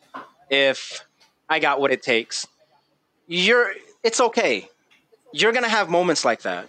if 0.50 1.04
I 1.48 1.58
got 1.58 1.80
what 1.80 1.90
it 1.90 2.02
takes. 2.02 2.46
You're 3.26 3.74
it's 4.02 4.20
okay. 4.20 4.68
You're 5.32 5.52
to 5.52 5.68
have 5.68 5.90
moments 5.90 6.24
like 6.24 6.42
that. 6.42 6.68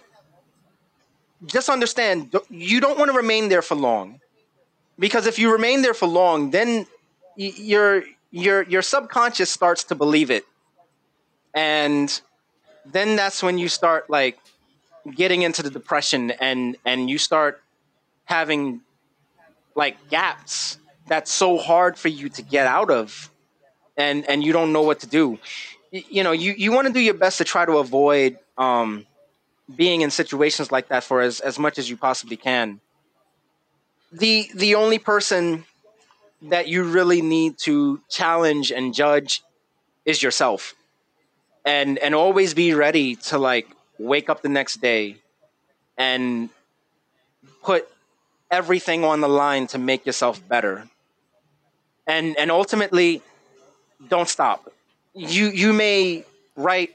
Just 1.46 1.70
understand 1.70 2.34
you 2.50 2.80
don't 2.80 2.98
want 2.98 3.10
to 3.10 3.16
remain 3.16 3.48
there 3.48 3.62
for 3.62 3.74
long. 3.74 4.20
Because 4.98 5.26
if 5.26 5.38
you 5.38 5.50
remain 5.50 5.80
there 5.80 5.94
for 5.94 6.06
long, 6.06 6.50
then 6.50 6.86
your 7.36 8.04
your 8.30 8.62
your 8.62 8.82
subconscious 8.82 9.50
starts 9.50 9.84
to 9.84 9.94
believe 9.94 10.30
it. 10.30 10.44
And 11.54 12.20
then 12.86 13.16
that's 13.16 13.42
when 13.42 13.58
you 13.58 13.68
start 13.68 14.08
like 14.08 14.38
getting 15.14 15.42
into 15.42 15.62
the 15.62 15.70
depression 15.70 16.30
and 16.32 16.76
and 16.84 17.08
you 17.10 17.18
start 17.18 17.62
having 18.24 18.80
like 19.74 19.96
gaps 20.08 20.78
that's 21.06 21.30
so 21.30 21.58
hard 21.58 21.98
for 21.98 22.08
you 22.08 22.28
to 22.28 22.42
get 22.42 22.66
out 22.66 22.90
of 22.90 23.30
and 23.96 24.28
and 24.28 24.44
you 24.44 24.52
don't 24.52 24.72
know 24.72 24.82
what 24.82 25.00
to 25.00 25.06
do 25.06 25.38
you 25.90 26.22
know 26.22 26.32
you, 26.32 26.52
you 26.56 26.70
want 26.70 26.86
to 26.86 26.92
do 26.92 27.00
your 27.00 27.14
best 27.14 27.38
to 27.38 27.44
try 27.44 27.64
to 27.64 27.78
avoid 27.78 28.38
um, 28.58 29.06
being 29.74 30.02
in 30.02 30.10
situations 30.10 30.70
like 30.70 30.88
that 30.88 31.02
for 31.02 31.20
as, 31.20 31.40
as 31.40 31.58
much 31.58 31.78
as 31.78 31.88
you 31.88 31.96
possibly 31.96 32.36
can 32.36 32.80
the 34.12 34.48
the 34.54 34.74
only 34.74 34.98
person 34.98 35.64
that 36.42 36.68
you 36.68 36.84
really 36.84 37.22
need 37.22 37.58
to 37.58 38.00
challenge 38.08 38.72
and 38.72 38.94
judge 38.94 39.42
is 40.04 40.22
yourself. 40.22 40.74
And 41.64 41.98
and 41.98 42.14
always 42.14 42.54
be 42.54 42.72
ready 42.72 43.16
to 43.16 43.38
like 43.38 43.68
wake 43.98 44.30
up 44.30 44.40
the 44.40 44.48
next 44.48 44.80
day 44.80 45.16
and 45.98 46.48
put 47.62 47.86
everything 48.50 49.04
on 49.04 49.20
the 49.20 49.28
line 49.28 49.66
to 49.68 49.78
make 49.78 50.06
yourself 50.06 50.46
better. 50.48 50.88
And 52.06 52.36
and 52.38 52.50
ultimately 52.50 53.20
don't 54.08 54.28
stop. 54.28 54.72
You 55.14 55.50
you 55.50 55.74
may 55.74 56.24
write 56.56 56.90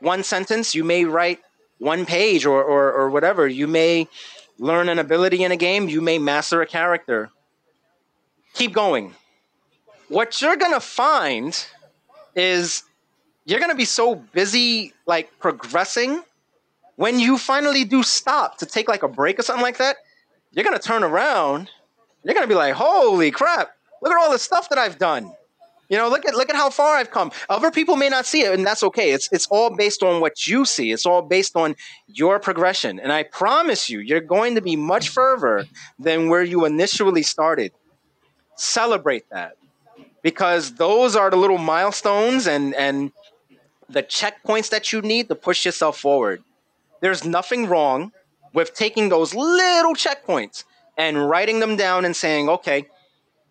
one 0.00 0.22
sentence 0.22 0.74
you 0.74 0.84
may 0.84 1.04
write 1.04 1.40
one 1.78 2.06
page 2.06 2.46
or, 2.46 2.62
or 2.62 2.92
or 2.92 3.10
whatever. 3.10 3.46
You 3.46 3.66
may 3.66 4.08
learn 4.58 4.88
an 4.88 4.98
ability 4.98 5.44
in 5.44 5.52
a 5.52 5.56
game 5.56 5.86
you 5.86 6.00
may 6.00 6.18
master 6.18 6.62
a 6.62 6.66
character 6.66 7.30
keep 8.56 8.72
going. 8.72 9.14
What 10.08 10.40
you're 10.40 10.56
gonna 10.56 10.80
find 10.80 11.66
is 12.34 12.82
you're 13.44 13.60
gonna 13.60 13.74
be 13.74 13.84
so 13.84 14.14
busy 14.14 14.92
like 15.06 15.38
progressing 15.38 16.22
when 16.96 17.20
you 17.20 17.36
finally 17.36 17.84
do 17.84 18.02
stop 18.02 18.58
to 18.58 18.66
take 18.66 18.88
like 18.88 19.02
a 19.02 19.08
break 19.08 19.38
or 19.38 19.42
something 19.42 19.62
like 19.62 19.78
that 19.78 19.96
you're 20.52 20.64
gonna 20.64 20.78
turn 20.78 21.04
around 21.04 21.70
you're 22.24 22.34
gonna 22.34 22.46
be 22.46 22.54
like 22.54 22.74
holy 22.74 23.30
crap 23.30 23.70
look 24.02 24.12
at 24.12 24.18
all 24.18 24.30
the 24.30 24.38
stuff 24.38 24.68
that 24.68 24.78
i've 24.78 24.98
done. 24.98 25.32
You 25.88 25.96
know 25.96 26.08
look 26.08 26.26
at 26.26 26.34
look 26.34 26.50
at 26.50 26.56
how 26.56 26.70
far 26.70 26.96
i've 26.96 27.10
come. 27.10 27.30
Other 27.48 27.70
people 27.70 27.96
may 27.96 28.08
not 28.08 28.26
see 28.26 28.42
it 28.42 28.52
and 28.52 28.66
that's 28.66 28.82
okay. 28.82 29.12
It's 29.12 29.28
it's 29.30 29.46
all 29.48 29.70
based 29.70 30.02
on 30.02 30.20
what 30.20 30.46
you 30.46 30.64
see. 30.64 30.90
It's 30.90 31.06
all 31.06 31.22
based 31.22 31.56
on 31.56 31.76
your 32.08 32.40
progression. 32.40 32.98
And 32.98 33.12
i 33.12 33.22
promise 33.22 33.88
you 33.88 34.00
you're 34.00 34.20
going 34.20 34.56
to 34.56 34.60
be 34.60 34.76
much 34.76 35.08
further 35.10 35.66
than 35.98 36.28
where 36.28 36.42
you 36.42 36.64
initially 36.64 37.22
started 37.22 37.72
celebrate 38.56 39.28
that 39.30 39.56
because 40.22 40.74
those 40.74 41.14
are 41.14 41.30
the 41.30 41.36
little 41.36 41.58
milestones 41.58 42.46
and 42.46 42.74
and 42.74 43.12
the 43.88 44.02
checkpoints 44.02 44.70
that 44.70 44.92
you 44.92 45.00
need 45.00 45.28
to 45.28 45.34
push 45.34 45.64
yourself 45.64 45.98
forward. 45.98 46.42
There's 47.00 47.24
nothing 47.24 47.66
wrong 47.66 48.12
with 48.52 48.74
taking 48.74 49.08
those 49.08 49.34
little 49.34 49.94
checkpoints 49.94 50.64
and 50.96 51.28
writing 51.28 51.60
them 51.60 51.76
down 51.76 52.04
and 52.04 52.16
saying, 52.16 52.48
okay, 52.48 52.88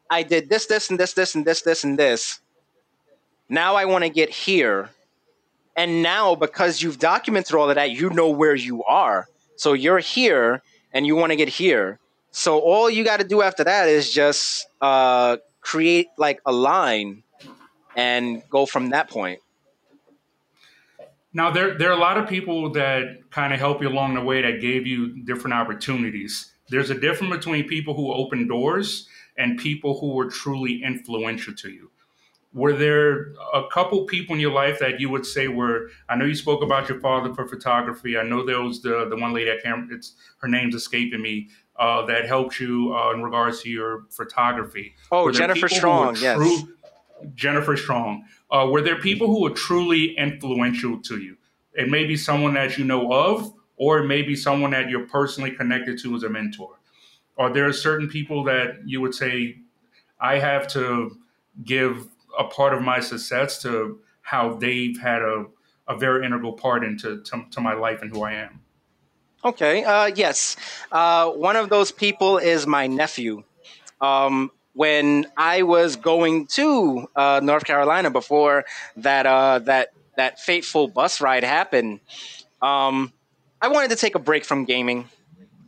I 0.10 0.24
did 0.24 0.50
this, 0.50 0.66
this, 0.66 0.90
and 0.90 1.00
this, 1.00 1.14
this, 1.14 1.36
and 1.36 1.46
this, 1.46 1.62
this, 1.62 1.84
and 1.84 1.98
this. 1.98 2.40
Now 3.48 3.76
I 3.76 3.86
want 3.86 4.04
to 4.04 4.10
get 4.10 4.30
here. 4.30 4.90
And 5.78 6.02
now, 6.02 6.36
because 6.36 6.82
you've 6.82 7.00
documented 7.00 7.56
all 7.56 7.70
of 7.70 7.76
that, 7.76 7.92
you 7.92 8.10
know 8.10 8.30
where 8.30 8.56
you 8.56 8.84
are. 8.84 9.28
So 9.58 9.74
you're 9.74 10.00
here 10.00 10.62
and 10.94 11.06
you 11.06 11.16
want 11.16 11.32
to 11.32 11.36
get 11.36 11.50
here. 11.50 12.00
So 12.36 12.60
all 12.60 12.90
you 12.90 13.06
got 13.06 13.22
to 13.22 13.24
do 13.24 13.42
after 13.42 13.64
that 13.64 13.88
is 13.88 14.12
just 14.12 14.68
uh, 14.82 15.38
create 15.62 16.08
like 16.18 16.42
a 16.46 16.52
line 16.52 17.24
and 17.96 18.44
go 18.50 18.66
from 18.66 18.90
that 18.90 19.10
point. 19.10 19.40
Now 21.32 21.50
there 21.50 21.78
there 21.78 21.90
are 21.90 21.98
a 21.98 22.00
lot 22.00 22.18
of 22.18 22.28
people 22.28 22.74
that 22.74 23.32
kind 23.32 23.54
of 23.54 23.60
help 23.60 23.82
you 23.82 23.88
along 23.88 24.16
the 24.16 24.22
way 24.22 24.42
that 24.42 24.60
gave 24.60 24.86
you 24.86 25.24
different 25.24 25.54
opportunities. 25.54 26.52
There's 26.68 26.90
a 26.90 27.00
difference 27.00 27.38
between 27.38 27.70
people 27.70 27.94
who 27.94 28.12
open 28.12 28.50
doors 28.50 29.08
and 29.38 29.58
people 29.58 29.98
who 30.02 30.14
were 30.14 30.30
truly 30.30 30.84
influential 30.84 31.54
to 31.54 31.70
you. 31.70 31.90
Were 32.54 32.74
there 32.74 33.34
a 33.54 33.64
couple 33.72 34.06
people 34.06 34.36
in 34.36 34.42
your 34.42 34.54
life 34.54 34.80
that 34.80 35.00
you 35.00 35.10
would 35.10 35.26
say 35.26 35.48
were? 35.48 35.90
I 36.10 36.16
know 36.18 36.26
you 36.26 36.36
spoke 36.36 36.64
about 36.64 36.90
your 36.90 37.00
father 37.00 37.34
for 37.34 37.48
photography. 37.48 38.18
I 38.18 38.24
know 38.24 38.46
there 38.46 38.62
was 38.62 38.82
the 38.82 39.08
the 39.10 39.16
one 39.16 39.34
lady 39.34 39.52
I 39.52 39.60
can't. 39.64 39.90
It's 39.90 40.16
her 40.40 40.50
name's 40.50 40.76
escaping 40.76 41.22
me. 41.22 41.48
Uh, 41.78 42.06
that 42.06 42.26
helped 42.26 42.58
you 42.58 42.96
uh, 42.96 43.12
in 43.12 43.22
regards 43.22 43.62
to 43.62 43.70
your 43.70 44.06
photography. 44.10 44.96
Oh, 45.12 45.30
Jennifer 45.30 45.68
Strong. 45.68 46.16
Yes. 46.22 46.64
Jennifer 47.34 47.76
Strong. 47.76 48.24
Uh, 48.50 48.68
were 48.72 48.82
there 48.82 48.96
people 49.02 49.28
who 49.28 49.42
were 49.42 49.50
truly 49.50 50.18
influential 50.18 51.02
to 51.02 51.20
you? 51.20 51.36
It 51.74 51.90
may 51.90 52.06
be 52.06 52.16
someone 52.16 52.54
that 52.54 52.78
you 52.78 52.86
know 52.86 53.12
of, 53.12 53.54
or 53.76 54.00
it 54.00 54.08
may 54.08 54.22
be 54.22 54.38
someone 54.38 54.72
that 54.72 54.90
you're 54.90 55.06
personally 55.08 55.52
connected 55.52 56.00
to 56.00 56.16
as 56.16 56.24
a 56.24 56.30
mentor. 56.30 56.80
Are 57.38 57.52
there 57.52 57.74
certain 57.74 58.08
people 58.08 58.46
that 58.46 58.88
you 58.88 59.02
would 59.02 59.14
say, 59.14 59.58
I 60.22 60.40
have 60.40 60.70
to 60.70 61.18
give 61.66 62.08
a 62.40 62.46
part 62.46 62.74
of 62.74 62.82
my 62.82 63.02
success 63.02 63.62
to 63.64 64.00
how 64.22 64.54
they've 64.54 64.98
had 64.98 65.22
a, 65.22 65.46
a 65.90 65.98
very 65.98 66.26
integral 66.26 66.54
part 66.54 66.86
into 66.86 67.22
to, 67.24 67.44
to 67.52 67.60
my 67.60 67.74
life 67.74 68.02
and 68.02 68.12
who 68.12 68.24
I 68.24 68.34
am? 68.34 68.62
Okay, 69.46 69.84
uh, 69.84 70.08
yes. 70.08 70.56
Uh, 70.92 71.30
one 71.30 71.56
of 71.56 71.70
those 71.70 71.92
people 71.92 72.40
is 72.40 72.66
my 72.66 72.88
nephew. 72.88 73.44
Um, 74.02 74.52
when 74.74 75.28
I 75.38 75.64
was 75.64 75.98
going 75.98 76.48
to 76.48 77.08
uh, 77.16 77.42
North 77.44 77.66
Carolina 77.66 78.10
before 78.12 78.66
that 78.98 79.26
uh, 79.28 79.60
that 79.60 79.90
that 80.18 80.40
fateful 80.40 80.88
bus 80.88 81.22
ride 81.22 81.44
happened, 81.44 82.02
um, 82.62 83.14
I 83.62 83.70
wanted 83.70 83.92
to 83.92 83.98
take 83.98 84.16
a 84.16 84.20
break 84.20 84.46
from 84.46 84.66
gaming. 84.66 85.10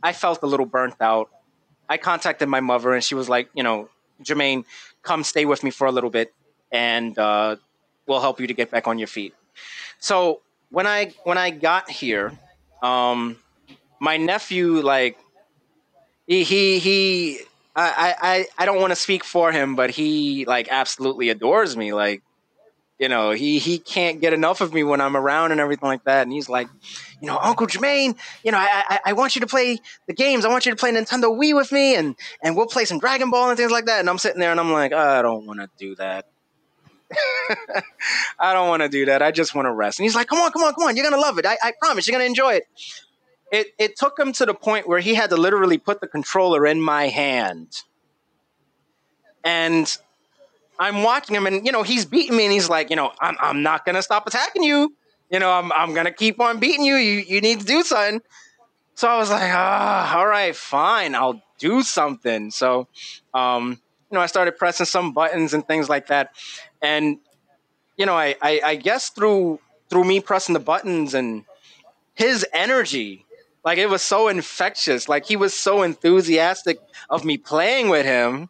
I 0.02 0.12
felt 0.12 0.42
a 0.42 0.46
little 0.46 0.66
burnt 0.66 0.96
out. 1.00 1.30
I 1.88 1.98
contacted 1.98 2.48
my 2.48 2.60
mother, 2.60 2.94
and 2.94 3.04
she 3.04 3.14
was 3.14 3.28
like, 3.28 3.50
"You 3.54 3.62
know, 3.62 3.90
Jermaine, 4.22 4.64
come 5.02 5.24
stay 5.24 5.46
with 5.46 5.64
me 5.64 5.70
for 5.70 5.86
a 5.86 5.92
little 5.92 6.10
bit, 6.10 6.34
and 6.72 7.18
uh, 7.18 7.56
we'll 8.06 8.20
help 8.20 8.40
you 8.40 8.48
to 8.48 8.54
get 8.54 8.70
back 8.70 8.88
on 8.88 8.98
your 8.98 9.08
feet." 9.08 9.34
So 10.00 10.42
when 10.70 10.86
I 10.86 11.14
when 11.24 11.38
I 11.38 11.50
got 11.50 11.90
here, 11.90 12.32
um, 12.82 13.38
my 14.00 14.16
nephew 14.16 14.80
like 14.80 15.18
he 16.26 16.44
he 16.44 16.78
he 16.78 17.40
I, 17.78 18.14
I, 18.20 18.46
I 18.58 18.66
don't 18.66 18.80
want 18.80 18.90
to 18.90 18.96
speak 18.96 19.24
for 19.24 19.52
him, 19.52 19.76
but 19.76 19.90
he 19.90 20.44
like 20.46 20.68
absolutely 20.68 21.28
adores 21.28 21.76
me. 21.76 21.92
Like, 21.92 22.22
you 22.98 23.08
know, 23.08 23.30
he 23.30 23.60
he 23.60 23.78
can't 23.78 24.20
get 24.20 24.32
enough 24.32 24.60
of 24.60 24.74
me 24.74 24.82
when 24.82 25.00
I'm 25.00 25.16
around 25.16 25.52
and 25.52 25.60
everything 25.60 25.88
like 25.88 26.02
that. 26.04 26.22
And 26.22 26.32
he's 26.32 26.48
like, 26.48 26.68
you 27.20 27.28
know, 27.28 27.38
Uncle 27.38 27.68
Jermaine, 27.68 28.16
you 28.42 28.50
know, 28.50 28.58
I, 28.58 28.84
I, 28.88 29.00
I 29.06 29.12
want 29.12 29.36
you 29.36 29.40
to 29.42 29.46
play 29.46 29.78
the 30.08 30.12
games. 30.12 30.44
I 30.44 30.48
want 30.48 30.66
you 30.66 30.72
to 30.72 30.76
play 30.76 30.90
Nintendo 30.90 31.38
Wii 31.38 31.54
with 31.54 31.70
me, 31.70 31.94
and 31.94 32.16
and 32.42 32.56
we'll 32.56 32.66
play 32.66 32.84
some 32.84 32.98
Dragon 32.98 33.30
Ball 33.30 33.50
and 33.50 33.56
things 33.56 33.70
like 33.70 33.86
that. 33.86 34.00
And 34.00 34.10
I'm 34.10 34.18
sitting 34.18 34.40
there 34.40 34.50
and 34.50 34.58
I'm 34.58 34.72
like, 34.72 34.92
I 34.92 35.22
don't 35.22 35.46
want 35.46 35.60
to 35.60 35.70
do 35.78 35.94
that. 35.96 36.26
I 38.40 38.52
don't 38.52 38.68
want 38.68 38.82
to 38.82 38.88
do 38.88 39.06
that. 39.06 39.22
I 39.22 39.30
just 39.30 39.54
want 39.54 39.66
to 39.66 39.72
rest. 39.72 40.00
And 40.00 40.04
he's 40.04 40.16
like, 40.16 40.26
come 40.26 40.40
on, 40.40 40.50
come 40.50 40.62
on, 40.62 40.74
come 40.74 40.84
on. 40.88 40.96
You're 40.96 41.08
gonna 41.08 41.22
love 41.22 41.38
it. 41.38 41.46
I, 41.46 41.56
I 41.62 41.72
promise. 41.80 42.08
You're 42.08 42.14
gonna 42.14 42.24
enjoy 42.24 42.54
it 42.54 42.64
it, 43.50 43.68
it 43.78 43.96
took 43.96 44.18
him 44.18 44.32
to 44.34 44.46
the 44.46 44.54
point 44.54 44.88
where 44.88 45.00
he 45.00 45.14
had 45.14 45.30
to 45.30 45.36
literally 45.36 45.78
put 45.78 46.00
the 46.00 46.06
controller 46.06 46.66
in 46.66 46.80
my 46.80 47.08
hand. 47.08 47.82
And 49.44 49.96
I'm 50.78 51.02
watching 51.02 51.34
him, 51.34 51.46
and 51.46 51.64
you 51.64 51.72
know, 51.72 51.82
he's 51.82 52.04
beating 52.04 52.36
me, 52.36 52.44
and 52.44 52.52
he's 52.52 52.68
like, 52.68 52.90
you 52.90 52.96
know, 52.96 53.12
I'm, 53.20 53.36
I'm 53.40 53.62
not 53.62 53.84
gonna 53.84 54.02
stop 54.02 54.26
attacking 54.26 54.62
you. 54.62 54.94
You 55.30 55.38
know, 55.38 55.50
I'm, 55.50 55.72
I'm 55.72 55.94
gonna 55.94 56.12
keep 56.12 56.40
on 56.40 56.58
beating 56.58 56.84
you. 56.84 56.96
You 56.96 57.24
you 57.26 57.40
need 57.40 57.60
to 57.60 57.66
do 57.66 57.82
something. 57.82 58.20
So 58.94 59.08
I 59.08 59.16
was 59.16 59.30
like, 59.30 59.50
ah, 59.54 60.16
all 60.18 60.26
right, 60.26 60.54
fine, 60.54 61.14
I'll 61.14 61.40
do 61.58 61.82
something. 61.82 62.50
So, 62.50 62.88
um, 63.32 63.80
you 64.10 64.16
know, 64.16 64.20
I 64.20 64.26
started 64.26 64.56
pressing 64.58 64.86
some 64.86 65.12
buttons 65.12 65.54
and 65.54 65.66
things 65.66 65.88
like 65.88 66.08
that, 66.08 66.34
and 66.82 67.18
you 67.96 68.06
know, 68.06 68.14
I, 68.14 68.36
I, 68.42 68.60
I 68.64 68.74
guess 68.76 69.10
through 69.10 69.60
through 69.88 70.04
me 70.04 70.20
pressing 70.20 70.52
the 70.52 70.60
buttons 70.60 71.14
and 71.14 71.44
his 72.14 72.46
energy 72.52 73.24
like 73.68 73.76
it 73.76 73.90
was 73.90 74.00
so 74.00 74.28
infectious. 74.28 75.10
Like 75.10 75.26
he 75.26 75.36
was 75.36 75.52
so 75.52 75.82
enthusiastic 75.82 76.78
of 77.10 77.22
me 77.22 77.36
playing 77.36 77.90
with 77.90 78.06
him. 78.06 78.48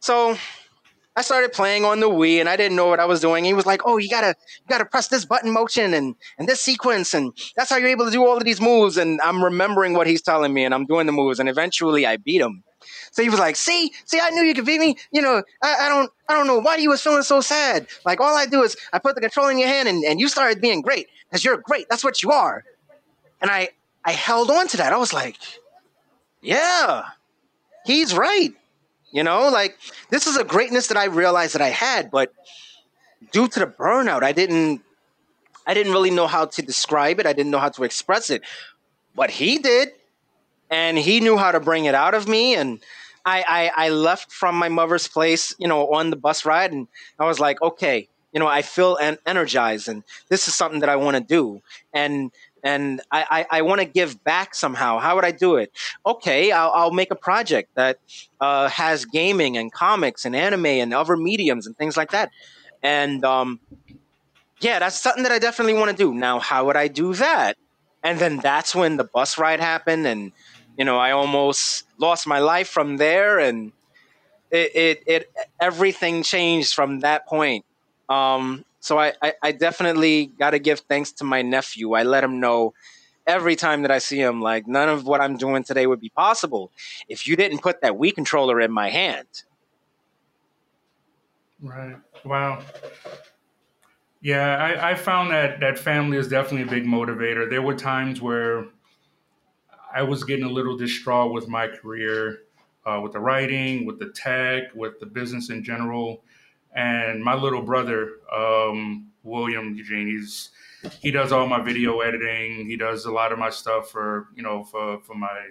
So 0.00 0.38
I 1.14 1.20
started 1.20 1.52
playing 1.52 1.84
on 1.84 2.00
the 2.00 2.08
Wii 2.08 2.40
and 2.40 2.48
I 2.48 2.56
didn't 2.56 2.74
know 2.74 2.86
what 2.86 2.98
I 2.98 3.04
was 3.04 3.20
doing. 3.20 3.44
He 3.44 3.52
was 3.52 3.66
like, 3.66 3.82
"Oh, 3.84 3.98
you 3.98 4.08
gotta 4.08 4.28
you 4.28 4.66
gotta 4.70 4.86
press 4.86 5.08
this 5.08 5.26
button 5.26 5.50
motion 5.50 5.92
and 5.92 6.14
and 6.38 6.48
this 6.48 6.62
sequence 6.62 7.12
and 7.12 7.34
that's 7.56 7.68
how 7.68 7.76
you're 7.76 7.90
able 7.90 8.06
to 8.06 8.10
do 8.10 8.24
all 8.24 8.38
of 8.38 8.44
these 8.44 8.58
moves." 8.58 8.96
And 8.96 9.20
I'm 9.22 9.44
remembering 9.44 9.92
what 9.92 10.06
he's 10.06 10.22
telling 10.22 10.54
me 10.54 10.64
and 10.64 10.72
I'm 10.72 10.86
doing 10.86 11.04
the 11.04 11.12
moves 11.12 11.38
and 11.38 11.46
eventually 11.50 12.06
I 12.06 12.16
beat 12.16 12.40
him. 12.40 12.64
So 13.10 13.22
he 13.22 13.28
was 13.28 13.38
like, 13.38 13.54
"See, 13.56 13.92
see, 14.06 14.18
I 14.18 14.30
knew 14.30 14.44
you 14.44 14.54
could 14.54 14.64
beat 14.64 14.80
me. 14.80 14.96
You 15.12 15.20
know, 15.20 15.42
I, 15.62 15.76
I 15.82 15.88
don't, 15.90 16.10
I 16.26 16.32
don't 16.32 16.46
know 16.46 16.58
why 16.58 16.76
you 16.76 16.88
was 16.88 17.02
feeling 17.02 17.22
so 17.22 17.42
sad. 17.42 17.86
Like 18.06 18.18
all 18.18 18.34
I 18.34 18.46
do 18.46 18.62
is 18.62 18.78
I 18.94 18.98
put 18.98 19.14
the 19.14 19.20
control 19.20 19.48
in 19.48 19.58
your 19.58 19.68
hand, 19.68 19.90
and, 19.90 20.02
and 20.04 20.18
you 20.18 20.26
started 20.26 20.62
being 20.62 20.80
great 20.80 21.08
because 21.28 21.44
you're 21.44 21.58
great. 21.58 21.84
That's 21.90 22.02
what 22.02 22.22
you 22.22 22.30
are." 22.32 22.64
And 23.40 23.50
I, 23.52 23.68
I 24.08 24.12
held 24.12 24.50
on 24.50 24.68
to 24.68 24.76
that. 24.78 24.94
I 24.94 24.96
was 24.96 25.12
like, 25.12 25.36
"Yeah, 26.40 27.04
he's 27.84 28.14
right." 28.14 28.54
You 29.12 29.22
know, 29.22 29.48
like 29.50 29.76
this 30.08 30.26
is 30.26 30.36
a 30.36 30.44
greatness 30.44 30.86
that 30.88 30.96
I 30.96 31.06
realized 31.22 31.54
that 31.54 31.62
I 31.62 31.68
had, 31.68 32.10
but 32.10 32.32
due 33.32 33.48
to 33.48 33.58
the 33.60 33.66
burnout, 33.66 34.22
I 34.22 34.32
didn't, 34.32 34.80
I 35.66 35.74
didn't 35.74 35.92
really 35.92 36.10
know 36.10 36.26
how 36.26 36.46
to 36.46 36.62
describe 36.62 37.20
it. 37.20 37.26
I 37.26 37.34
didn't 37.34 37.52
know 37.52 37.58
how 37.58 37.68
to 37.76 37.84
express 37.84 38.30
it, 38.30 38.40
but 39.14 39.30
he 39.30 39.58
did 39.58 39.88
and 40.70 40.96
he 40.96 41.20
knew 41.20 41.36
how 41.36 41.52
to 41.52 41.60
bring 41.60 41.84
it 41.84 41.94
out 41.94 42.14
of 42.14 42.28
me 42.28 42.54
and 42.54 42.80
I, 43.24 43.44
I, 43.76 43.86
I 43.86 43.88
left 43.90 44.32
from 44.32 44.54
my 44.54 44.68
mother's 44.68 45.08
place 45.08 45.54
you 45.58 45.68
know 45.68 45.92
on 45.92 46.10
the 46.10 46.16
bus 46.16 46.44
ride 46.44 46.72
and 46.72 46.88
i 47.18 47.24
was 47.24 47.40
like 47.40 47.60
okay 47.62 48.08
you 48.32 48.40
know 48.40 48.46
i 48.46 48.62
feel 48.62 48.98
en- 49.00 49.18
energized 49.26 49.88
and 49.88 50.04
this 50.28 50.48
is 50.48 50.54
something 50.54 50.80
that 50.80 50.88
i 50.88 50.96
want 50.96 51.16
to 51.16 51.22
do 51.22 51.62
and 51.92 52.30
and 52.62 53.00
i 53.10 53.46
i, 53.50 53.58
I 53.58 53.62
want 53.62 53.80
to 53.80 53.86
give 53.86 54.22
back 54.24 54.54
somehow. 54.54 54.98
How 54.98 55.14
would 55.14 55.24
i 55.24 55.30
do 55.30 55.56
it? 55.56 55.72
Okay 56.04 56.52
i'll, 56.52 56.72
I'll 56.72 56.92
make 56.92 57.10
a 57.10 57.16
project 57.16 57.74
that 57.74 57.98
uh, 58.40 58.68
has 58.68 59.04
gaming 59.04 59.56
and 59.56 59.72
comics 59.72 60.24
and 60.24 60.34
anime 60.36 60.66
and 60.66 60.94
other 60.94 61.16
mediums 61.16 61.66
and 61.66 61.76
things 61.76 61.96
like 61.96 62.12
that. 62.12 62.30
And 62.82 63.24
um 63.24 63.60
yeah 64.60 64.78
that's 64.78 65.00
something 65.00 65.22
that 65.22 65.32
i 65.32 65.38
definitely 65.38 65.74
want 65.74 65.90
to 65.90 65.96
do. 65.96 66.14
Now 66.14 66.38
how 66.38 66.66
would 66.66 66.76
i 66.76 66.88
do 66.88 67.14
that? 67.14 67.56
And 68.02 68.18
then 68.18 68.38
that's 68.38 68.74
when 68.74 68.96
the 68.96 69.04
bus 69.04 69.38
ride 69.38 69.60
happened 69.60 70.06
and 70.06 70.32
you 70.78 70.84
know, 70.84 70.96
I 70.96 71.10
almost 71.10 71.84
lost 71.98 72.26
my 72.26 72.38
life 72.38 72.68
from 72.68 72.96
there, 72.98 73.40
and 73.40 73.72
it 74.50 74.76
it, 74.76 75.02
it 75.06 75.32
everything 75.60 76.22
changed 76.22 76.72
from 76.72 77.00
that 77.00 77.26
point. 77.26 77.64
Um, 78.08 78.64
so 78.80 78.98
I, 78.98 79.12
I, 79.22 79.34
I 79.42 79.52
definitely 79.52 80.26
got 80.38 80.50
to 80.50 80.58
give 80.58 80.80
thanks 80.80 81.12
to 81.12 81.24
my 81.24 81.42
nephew. 81.42 81.92
I 81.94 82.02
let 82.02 82.24
him 82.24 82.40
know 82.40 82.74
every 83.26 83.56
time 83.56 83.82
that 83.82 83.90
I 83.90 83.98
see 83.98 84.18
him, 84.18 84.40
like 84.40 84.66
none 84.66 84.88
of 84.88 85.06
what 85.06 85.20
I'm 85.20 85.36
doing 85.36 85.62
today 85.62 85.86
would 85.86 86.00
be 86.00 86.10
possible 86.10 86.72
if 87.08 87.26
you 87.26 87.36
didn't 87.36 87.58
put 87.58 87.82
that 87.82 87.92
Wii 87.92 88.14
controller 88.14 88.60
in 88.60 88.72
my 88.72 88.88
hand. 88.88 89.26
Right. 91.60 91.96
Wow. 92.24 92.62
Yeah, 94.20 94.56
I, 94.56 94.90
I 94.90 94.94
found 94.94 95.30
that 95.30 95.60
that 95.60 95.78
family 95.78 96.16
is 96.16 96.28
definitely 96.28 96.62
a 96.62 96.80
big 96.80 96.88
motivator. 96.88 97.48
There 97.48 97.62
were 97.62 97.74
times 97.74 98.20
where 98.20 98.66
I 99.94 100.02
was 100.02 100.24
getting 100.24 100.44
a 100.44 100.50
little 100.50 100.76
distraught 100.76 101.32
with 101.32 101.48
my 101.48 101.68
career, 101.68 102.40
uh, 102.84 103.00
with 103.02 103.12
the 103.12 103.20
writing, 103.20 103.86
with 103.86 103.98
the 103.98 104.10
tech, 104.10 104.74
with 104.74 104.98
the 104.98 105.06
business 105.06 105.50
in 105.50 105.62
general. 105.62 106.22
And 106.74 107.22
my 107.22 107.34
little 107.34 107.62
brother, 107.62 108.12
um, 108.32 109.10
William 109.22 109.74
Eugene, 109.74 110.06
he's 110.06 110.50
he 111.00 111.10
does 111.10 111.32
all 111.32 111.46
my 111.46 111.60
video 111.60 112.00
editing. 112.00 112.66
He 112.66 112.76
does 112.76 113.04
a 113.04 113.10
lot 113.10 113.32
of 113.32 113.38
my 113.38 113.50
stuff 113.50 113.90
for 113.90 114.28
you 114.34 114.42
know 114.42 114.64
for 114.64 115.00
for 115.00 115.14
my 115.14 115.50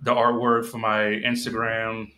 the 0.00 0.12
artwork 0.12 0.66
for 0.66 0.78
my 0.78 1.00
Instagram, 1.00 2.12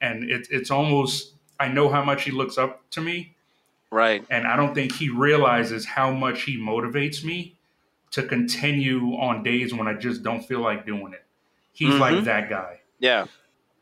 and 0.00 0.30
it, 0.30 0.46
it's 0.50 0.70
almost 0.70 1.34
I 1.58 1.68
know 1.68 1.88
how 1.88 2.04
much 2.04 2.24
he 2.24 2.30
looks 2.30 2.56
up 2.56 2.88
to 2.90 3.00
me, 3.00 3.34
right? 3.90 4.24
And 4.30 4.46
I 4.46 4.56
don't 4.56 4.74
think 4.74 4.92
he 4.92 5.08
realizes 5.08 5.84
how 5.84 6.10
much 6.10 6.42
he 6.42 6.58
motivates 6.58 7.24
me 7.24 7.56
to 8.12 8.22
continue 8.22 9.14
on 9.14 9.42
days 9.42 9.72
when 9.72 9.86
I 9.86 9.94
just 9.94 10.22
don't 10.22 10.42
feel 10.42 10.60
like 10.60 10.86
doing 10.86 11.12
it. 11.12 11.24
He's 11.72 11.90
mm-hmm. 11.90 12.00
like 12.00 12.24
that 12.24 12.48
guy. 12.48 12.80
Yeah. 12.98 13.26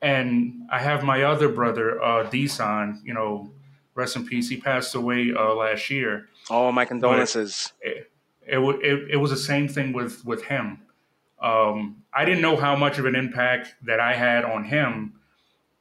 And 0.00 0.66
I 0.70 0.78
have 0.78 1.02
my 1.02 1.22
other 1.22 1.48
brother, 1.48 2.00
uh, 2.02 2.28
Desan, 2.30 3.00
you 3.04 3.14
know, 3.14 3.50
rest 3.94 4.16
in 4.16 4.24
peace. 4.26 4.48
He 4.48 4.56
passed 4.56 4.94
away 4.94 5.32
uh, 5.36 5.54
last 5.54 5.90
year. 5.90 6.28
Oh, 6.50 6.70
my 6.70 6.84
condolences. 6.84 7.72
It, 7.80 8.10
it, 8.46 8.58
it, 8.58 9.10
it, 9.12 9.16
was 9.16 9.30
the 9.30 9.36
same 9.36 9.68
thing 9.68 9.92
with, 9.92 10.24
with 10.24 10.44
him. 10.44 10.80
Um, 11.42 12.04
I 12.12 12.24
didn't 12.24 12.40
know 12.40 12.56
how 12.56 12.76
much 12.76 12.98
of 12.98 13.06
an 13.06 13.16
impact 13.16 13.74
that 13.82 14.00
I 14.00 14.14
had 14.14 14.44
on 14.44 14.64
him, 14.64 15.14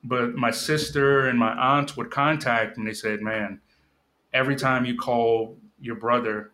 but 0.03 0.34
my 0.36 0.51
sister 0.51 1.28
and 1.28 1.38
my 1.38 1.51
aunt 1.51 1.95
would 1.95 2.11
contact 2.11 2.78
and 2.78 2.88
They 2.88 2.93
said, 2.93 3.22
man, 3.22 3.61
every 4.34 4.55
time 4.55 4.86
you 4.86 4.97
call 4.97 5.57
your 5.80 5.95
brother, 5.95 6.51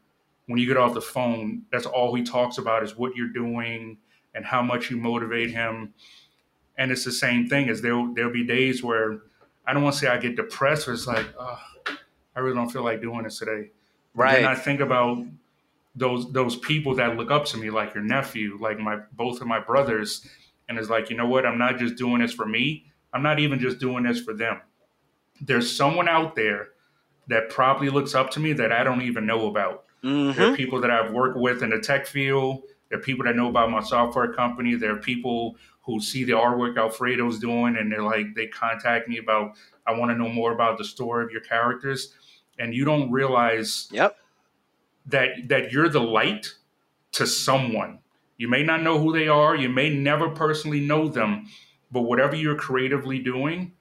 when 0.47 0.59
you 0.59 0.68
get 0.68 0.78
off 0.78 0.93
the 0.93 1.01
phone, 1.01 1.64
that's 1.72 1.86
all 1.86 2.14
he 2.14 2.24
talks 2.24 2.57
about 2.57 2.84
is 2.84 2.97
what 2.97 3.16
you're 3.16 3.30
doing 3.30 3.97
and 4.36 4.45
how 4.45 4.61
much 4.61 4.89
you 4.89 4.97
motivate 4.97 5.51
him. 5.51 5.93
And 6.78 6.92
it's 6.92 7.06
the 7.06 7.12
same 7.12 7.48
thing 7.48 7.70
as 7.70 7.82
there 7.82 7.94
there'll 8.16 8.34
be 8.34 8.44
days 8.44 8.84
where 8.84 9.20
I 9.66 9.74
don't 9.74 9.84
want 9.84 9.96
to 9.96 10.00
say 10.02 10.08
I 10.08 10.18
get 10.18 10.36
depressed, 10.36 10.88
but 10.88 10.94
it's 10.94 11.08
like, 11.08 11.26
oh, 11.40 11.60
I 12.36 12.40
really 12.40 12.56
don't 12.56 12.70
feel 12.70 12.84
like 12.84 13.02
doing 13.02 13.24
this 13.24 13.40
today. 13.40 13.70
Right. 14.16 14.38
And 14.38 14.48
I 14.48 14.56
think 14.56 14.80
about 14.80 15.26
those 15.96 16.32
those 16.32 16.56
people 16.56 16.96
that 16.96 17.16
look 17.18 17.32
up 17.32 17.46
to 17.46 17.58
me, 17.58 17.70
like 17.70 17.94
your 17.94 18.04
nephew, 18.04 18.58
like 18.60 18.80
my 18.80 18.98
both 19.14 19.42
of 19.42 19.48
my 19.48 19.60
brothers, 19.60 20.28
and 20.68 20.78
it's 20.78 20.90
like, 20.90 21.10
you 21.10 21.18
know 21.18 21.28
what? 21.28 21.46
I'm 21.46 21.58
not 21.58 21.78
just 21.78 21.96
doing 21.96 22.22
this 22.22 22.34
for 22.34 22.46
me. 22.46 22.86
I'm 23.14 23.24
not 23.24 23.40
even 23.40 23.60
just 23.60 23.80
doing 23.80 24.04
this 24.04 24.20
for 24.20 24.34
them. 24.34 24.60
There's 25.40 25.76
someone 25.76 26.08
out 26.08 26.36
there 26.36 26.70
that 27.28 27.50
probably 27.50 27.90
looks 27.90 28.16
up 28.16 28.32
to 28.32 28.40
me 28.40 28.54
that 28.54 28.72
I 28.72 28.84
don't 28.84 29.02
even 29.02 29.26
know 29.26 29.48
about 29.48 29.86
Mm-hmm. 30.04 30.40
There 30.40 30.52
are 30.52 30.56
people 30.56 30.82
that 30.82 30.92
I've 30.92 31.12
worked 31.12 31.38
with 31.38 31.64
in 31.64 31.70
the 31.70 31.80
tech 31.80 32.06
field. 32.06 32.64
There 32.90 33.00
are 33.00 33.02
people 33.02 33.26
that 33.26 33.36
know 33.36 33.50
about 33.50 33.72
my 33.72 33.82
software 33.82 34.34
company. 34.34 34.76
There 34.76 34.94
are 34.94 35.00
people 35.00 35.56
who 35.84 36.00
see 36.00 36.24
the 36.24 36.32
artwork 36.32 36.78
Alfredo's 36.78 37.40
doing 37.40 37.76
and 37.78 37.92
they're 37.92 38.04
like, 38.04 38.34
they 38.36 38.48
contact 38.48 39.08
me 39.08 39.18
about, 39.18 39.54
I 39.86 39.94
want 39.94 40.12
to 40.12 40.18
know 40.18 40.30
more 40.30 40.54
about 40.54 40.78
the 40.78 40.84
story 40.84 41.24
of 41.26 41.32
your 41.32 41.42
characters. 41.42 42.14
And 42.58 42.74
you 42.74 42.86
don't 42.86 43.12
realize 43.12 43.88
yep. 43.92 44.18
that 45.08 45.48
that 45.48 45.72
you're 45.72 45.90
the 45.90 46.00
light 46.00 46.54
to 47.14 47.26
someone. 47.26 48.00
You 48.38 48.48
may 48.48 48.64
not 48.64 48.84
know 48.84 49.00
who 49.00 49.12
they 49.12 49.28
are, 49.28 49.56
you 49.56 49.70
may 49.70 49.90
never 49.90 50.30
personally 50.30 50.80
know 50.80 51.08
them, 51.08 51.48
but 51.92 52.02
whatever 52.02 52.36
you're 52.36 52.56
creatively 52.56 53.20
doing 53.20 53.74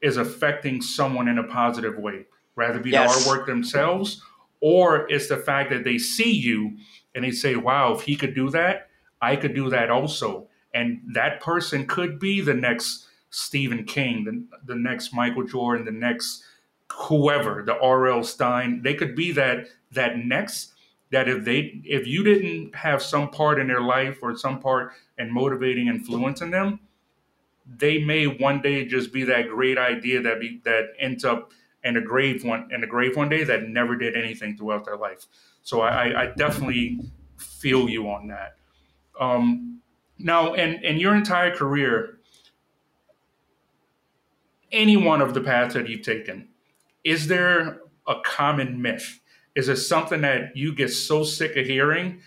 is 0.00 0.16
affecting 0.16 0.82
someone 0.82 1.28
in 1.28 1.38
a 1.38 1.44
positive 1.44 1.98
way. 1.98 2.26
Rather 2.56 2.80
be 2.80 2.90
yes. 2.90 3.24
the 3.24 3.30
artwork 3.30 3.46
themselves 3.46 4.22
or 4.60 5.10
it's 5.10 5.28
the 5.28 5.36
fact 5.36 5.70
that 5.70 5.84
they 5.84 5.98
see 5.98 6.30
you 6.30 6.76
and 7.14 7.24
they 7.24 7.30
say, 7.30 7.56
wow, 7.56 7.94
if 7.94 8.02
he 8.02 8.16
could 8.16 8.34
do 8.34 8.50
that, 8.50 8.88
I 9.20 9.36
could 9.36 9.54
do 9.54 9.70
that 9.70 9.90
also. 9.90 10.48
And 10.74 11.00
that 11.14 11.40
person 11.40 11.86
could 11.86 12.18
be 12.18 12.40
the 12.40 12.54
next 12.54 13.08
Stephen 13.30 13.84
King, 13.84 14.24
the, 14.24 14.74
the 14.74 14.78
next 14.78 15.12
Michael 15.14 15.44
Jordan, 15.44 15.84
the 15.84 15.92
next 15.92 16.44
whoever, 16.92 17.62
the 17.64 17.78
R.L. 17.78 18.24
Stine. 18.24 18.82
They 18.82 18.94
could 18.94 19.14
be 19.14 19.32
that 19.32 19.68
that 19.92 20.18
next 20.18 20.74
that 21.10 21.28
if 21.28 21.44
they 21.44 21.80
if 21.84 22.06
you 22.06 22.22
didn't 22.22 22.74
have 22.74 23.02
some 23.02 23.30
part 23.30 23.58
in 23.58 23.66
their 23.66 23.80
life 23.80 24.18
or 24.22 24.36
some 24.36 24.60
part 24.60 24.92
in 25.18 25.32
motivating 25.32 25.88
influence 25.88 26.40
in 26.40 26.50
them, 26.50 26.80
they 27.66 27.98
may 27.98 28.26
one 28.26 28.60
day 28.60 28.84
just 28.84 29.12
be 29.12 29.24
that 29.24 29.48
great 29.48 29.78
idea 29.78 30.20
that 30.22 30.40
be 30.40 30.60
that 30.64 30.88
ends 30.98 31.24
up 31.24 31.52
in 31.84 31.96
a 31.96 32.00
grave 32.00 32.44
one 32.44 32.68
in 32.70 32.84
a 32.84 32.86
grave 32.86 33.16
one 33.16 33.28
day 33.28 33.44
that 33.44 33.68
never 33.68 33.96
did 33.96 34.16
anything 34.16 34.56
throughout 34.56 34.84
their 34.84 34.96
life. 34.96 35.26
So 35.62 35.80
I, 35.82 36.22
I 36.22 36.26
definitely 36.36 36.98
feel 37.36 37.88
you 37.88 38.08
on 38.08 38.28
that. 38.28 38.56
Um, 39.18 39.80
now, 40.22 40.54
in, 40.54 40.74
in 40.84 40.98
your 40.98 41.14
entire 41.14 41.54
career, 41.54 42.18
any 44.72 44.96
one 44.96 45.20
of 45.20 45.34
the 45.34 45.40
paths 45.40 45.74
that 45.74 45.88
you've 45.88 46.02
taken, 46.02 46.48
is 47.04 47.26
there 47.26 47.80
a 48.06 48.14
common 48.24 48.80
myth? 48.80 49.20
Is 49.54 49.68
it 49.68 49.76
something 49.76 50.20
that 50.20 50.56
you 50.56 50.74
get 50.74 50.88
so 50.88 51.24
sick 51.24 51.56
of 51.56 51.66
hearing? 51.66 52.20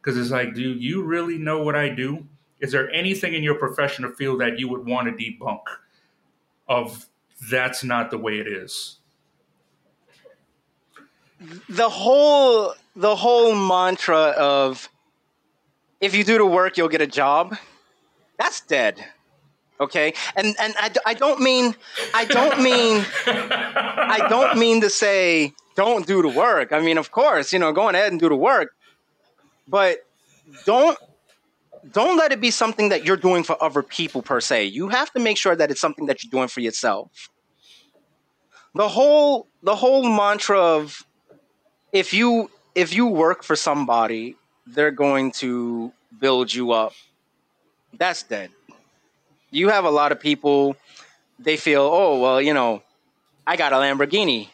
Because 0.00 0.18
it's 0.18 0.30
like, 0.30 0.54
do 0.54 0.62
you 0.62 1.02
really 1.02 1.38
know 1.38 1.62
what 1.62 1.76
I 1.76 1.88
do? 1.88 2.26
Is 2.60 2.72
there 2.72 2.90
anything 2.90 3.34
in 3.34 3.42
your 3.42 3.56
professional 3.56 4.12
field 4.12 4.40
that 4.40 4.58
you 4.58 4.68
would 4.68 4.86
want 4.86 5.06
to 5.06 5.24
debunk 5.24 5.60
of 6.68 7.06
that's 7.50 7.84
not 7.84 8.10
the 8.10 8.18
way 8.18 8.38
it 8.38 8.46
is. 8.46 8.98
The 11.68 11.88
whole 11.88 12.74
the 12.94 13.14
whole 13.14 13.54
mantra 13.54 14.34
of 14.38 14.88
if 16.00 16.14
you 16.14 16.24
do 16.24 16.38
the 16.38 16.46
work, 16.46 16.76
you'll 16.76 16.88
get 16.88 17.00
a 17.00 17.06
job. 17.06 17.56
That's 18.38 18.60
dead. 18.60 19.04
Okay, 19.78 20.14
and 20.34 20.54
and 20.58 20.74
I, 20.78 20.90
I 21.04 21.14
don't 21.14 21.40
mean 21.40 21.74
I 22.14 22.24
don't 22.24 22.62
mean 22.62 23.04
I 23.26 24.26
don't 24.28 24.58
mean 24.58 24.80
to 24.80 24.88
say 24.88 25.52
don't 25.74 26.06
do 26.06 26.22
the 26.22 26.28
work. 26.28 26.72
I 26.72 26.80
mean, 26.80 26.96
of 26.96 27.10
course, 27.10 27.52
you 27.52 27.58
know, 27.58 27.72
go 27.72 27.88
ahead 27.90 28.10
and 28.10 28.18
do 28.18 28.30
the 28.30 28.36
work, 28.36 28.70
but 29.68 29.98
don't 30.64 30.96
don't 31.92 32.16
let 32.16 32.32
it 32.32 32.40
be 32.40 32.50
something 32.50 32.88
that 32.88 33.04
you're 33.04 33.18
doing 33.18 33.42
for 33.42 33.62
other 33.62 33.82
people 33.82 34.22
per 34.22 34.40
se. 34.40 34.64
You 34.64 34.88
have 34.88 35.12
to 35.12 35.20
make 35.20 35.36
sure 35.36 35.54
that 35.54 35.70
it's 35.70 35.80
something 35.80 36.06
that 36.06 36.24
you're 36.24 36.30
doing 36.30 36.48
for 36.48 36.60
yourself. 36.60 37.28
The 38.74 38.88
whole 38.88 39.46
the 39.62 39.76
whole 39.76 40.08
mantra 40.08 40.58
of 40.58 41.04
if 41.92 42.14
you 42.14 42.50
if 42.74 42.94
you 42.94 43.06
work 43.06 43.42
for 43.42 43.56
somebody, 43.56 44.36
they're 44.66 44.90
going 44.90 45.32
to 45.32 45.92
build 46.18 46.52
you 46.52 46.72
up. 46.72 46.92
That's 47.92 48.22
dead. 48.22 48.50
you 49.50 49.68
have 49.68 49.84
a 49.84 49.90
lot 49.90 50.12
of 50.12 50.20
people. 50.20 50.76
They 51.38 51.56
feel, 51.56 51.82
oh 51.82 52.20
well, 52.20 52.40
you 52.40 52.54
know, 52.54 52.82
I 53.46 53.56
got 53.56 53.72
a 53.72 53.76
Lamborghini, 53.76 54.48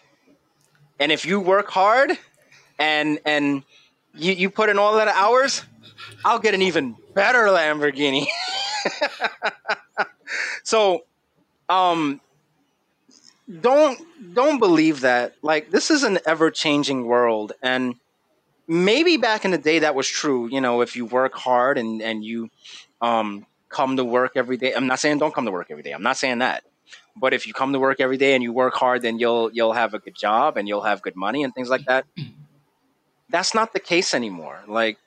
and 1.00 1.10
if 1.10 1.24
you 1.24 1.40
work 1.40 1.70
hard, 1.70 2.18
and 2.78 3.18
and 3.24 3.62
you, 4.14 4.32
you 4.32 4.50
put 4.50 4.68
in 4.68 4.78
all 4.78 4.96
that 4.96 5.08
hours, 5.08 5.64
I'll 6.24 6.38
get 6.40 6.54
an 6.54 6.62
even 6.62 6.96
better 7.14 7.46
Lamborghini. 7.46 8.26
so, 10.64 11.04
um, 11.68 12.20
don't 13.60 14.00
don't 14.34 14.58
believe 14.58 15.00
that. 15.00 15.34
Like 15.42 15.70
this 15.70 15.90
is 15.90 16.02
an 16.02 16.18
ever 16.26 16.50
changing 16.50 17.06
world, 17.06 17.52
and 17.62 17.94
maybe 18.72 19.16
back 19.16 19.44
in 19.44 19.50
the 19.50 19.58
day 19.58 19.80
that 19.80 19.94
was 19.94 20.08
true. 20.08 20.48
You 20.50 20.60
know, 20.60 20.80
if 20.80 20.96
you 20.96 21.04
work 21.06 21.34
hard 21.34 21.78
and 21.78 22.00
and 22.02 22.24
you 22.24 22.50
um, 23.00 23.46
come 23.68 23.96
to 23.96 24.04
work 24.04 24.32
every 24.36 24.56
day. 24.56 24.72
I'm 24.72 24.86
not 24.86 25.00
saying 25.00 25.18
don't 25.18 25.34
come 25.34 25.46
to 25.46 25.50
work 25.50 25.68
every 25.70 25.82
day. 25.82 25.92
I'm 25.92 26.02
not 26.02 26.16
saying 26.16 26.38
that. 26.38 26.64
But 27.16 27.34
if 27.34 27.46
you 27.46 27.52
come 27.52 27.72
to 27.72 27.78
work 27.78 28.00
every 28.00 28.16
day 28.16 28.34
and 28.34 28.42
you 28.42 28.52
work 28.52 28.74
hard, 28.74 29.02
then 29.02 29.18
you'll 29.18 29.50
you'll 29.52 29.72
have 29.72 29.94
a 29.94 29.98
good 29.98 30.14
job 30.14 30.56
and 30.56 30.68
you'll 30.68 30.82
have 30.82 31.02
good 31.02 31.16
money 31.16 31.42
and 31.42 31.54
things 31.54 31.68
like 31.68 31.84
that. 31.86 32.06
That's 33.28 33.54
not 33.54 33.72
the 33.72 33.80
case 33.80 34.14
anymore. 34.14 34.60
Like 34.66 34.98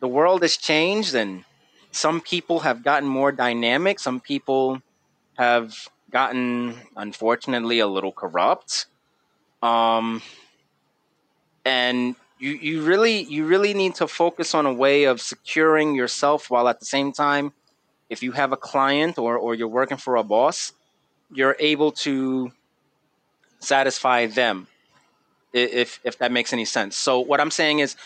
the 0.00 0.08
world 0.08 0.42
has 0.42 0.56
changed 0.56 1.14
and 1.14 1.44
some 1.90 2.20
people 2.20 2.60
have 2.60 2.84
gotten 2.84 3.08
more 3.08 3.32
dynamic. 3.32 3.98
Some 3.98 4.20
people 4.20 4.82
have 5.36 5.88
gotten, 6.10 6.74
unfortunately, 6.96 7.78
a 7.78 7.86
little 7.86 8.12
corrupt. 8.12 8.86
Um, 9.62 10.22
and 11.64 12.14
you, 12.38 12.52
you 12.52 12.82
really 12.82 13.22
you 13.24 13.46
really 13.46 13.74
need 13.74 13.94
to 13.96 14.06
focus 14.06 14.54
on 14.54 14.66
a 14.66 14.72
way 14.72 15.04
of 15.04 15.20
securing 15.20 15.94
yourself 15.94 16.50
while 16.50 16.68
at 16.68 16.80
the 16.80 16.86
same 16.86 17.12
time, 17.12 17.52
if 18.08 18.22
you 18.22 18.32
have 18.32 18.52
a 18.52 18.56
client 18.56 19.18
or, 19.18 19.36
or 19.36 19.54
you're 19.54 19.68
working 19.68 19.96
for 19.96 20.16
a 20.16 20.22
boss, 20.22 20.72
you're 21.32 21.56
able 21.58 21.92
to 21.92 22.52
satisfy 23.60 24.26
them 24.26 24.68
if 25.52 26.00
if 26.04 26.18
that 26.18 26.32
makes 26.32 26.52
any 26.52 26.64
sense. 26.64 26.96
So 26.96 27.18
what 27.20 27.40
I'm 27.40 27.50
saying 27.50 27.80
is 27.80 27.96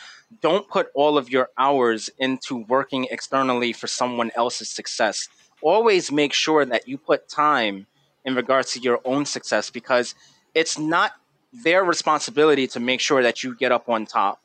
don't 0.40 0.66
put 0.68 0.88
all 0.94 1.18
of 1.18 1.28
your 1.28 1.50
hours 1.58 2.08
into 2.18 2.64
working 2.68 3.06
externally 3.10 3.72
for 3.72 3.86
someone 3.86 4.30
else's 4.34 4.70
success. 4.70 5.28
Always 5.60 6.10
make 6.10 6.32
sure 6.32 6.64
that 6.64 6.88
you 6.88 6.96
put 6.96 7.28
time 7.28 7.86
in 8.24 8.34
regards 8.34 8.72
to 8.72 8.80
your 8.80 9.00
own 9.04 9.26
success 9.26 9.70
because 9.70 10.14
it's 10.54 10.78
not 10.78 11.12
their 11.52 11.84
responsibility 11.84 12.66
to 12.68 12.80
make 12.80 13.00
sure 13.00 13.22
that 13.22 13.42
you 13.42 13.54
get 13.54 13.72
up 13.72 13.88
on 13.88 14.06
top. 14.06 14.40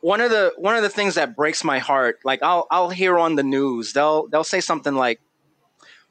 One 0.00 0.20
of 0.20 0.30
the 0.30 0.52
one 0.56 0.76
of 0.76 0.82
the 0.82 0.88
things 0.88 1.14
that 1.14 1.34
breaks 1.34 1.64
my 1.64 1.78
heart, 1.78 2.18
like 2.24 2.42
I'll 2.42 2.66
I'll 2.70 2.90
hear 2.90 3.18
on 3.18 3.36
the 3.36 3.42
news, 3.42 3.92
they'll 3.92 4.28
they'll 4.28 4.44
say 4.44 4.60
something 4.60 4.94
like, 4.94 5.20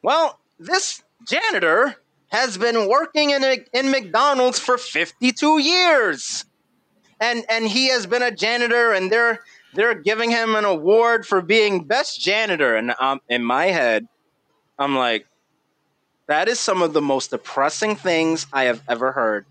"Well, 0.01 0.39
this 0.57 1.03
janitor 1.27 1.95
has 2.29 2.57
been 2.57 2.89
working 2.89 3.29
in 3.29 3.43
in 3.71 3.91
McDonald's 3.91 4.57
for 4.59 4.77
52 4.77 5.59
years." 5.59 6.45
and 7.23 7.45
and 7.49 7.67
he 7.67 7.89
has 7.89 8.05
been 8.05 8.21
a 8.21 8.31
janitor, 8.31 8.91
and 8.91 9.11
they're 9.11 9.39
they're 9.73 9.95
giving 9.95 10.29
him 10.29 10.55
an 10.55 10.65
award 10.65 11.25
for 11.25 11.41
being 11.41 11.85
best 11.85 12.21
janitor. 12.21 12.75
And 12.75 12.93
um, 12.99 13.21
in 13.29 13.43
my 13.43 13.67
head, 13.67 14.07
I'm 14.77 14.95
like, 14.95 15.25
that 16.27 16.47
is 16.47 16.59
some 16.59 16.81
of 16.81 16.93
the 16.93 17.01
most 17.01 17.31
depressing 17.31 17.95
things 17.95 18.45
I 18.51 18.65
have 18.65 18.83
ever 18.87 19.13
heard. 19.13 19.45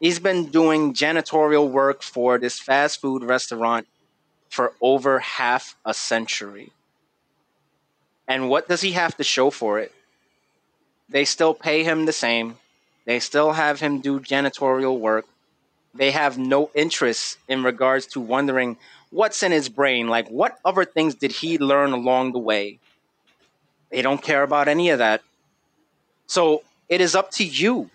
He's 0.00 0.18
been 0.18 0.46
doing 0.46 0.94
janitorial 0.94 1.70
work 1.70 2.02
for 2.02 2.38
this 2.38 2.58
fast 2.58 3.00
food 3.00 3.22
restaurant 3.22 3.86
for 4.48 4.72
over 4.80 5.20
half 5.20 5.76
a 5.84 5.94
century. 5.94 6.72
And 8.26 8.48
what 8.48 8.68
does 8.68 8.80
he 8.80 8.92
have 8.92 9.16
to 9.18 9.24
show 9.24 9.50
for 9.50 9.78
it? 9.78 9.92
They 11.08 11.24
still 11.24 11.54
pay 11.54 11.84
him 11.84 12.06
the 12.06 12.12
same. 12.12 12.56
They 13.04 13.20
still 13.20 13.52
have 13.52 13.80
him 13.80 14.00
do 14.00 14.20
janitorial 14.20 14.98
work 14.98 15.26
they 15.94 16.12
have 16.12 16.38
no 16.38 16.70
interest 16.74 17.38
in 17.48 17.64
regards 17.64 18.06
to 18.08 18.20
wondering 18.20 18.76
what's 19.10 19.42
in 19.42 19.52
his 19.52 19.68
brain. 19.68 20.08
Like, 20.08 20.28
what 20.28 20.58
other 20.64 20.84
things 20.84 21.14
did 21.14 21.32
he 21.32 21.58
learn 21.58 21.92
along 21.92 22.32
the 22.32 22.38
way? 22.38 22.78
They 23.90 24.02
don't 24.02 24.22
care 24.22 24.42
about 24.42 24.68
any 24.68 24.90
of 24.90 24.98
that. 24.98 25.22
So 26.26 26.62
it 26.88 27.00
is 27.00 27.14
up 27.14 27.32
to 27.32 27.44
you 27.44 27.90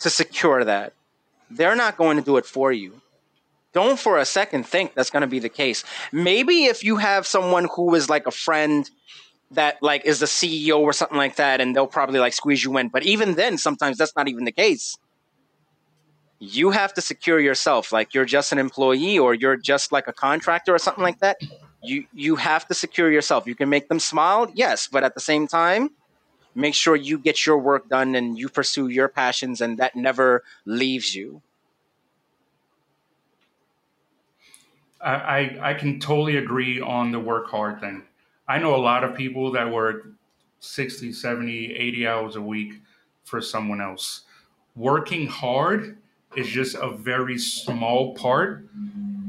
to 0.00 0.10
secure 0.10 0.64
that. 0.64 0.92
They're 1.50 1.76
not 1.76 1.96
going 1.96 2.16
to 2.16 2.22
do 2.22 2.36
it 2.36 2.46
for 2.46 2.72
you. 2.72 3.00
Don't 3.72 3.98
for 3.98 4.18
a 4.18 4.24
second 4.24 4.66
think 4.66 4.94
that's 4.94 5.10
going 5.10 5.22
to 5.22 5.28
be 5.28 5.38
the 5.38 5.48
case. 5.48 5.84
Maybe 6.12 6.64
if 6.64 6.82
you 6.82 6.96
have 6.96 7.26
someone 7.26 7.68
who 7.74 7.94
is 7.94 8.08
like 8.10 8.26
a 8.26 8.32
friend 8.32 8.90
that 9.52 9.82
like 9.82 10.04
is 10.04 10.20
the 10.20 10.26
CEO 10.26 10.80
or 10.80 10.92
something 10.92 11.18
like 11.18 11.36
that, 11.36 11.60
and 11.60 11.74
they'll 11.74 11.86
probably 11.86 12.18
like 12.20 12.32
squeeze 12.32 12.64
you 12.64 12.76
in. 12.78 12.88
But 12.88 13.04
even 13.04 13.34
then, 13.34 13.58
sometimes 13.58 13.98
that's 13.98 14.14
not 14.16 14.28
even 14.28 14.44
the 14.44 14.52
case 14.52 14.96
you 16.40 16.70
have 16.70 16.92
to 16.94 17.00
secure 17.02 17.38
yourself 17.38 17.92
like 17.92 18.14
you're 18.14 18.24
just 18.24 18.50
an 18.50 18.58
employee 18.58 19.18
or 19.18 19.34
you're 19.34 19.56
just 19.56 19.92
like 19.92 20.08
a 20.08 20.12
contractor 20.12 20.74
or 20.74 20.78
something 20.78 21.04
like 21.04 21.20
that 21.20 21.36
you 21.82 22.06
you 22.14 22.34
have 22.34 22.66
to 22.66 22.74
secure 22.74 23.12
yourself 23.12 23.46
you 23.46 23.54
can 23.54 23.68
make 23.68 23.88
them 23.88 24.00
smile 24.00 24.50
yes 24.54 24.88
but 24.88 25.04
at 25.04 25.14
the 25.14 25.20
same 25.20 25.46
time 25.46 25.90
make 26.54 26.74
sure 26.74 26.96
you 26.96 27.18
get 27.18 27.46
your 27.46 27.58
work 27.58 27.88
done 27.88 28.14
and 28.14 28.38
you 28.38 28.48
pursue 28.48 28.88
your 28.88 29.08
passions 29.08 29.60
and 29.60 29.78
that 29.78 29.96
never 29.96 30.42
leaves 30.64 31.14
you 31.14 31.42
I, 35.02 35.58
I, 35.62 35.74
can 35.74 35.98
totally 35.98 36.36
agree 36.36 36.78
on 36.78 37.10
the 37.10 37.18
work 37.18 37.48
hard 37.48 37.80
thing 37.80 38.02
i 38.48 38.58
know 38.58 38.74
a 38.74 38.78
lot 38.78 39.04
of 39.04 39.16
people 39.16 39.52
that 39.52 39.70
work 39.70 40.08
60 40.60 41.12
70 41.12 41.74
80 41.74 42.06
hours 42.06 42.36
a 42.36 42.42
week 42.42 42.82
for 43.24 43.40
someone 43.40 43.80
else 43.80 44.22
working 44.76 45.26
hard 45.26 45.98
is 46.36 46.46
just 46.46 46.76
a 46.76 46.90
very 46.90 47.38
small 47.38 48.14
part 48.14 48.66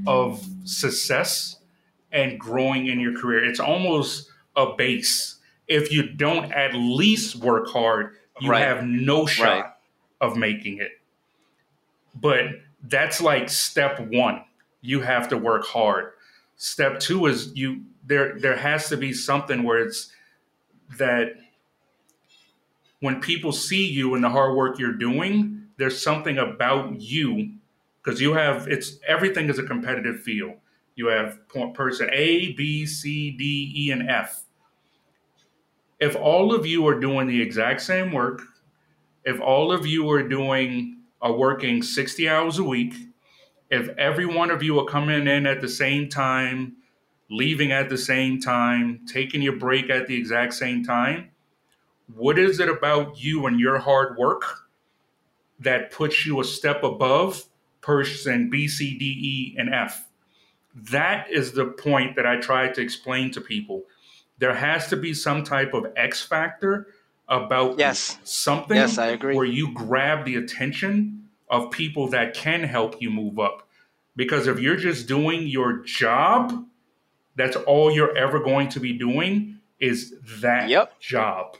of 0.08 0.46
success 0.66 1.58
and 2.12 2.40
growing 2.40 2.88
in 2.88 3.00
your 3.00 3.18
career. 3.18 3.44
It's 3.44 3.60
almost 3.60 4.30
a 4.56 4.76
base. 4.76 5.38
If 5.72 5.92
you 5.92 6.04
don't 6.04 6.52
at 6.52 6.74
least 6.74 7.38
work 7.38 7.68
hard, 7.70 8.16
you 8.40 8.52
right. 8.52 8.62
have 8.62 8.84
no 8.84 9.26
shot 9.26 9.46
right. 9.46 9.66
of 10.20 10.36
making 10.36 10.80
it. 10.80 10.92
But 12.14 12.48
that's 12.84 13.22
like 13.22 13.50
step 13.50 14.00
1. 14.00 14.44
You 14.82 15.02
have 15.02 15.30
to 15.30 15.38
work 15.38 15.66
hard. 15.66 16.12
Step 16.58 17.00
2 17.00 17.28
is 17.28 17.52
you 17.56 17.84
there 18.06 18.38
there 18.38 18.58
has 18.58 18.90
to 18.90 18.98
be 18.98 19.14
something 19.14 19.64
where 19.64 19.80
it's 19.80 20.12
that 20.98 21.36
when 23.00 23.22
people 23.22 23.52
see 23.52 23.86
you 23.86 24.14
and 24.16 24.24
the 24.24 24.30
hard 24.30 24.56
work 24.56 24.78
you're 24.78 24.94
doing, 24.94 25.68
there's 25.78 26.02
something 26.02 26.38
about 26.38 27.00
you 27.00 27.54
because 28.04 28.20
you 28.22 28.34
have 28.34 28.68
it's 28.68 28.98
everything 29.08 29.50
is 29.50 29.60
a 29.60 29.64
competitive 29.64 30.22
field. 30.22 30.56
You 30.96 31.08
have 31.08 31.40
person 31.74 32.10
A, 32.12 32.54
B, 32.54 32.86
C, 32.86 33.32
D, 33.32 33.74
E, 33.76 33.92
and 33.92 34.10
F. 34.10 34.44
If 36.02 36.18
all 36.18 36.54
of 36.54 36.66
you 36.66 36.86
are 36.88 37.00
doing 37.00 37.28
the 37.28 37.42
exact 37.42 37.82
same 37.82 38.12
work, 38.12 38.42
if 39.24 39.40
all 39.40 39.72
of 39.72 39.86
you 39.86 40.10
are 40.12 40.28
doing 40.28 40.98
are 41.22 41.32
working 41.32 41.82
60 41.82 42.28
hours 42.28 42.60
a 42.60 42.64
week, 42.64 42.96
if 43.70 43.88
every 43.98 44.26
one 44.26 44.52
of 44.52 44.62
you 44.62 44.78
are 44.80 44.86
coming 44.86 45.28
in 45.28 45.46
at 45.46 45.62
the 45.62 45.70
same 45.70 46.10
time, 46.10 46.76
leaving 47.30 47.72
at 47.72 47.88
the 47.88 47.98
same 47.98 48.42
time, 48.42 49.06
taking 49.08 49.42
your 49.42 49.56
break 49.56 49.90
at 49.90 50.08
the 50.08 50.16
exact 50.16 50.54
same 50.56 50.84
time, 50.84 51.30
what 52.14 52.38
is 52.38 52.60
it 52.60 52.68
about 52.68 53.24
you 53.24 53.46
and 53.46 53.60
your 53.60 53.78
hard 53.78 54.18
work 54.18 54.44
that 55.62 55.92
puts 55.92 56.26
you 56.26 56.42
a 56.42 56.44
step 56.44 56.84
above 56.84 57.46
person 57.82 58.50
B, 58.50 58.68
C, 58.68 58.98
D, 58.98 59.06
E, 59.06 59.56
and 59.58 59.74
F. 59.74 60.08
That 60.76 61.30
is 61.30 61.52
the 61.52 61.66
point 61.66 62.16
that 62.16 62.26
I 62.26 62.38
try 62.38 62.70
to 62.70 62.82
explain 62.82 63.32
to 63.32 63.42
people. 63.42 63.84
There 64.42 64.56
has 64.56 64.88
to 64.88 64.98
be 64.98 65.14
some 65.14 65.44
type 65.44 65.76
of 65.76 65.86
X 65.96 66.24
factor 66.24 66.88
about 67.28 67.78
yes. 67.78 68.18
something 68.24 68.76
yes, 68.76 68.98
I 68.98 69.10
agree. 69.10 69.36
where 69.36 69.46
you 69.46 69.72
grab 69.72 70.26
the 70.26 70.36
attention 70.36 71.30
of 71.48 71.70
people 71.70 72.08
that 72.08 72.34
can 72.34 72.64
help 72.64 73.00
you 73.00 73.12
move 73.12 73.38
up. 73.38 73.70
Because 74.16 74.48
if 74.48 74.60
you're 74.60 74.78
just 74.78 75.08
doing 75.08 75.46
your 75.46 75.84
job, 75.84 76.66
that's 77.36 77.56
all 77.56 77.92
you're 77.92 78.18
ever 78.18 78.40
going 78.40 78.68
to 78.70 78.80
be 78.80 78.94
doing 78.94 79.60
is 79.80 80.16
that 80.40 80.70
yep. 80.70 81.00
job. 81.00 81.56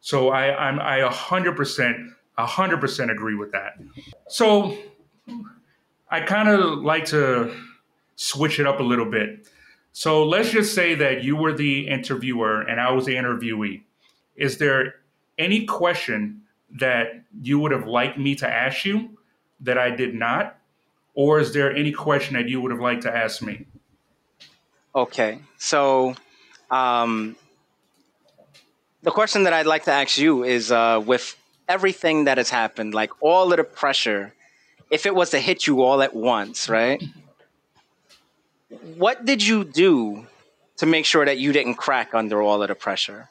So 0.00 0.30
I, 0.30 0.56
I'm 0.56 0.80
I 0.80 1.00
100% 1.00 2.12
100% 2.38 3.10
agree 3.10 3.34
with 3.34 3.52
that. 3.52 3.74
So 4.28 4.78
I 6.10 6.20
kind 6.20 6.48
of 6.48 6.78
like 6.78 7.04
to 7.06 7.54
switch 8.16 8.58
it 8.58 8.66
up 8.66 8.80
a 8.80 8.82
little 8.82 9.10
bit. 9.10 9.46
So 9.98 10.22
let's 10.22 10.50
just 10.50 10.76
say 10.76 10.94
that 10.94 11.24
you 11.24 11.34
were 11.34 11.52
the 11.52 11.88
interviewer 11.88 12.60
and 12.60 12.80
I 12.80 12.92
was 12.92 13.04
the 13.04 13.16
interviewee. 13.16 13.82
Is 14.36 14.58
there 14.58 14.94
any 15.36 15.66
question 15.66 16.42
that 16.78 17.24
you 17.42 17.58
would 17.58 17.72
have 17.72 17.88
liked 17.88 18.16
me 18.16 18.36
to 18.36 18.48
ask 18.48 18.84
you 18.84 19.18
that 19.58 19.76
I 19.76 19.90
did 19.90 20.14
not? 20.14 20.56
Or 21.14 21.40
is 21.40 21.52
there 21.52 21.74
any 21.74 21.90
question 21.90 22.34
that 22.34 22.48
you 22.48 22.60
would 22.60 22.70
have 22.70 22.80
liked 22.80 23.02
to 23.02 23.12
ask 23.12 23.42
me? 23.42 23.66
Okay. 24.94 25.40
So 25.56 26.14
um, 26.70 27.34
the 29.02 29.10
question 29.10 29.42
that 29.42 29.52
I'd 29.52 29.66
like 29.66 29.82
to 29.86 29.92
ask 29.92 30.16
you 30.16 30.44
is 30.44 30.70
uh, 30.70 31.02
with 31.04 31.34
everything 31.68 32.26
that 32.26 32.38
has 32.38 32.50
happened, 32.50 32.94
like 32.94 33.10
all 33.20 33.52
of 33.52 33.56
the 33.56 33.64
pressure, 33.64 34.32
if 34.92 35.06
it 35.06 35.14
was 35.16 35.30
to 35.30 35.40
hit 35.40 35.66
you 35.66 35.82
all 35.82 36.02
at 36.02 36.14
once, 36.14 36.68
right? 36.68 37.02
What 38.96 39.24
did 39.24 39.42
you 39.42 39.64
do 39.64 40.26
to 40.76 40.86
make 40.86 41.04
sure 41.04 41.24
that 41.24 41.38
you 41.38 41.52
didn't 41.52 41.74
crack 41.74 42.14
under 42.14 42.42
all 42.42 42.62
of 42.62 42.68
the 42.68 42.74
pressure? 42.74 43.28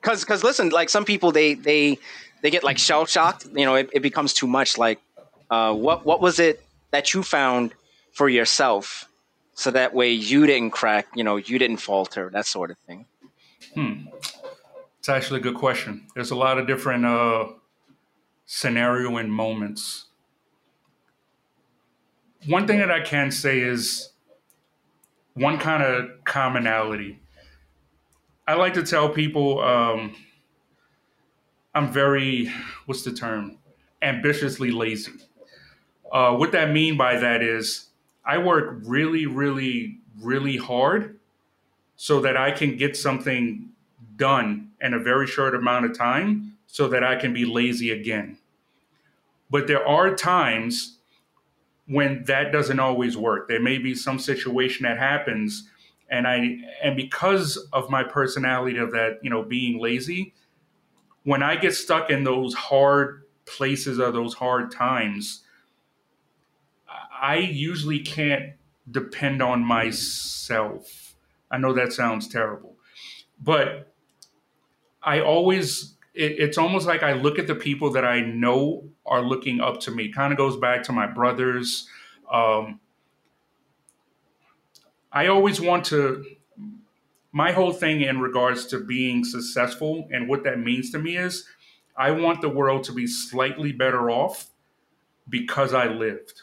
Because, 0.00 0.20
because 0.20 0.42
listen, 0.42 0.70
like 0.70 0.88
some 0.88 1.04
people, 1.04 1.32
they 1.32 1.54
they 1.54 1.98
they 2.42 2.50
get 2.50 2.64
like 2.64 2.78
shell 2.78 3.06
shocked. 3.06 3.46
You 3.54 3.64
know, 3.64 3.74
it, 3.74 3.90
it 3.92 4.00
becomes 4.00 4.32
too 4.32 4.46
much. 4.46 4.78
Like, 4.78 5.00
uh, 5.50 5.74
what 5.74 6.04
what 6.04 6.20
was 6.20 6.38
it 6.38 6.64
that 6.90 7.12
you 7.14 7.22
found 7.22 7.74
for 8.12 8.28
yourself, 8.28 9.08
so 9.54 9.70
that 9.70 9.94
way 9.94 10.10
you 10.10 10.46
didn't 10.46 10.70
crack. 10.70 11.08
You 11.14 11.24
know, 11.24 11.36
you 11.36 11.58
didn't 11.58 11.78
falter, 11.78 12.30
that 12.30 12.46
sort 12.46 12.70
of 12.70 12.78
thing. 12.78 13.06
Hmm. 13.74 14.06
It's 14.98 15.08
actually 15.08 15.40
a 15.40 15.42
good 15.42 15.56
question. 15.56 16.06
There's 16.14 16.30
a 16.30 16.36
lot 16.36 16.58
of 16.58 16.66
different 16.66 17.04
uh, 17.04 17.48
scenario 18.46 19.18
and 19.18 19.30
moments. 19.30 20.06
One 22.46 22.66
thing 22.66 22.78
that 22.78 22.90
I 22.90 23.00
can 23.00 23.30
say 23.30 23.60
is 23.60 24.10
one 25.34 25.58
kind 25.58 25.82
of 25.82 26.24
commonality. 26.24 27.20
I 28.46 28.54
like 28.54 28.74
to 28.74 28.82
tell 28.82 29.08
people 29.08 29.60
um, 29.60 30.14
I'm 31.74 31.92
very, 31.92 32.50
what's 32.86 33.02
the 33.02 33.12
term? 33.12 33.58
Ambitiously 34.02 34.70
lazy. 34.70 35.12
Uh, 36.12 36.34
what 36.36 36.52
that 36.52 36.70
mean 36.70 36.96
by 36.96 37.16
that 37.16 37.42
is 37.42 37.88
I 38.24 38.38
work 38.38 38.80
really, 38.84 39.26
really, 39.26 39.98
really 40.20 40.56
hard 40.56 41.18
so 41.96 42.20
that 42.20 42.36
I 42.36 42.50
can 42.50 42.76
get 42.76 42.96
something 42.96 43.70
done 44.16 44.70
in 44.80 44.94
a 44.94 44.98
very 44.98 45.26
short 45.26 45.54
amount 45.54 45.86
of 45.86 45.96
time 45.96 46.56
so 46.66 46.88
that 46.88 47.02
I 47.02 47.16
can 47.16 47.32
be 47.32 47.44
lazy 47.44 47.90
again. 47.90 48.38
But 49.50 49.66
there 49.66 49.86
are 49.86 50.14
times 50.14 50.93
when 51.86 52.24
that 52.24 52.52
doesn't 52.52 52.80
always 52.80 53.16
work. 53.16 53.48
There 53.48 53.60
may 53.60 53.78
be 53.78 53.94
some 53.94 54.18
situation 54.18 54.84
that 54.84 54.98
happens 54.98 55.68
and 56.08 56.26
I 56.26 56.58
and 56.82 56.96
because 56.96 57.56
of 57.72 57.90
my 57.90 58.04
personality 58.04 58.78
of 58.78 58.92
that, 58.92 59.18
you 59.22 59.30
know, 59.30 59.42
being 59.42 59.80
lazy, 59.80 60.34
when 61.24 61.42
I 61.42 61.56
get 61.56 61.74
stuck 61.74 62.10
in 62.10 62.24
those 62.24 62.54
hard 62.54 63.24
places 63.46 63.98
or 63.98 64.12
those 64.12 64.34
hard 64.34 64.70
times, 64.70 65.42
I 67.20 67.36
usually 67.36 68.00
can't 68.00 68.52
depend 68.90 69.42
on 69.42 69.64
myself. 69.64 71.16
I 71.50 71.58
know 71.58 71.72
that 71.72 71.92
sounds 71.92 72.28
terrible, 72.28 72.76
but 73.42 73.92
I 75.02 75.20
always, 75.20 75.93
it, 76.14 76.38
it's 76.38 76.58
almost 76.58 76.86
like 76.86 77.02
I 77.02 77.12
look 77.12 77.38
at 77.38 77.46
the 77.46 77.54
people 77.54 77.90
that 77.92 78.04
I 78.04 78.20
know 78.20 78.88
are 79.04 79.22
looking 79.22 79.60
up 79.60 79.80
to 79.80 79.90
me. 79.90 80.10
Kind 80.10 80.32
of 80.32 80.38
goes 80.38 80.56
back 80.56 80.82
to 80.84 80.92
my 80.92 81.06
brothers. 81.06 81.88
Um, 82.30 82.80
I 85.12 85.26
always 85.26 85.60
want 85.60 85.84
to, 85.86 86.24
my 87.32 87.52
whole 87.52 87.72
thing 87.72 88.00
in 88.00 88.20
regards 88.20 88.66
to 88.66 88.80
being 88.80 89.24
successful 89.24 90.08
and 90.12 90.28
what 90.28 90.44
that 90.44 90.58
means 90.58 90.90
to 90.92 90.98
me 90.98 91.16
is 91.16 91.46
I 91.96 92.10
want 92.10 92.40
the 92.40 92.48
world 92.48 92.84
to 92.84 92.92
be 92.92 93.06
slightly 93.06 93.72
better 93.72 94.10
off 94.10 94.50
because 95.28 95.72
I 95.74 95.86
lived. 95.86 96.42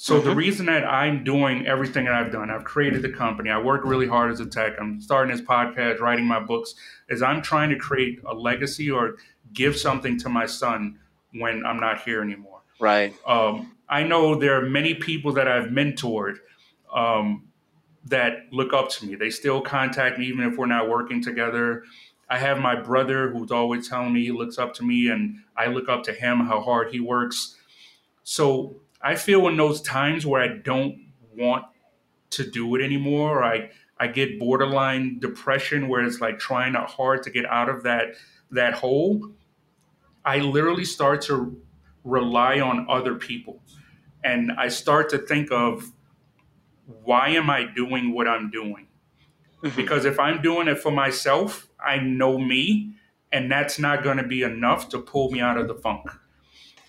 So 0.00 0.14
mm-hmm. 0.14 0.28
the 0.28 0.34
reason 0.36 0.66
that 0.66 0.84
I'm 0.84 1.24
doing 1.24 1.66
everything 1.66 2.04
that 2.04 2.14
I've 2.14 2.30
done, 2.30 2.50
I've 2.50 2.62
created 2.62 3.02
the 3.02 3.08
company, 3.08 3.50
I 3.50 3.58
work 3.58 3.82
really 3.84 4.06
hard 4.06 4.30
as 4.30 4.38
a 4.38 4.46
tech, 4.46 4.74
I'm 4.80 5.00
starting 5.00 5.36
this 5.36 5.44
podcast, 5.44 5.98
writing 5.98 6.24
my 6.24 6.38
books, 6.38 6.76
is 7.08 7.20
I'm 7.20 7.42
trying 7.42 7.68
to 7.70 7.76
create 7.76 8.20
a 8.24 8.32
legacy 8.32 8.92
or 8.92 9.16
give 9.52 9.76
something 9.76 10.16
to 10.20 10.28
my 10.28 10.46
son 10.46 11.00
when 11.32 11.66
I'm 11.66 11.80
not 11.80 12.02
here 12.02 12.22
anymore. 12.22 12.60
Right. 12.78 13.12
Um, 13.26 13.76
I 13.88 14.04
know 14.04 14.36
there 14.36 14.56
are 14.62 14.64
many 14.64 14.94
people 14.94 15.32
that 15.32 15.48
I've 15.48 15.70
mentored 15.70 16.36
um, 16.94 17.48
that 18.04 18.46
look 18.52 18.72
up 18.72 18.90
to 18.90 19.06
me. 19.06 19.16
They 19.16 19.30
still 19.30 19.60
contact 19.60 20.16
me 20.20 20.26
even 20.26 20.44
if 20.44 20.56
we're 20.56 20.66
not 20.66 20.88
working 20.88 21.20
together. 21.20 21.82
I 22.30 22.38
have 22.38 22.60
my 22.60 22.80
brother 22.80 23.30
who's 23.30 23.50
always 23.50 23.88
telling 23.88 24.12
me 24.12 24.22
he 24.22 24.30
looks 24.30 24.58
up 24.58 24.74
to 24.74 24.84
me, 24.84 25.08
and 25.08 25.38
I 25.56 25.66
look 25.66 25.88
up 25.88 26.04
to 26.04 26.12
him 26.12 26.46
how 26.46 26.60
hard 26.60 26.92
he 26.92 27.00
works. 27.00 27.56
So 28.22 28.76
I 29.00 29.14
feel 29.14 29.46
in 29.48 29.56
those 29.56 29.80
times 29.80 30.26
where 30.26 30.42
I 30.42 30.48
don't 30.48 30.98
want 31.36 31.64
to 32.30 32.48
do 32.48 32.74
it 32.74 32.82
anymore, 32.82 33.44
I 33.44 33.70
I 34.00 34.06
get 34.06 34.38
borderline 34.38 35.18
depression 35.18 35.88
where 35.88 36.04
it's 36.04 36.20
like 36.20 36.38
trying 36.38 36.74
hard 36.74 37.22
to 37.24 37.30
get 37.30 37.46
out 37.46 37.68
of 37.68 37.82
that 37.84 38.14
that 38.50 38.74
hole. 38.74 39.32
I 40.24 40.38
literally 40.38 40.84
start 40.84 41.22
to 41.22 41.60
rely 42.04 42.60
on 42.60 42.86
other 42.88 43.14
people. 43.14 43.62
And 44.24 44.52
I 44.52 44.68
start 44.68 45.10
to 45.10 45.18
think 45.18 45.50
of 45.52 45.92
why 47.04 47.30
am 47.30 47.50
I 47.50 47.64
doing 47.64 48.12
what 48.14 48.26
I'm 48.26 48.50
doing? 48.50 48.88
Mm-hmm. 49.62 49.76
Because 49.76 50.04
if 50.04 50.18
I'm 50.18 50.42
doing 50.42 50.68
it 50.68 50.78
for 50.78 50.90
myself, 50.90 51.68
I 51.84 51.98
know 51.98 52.38
me, 52.38 52.94
and 53.32 53.50
that's 53.50 53.78
not 53.78 54.02
going 54.02 54.16
to 54.16 54.26
be 54.26 54.42
enough 54.42 54.88
to 54.90 54.98
pull 54.98 55.30
me 55.30 55.40
out 55.40 55.56
of 55.56 55.68
the 55.68 55.74
funk. 55.74 56.10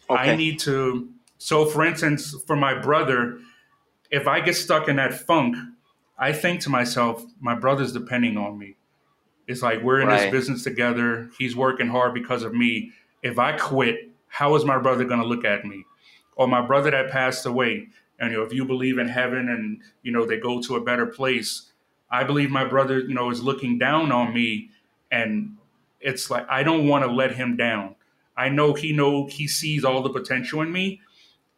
Okay. 0.10 0.32
I 0.32 0.36
need 0.36 0.60
to 0.60 1.10
so, 1.40 1.66
for 1.66 1.86
instance, 1.86 2.36
for 2.46 2.58
my 2.58 2.78
brother, 2.78 3.40
if 4.12 4.28
I 4.28 4.42
get 4.42 4.56
stuck 4.56 4.90
in 4.90 4.98
that 4.98 5.14
funk, 5.14 5.56
I 6.18 6.34
think 6.34 6.60
to 6.62 6.70
myself, 6.70 7.24
my 7.40 7.56
brother's 7.56 7.94
depending 7.94 8.38
on 8.38 8.60
me. 8.60 8.76
It's 9.48 9.64
like 9.64 9.82
we're 9.82 10.02
in 10.02 10.10
right. 10.10 10.24
this 10.24 10.32
business 10.32 10.64
together. 10.64 11.30
He's 11.40 11.56
working 11.56 11.88
hard 11.88 12.14
because 12.14 12.44
of 12.44 12.54
me. 12.54 12.92
If 13.24 13.40
I 13.40 13.54
quit, 13.54 14.12
how 14.28 14.54
is 14.56 14.66
my 14.66 14.78
brother 14.78 15.06
going 15.06 15.22
to 15.22 15.26
look 15.26 15.46
at 15.46 15.66
me? 15.66 15.86
Or 16.36 16.46
my 16.46 16.62
brother 16.62 16.92
that 16.92 17.10
passed 17.10 17.46
away. 17.46 17.88
And 18.20 18.32
you 18.32 18.38
know, 18.38 18.44
if 18.44 18.54
you 18.54 18.66
believe 18.66 18.98
in 18.98 19.08
heaven 19.08 19.48
and 19.48 19.82
you 20.04 20.12
know 20.12 20.26
they 20.26 20.38
go 20.38 20.62
to 20.62 20.76
a 20.76 20.82
better 20.82 21.06
place, 21.06 21.72
I 22.12 22.26
believe 22.26 22.52
my 22.52 22.66
brother, 22.66 23.00
you 23.00 23.14
know, 23.14 23.32
is 23.32 23.42
looking 23.42 23.78
down 23.78 24.12
on 24.12 24.34
me, 24.34 24.72
and 25.10 25.56
it's 26.02 26.30
like 26.30 26.46
I 26.50 26.64
don't 26.64 26.86
want 26.86 27.06
to 27.06 27.12
let 27.12 27.34
him 27.34 27.56
down. 27.56 27.96
I 28.36 28.50
know 28.50 28.74
he 28.74 28.92
know 28.92 29.28
he 29.28 29.48
sees 29.48 29.86
all 29.86 30.02
the 30.02 30.10
potential 30.10 30.62
in 30.62 30.72
me, 30.72 31.00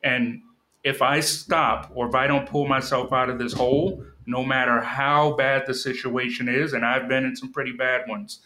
and 0.04 0.42
if 0.84 1.02
I 1.02 1.20
stop 1.20 1.92
or 1.94 2.08
if 2.08 2.16
I 2.16 2.28
don't 2.28 2.48
pull 2.48 2.68
myself 2.68 3.14
out 3.14 3.30
of 3.30 3.38
this 3.38 3.54
hole, 3.54 4.04
no 4.26 4.44
matter 4.44 4.82
how 4.82 5.34
bad 5.34 5.66
the 5.68 5.74
situation 5.74 6.48
is, 6.48 6.74
and 6.74 6.86
I've 6.86 7.08
been 7.08 7.26
in 7.26 7.36
some 7.36 7.52
pretty 7.52 7.72
bad 7.72 8.08
ones, 8.08 8.40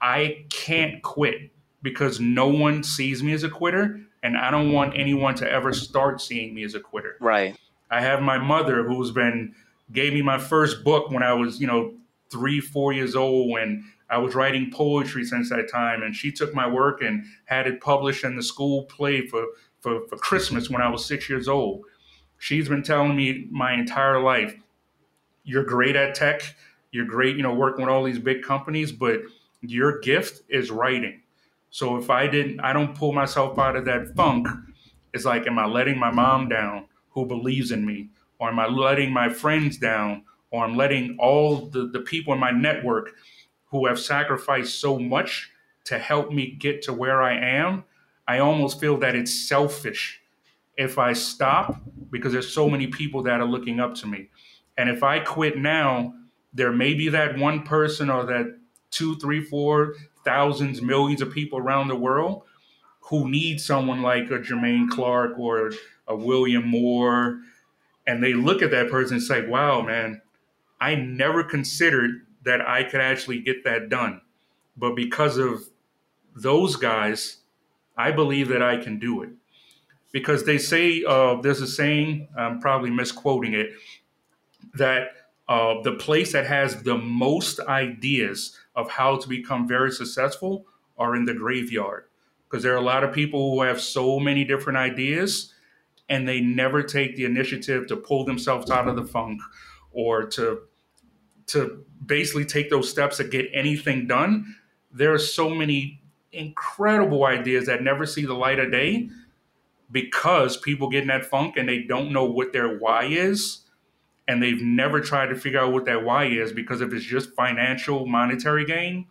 I 0.00 0.46
can't 0.50 1.02
quit 1.02 1.50
because 1.82 2.20
no 2.20 2.48
one 2.48 2.82
sees 2.82 3.22
me 3.22 3.32
as 3.32 3.42
a 3.42 3.50
quitter, 3.50 4.00
and 4.22 4.36
I 4.36 4.50
don't 4.50 4.72
want 4.72 4.98
anyone 4.98 5.34
to 5.36 5.50
ever 5.50 5.72
start 5.72 6.20
seeing 6.20 6.54
me 6.54 6.64
as 6.64 6.74
a 6.74 6.80
quitter. 6.80 7.16
Right. 7.20 7.56
I 7.90 8.00
have 8.00 8.22
my 8.22 8.38
mother 8.38 8.84
who's 8.84 9.10
been 9.10 9.54
gave 9.92 10.14
me 10.14 10.22
my 10.22 10.38
first 10.38 10.82
book 10.82 11.10
when 11.10 11.22
I 11.22 11.34
was, 11.34 11.60
you 11.60 11.66
know, 11.66 11.94
three, 12.30 12.60
four 12.60 12.92
years 12.92 13.14
old 13.14 13.50
when 13.50 13.84
I 14.08 14.18
was 14.18 14.34
writing 14.34 14.70
poetry 14.72 15.24
since 15.24 15.50
that 15.50 15.70
time, 15.70 16.02
and 16.02 16.14
she 16.14 16.32
took 16.32 16.54
my 16.54 16.66
work 16.66 17.02
and 17.02 17.24
had 17.44 17.66
it 17.66 17.80
published 17.80 18.24
in 18.24 18.36
the 18.36 18.42
school 18.42 18.84
play 18.84 19.26
for 19.26 19.44
for, 19.84 20.00
for 20.08 20.16
Christmas 20.16 20.70
when 20.70 20.80
I 20.80 20.88
was 20.88 21.04
six 21.04 21.28
years 21.28 21.46
old. 21.46 21.82
She's 22.38 22.70
been 22.70 22.82
telling 22.82 23.14
me 23.14 23.46
my 23.50 23.74
entire 23.74 24.18
life, 24.18 24.56
you're 25.44 25.62
great 25.62 25.94
at 25.94 26.14
tech, 26.14 26.42
you're 26.90 27.04
great, 27.04 27.36
you 27.36 27.42
know, 27.42 27.52
working 27.52 27.84
with 27.84 27.92
all 27.92 28.02
these 28.02 28.18
big 28.18 28.42
companies, 28.42 28.92
but 28.92 29.20
your 29.60 30.00
gift 30.00 30.40
is 30.48 30.70
writing. 30.70 31.20
So 31.68 31.98
if 31.98 32.08
I 32.08 32.26
didn't, 32.26 32.60
I 32.60 32.72
don't 32.72 32.96
pull 32.96 33.12
myself 33.12 33.58
out 33.58 33.76
of 33.76 33.84
that 33.84 34.16
funk, 34.16 34.48
it's 35.12 35.26
like, 35.26 35.46
am 35.46 35.58
I 35.58 35.66
letting 35.66 35.98
my 35.98 36.10
mom 36.10 36.48
down 36.48 36.86
who 37.10 37.26
believes 37.26 37.70
in 37.70 37.84
me? 37.84 38.08
Or 38.38 38.48
am 38.48 38.58
I 38.58 38.66
letting 38.66 39.12
my 39.12 39.28
friends 39.28 39.76
down? 39.76 40.24
Or 40.50 40.64
I'm 40.64 40.76
letting 40.76 41.18
all 41.20 41.66
the, 41.66 41.88
the 41.88 42.00
people 42.00 42.32
in 42.32 42.40
my 42.40 42.52
network 42.52 43.10
who 43.66 43.86
have 43.86 43.98
sacrificed 43.98 44.80
so 44.80 44.98
much 44.98 45.50
to 45.84 45.98
help 45.98 46.32
me 46.32 46.52
get 46.52 46.80
to 46.82 46.94
where 46.94 47.20
I 47.20 47.36
am 47.36 47.84
I 48.26 48.38
almost 48.38 48.80
feel 48.80 48.96
that 48.98 49.14
it's 49.14 49.48
selfish 49.48 50.20
if 50.76 50.98
I 50.98 51.12
stop 51.12 51.80
because 52.10 52.32
there's 52.32 52.52
so 52.52 52.68
many 52.68 52.86
people 52.86 53.22
that 53.24 53.40
are 53.40 53.46
looking 53.46 53.80
up 53.80 53.94
to 53.96 54.06
me. 54.06 54.28
And 54.76 54.88
if 54.88 55.02
I 55.02 55.20
quit 55.20 55.58
now, 55.58 56.14
there 56.52 56.72
may 56.72 56.94
be 56.94 57.08
that 57.10 57.38
one 57.38 57.62
person 57.62 58.10
or 58.10 58.24
that 58.26 58.58
two, 58.90 59.16
three, 59.16 59.42
four 59.42 59.94
thousands, 60.24 60.80
millions 60.80 61.20
of 61.20 61.32
people 61.32 61.58
around 61.58 61.88
the 61.88 61.96
world 61.96 62.42
who 63.00 63.28
need 63.28 63.60
someone 63.60 64.00
like 64.02 64.30
a 64.30 64.38
Jermaine 64.38 64.88
Clark 64.88 65.38
or 65.38 65.72
a 66.08 66.16
William 66.16 66.66
Moore. 66.66 67.40
And 68.06 68.22
they 68.22 68.32
look 68.32 68.62
at 68.62 68.70
that 68.70 68.90
person 68.90 69.16
and 69.16 69.22
say, 69.22 69.46
wow, 69.46 69.82
man, 69.82 70.22
I 70.80 70.94
never 70.94 71.44
considered 71.44 72.26
that 72.44 72.66
I 72.66 72.84
could 72.84 73.00
actually 73.00 73.40
get 73.40 73.64
that 73.64 73.88
done. 73.88 74.20
But 74.76 74.96
because 74.96 75.36
of 75.36 75.64
those 76.34 76.76
guys, 76.76 77.38
I 77.96 78.10
believe 78.10 78.48
that 78.48 78.62
I 78.62 78.76
can 78.76 78.98
do 78.98 79.22
it. 79.22 79.30
Because 80.12 80.44
they 80.44 80.58
say, 80.58 81.02
uh, 81.04 81.40
there's 81.40 81.60
a 81.60 81.66
saying, 81.66 82.28
I'm 82.36 82.60
probably 82.60 82.90
misquoting 82.90 83.54
it, 83.54 83.72
that 84.74 85.08
uh, 85.48 85.82
the 85.82 85.92
place 85.92 86.32
that 86.32 86.46
has 86.46 86.82
the 86.82 86.96
most 86.96 87.60
ideas 87.60 88.56
of 88.76 88.90
how 88.90 89.16
to 89.16 89.28
become 89.28 89.68
very 89.68 89.90
successful 89.90 90.66
are 90.96 91.16
in 91.16 91.24
the 91.24 91.34
graveyard 91.34 92.04
because 92.54 92.62
there 92.62 92.72
are 92.72 92.78
a 92.78 92.80
lot 92.80 93.02
of 93.02 93.12
people 93.12 93.52
who 93.52 93.62
have 93.62 93.80
so 93.80 94.20
many 94.20 94.44
different 94.44 94.78
ideas 94.78 95.52
and 96.08 96.28
they 96.28 96.40
never 96.40 96.82
take 96.82 97.16
the 97.16 97.24
initiative 97.24 97.86
to 97.86 97.96
pull 97.96 98.24
themselves 98.24 98.70
out 98.70 98.86
of 98.86 98.96
the 98.96 99.04
funk 99.04 99.40
or 99.92 100.24
to 100.24 100.60
to 101.46 101.84
basically 102.06 102.44
take 102.44 102.70
those 102.70 102.88
steps 102.88 103.16
to 103.16 103.24
get 103.24 103.46
anything 103.52 104.06
done 104.06 104.54
there 104.92 105.12
are 105.12 105.18
so 105.18 105.50
many 105.50 106.00
incredible 106.34 107.24
ideas 107.24 107.66
that 107.66 107.82
never 107.82 108.06
see 108.06 108.24
the 108.24 108.34
light 108.34 108.58
of 108.58 108.70
day 108.70 109.08
because 109.90 110.56
people 110.56 110.88
get 110.88 111.02
in 111.02 111.08
that 111.08 111.24
funk 111.24 111.56
and 111.56 111.68
they 111.68 111.82
don't 111.82 112.12
know 112.12 112.24
what 112.24 112.52
their 112.52 112.78
why 112.78 113.04
is 113.04 113.60
and 114.26 114.42
they've 114.42 114.62
never 114.62 115.00
tried 115.00 115.26
to 115.26 115.36
figure 115.36 115.60
out 115.60 115.72
what 115.72 115.84
that 115.84 116.04
why 116.04 116.24
is 116.24 116.52
because 116.52 116.80
if 116.80 116.92
it's 116.92 117.04
just 117.04 117.34
financial 117.34 118.06
monetary 118.06 118.64
gain 118.64 119.06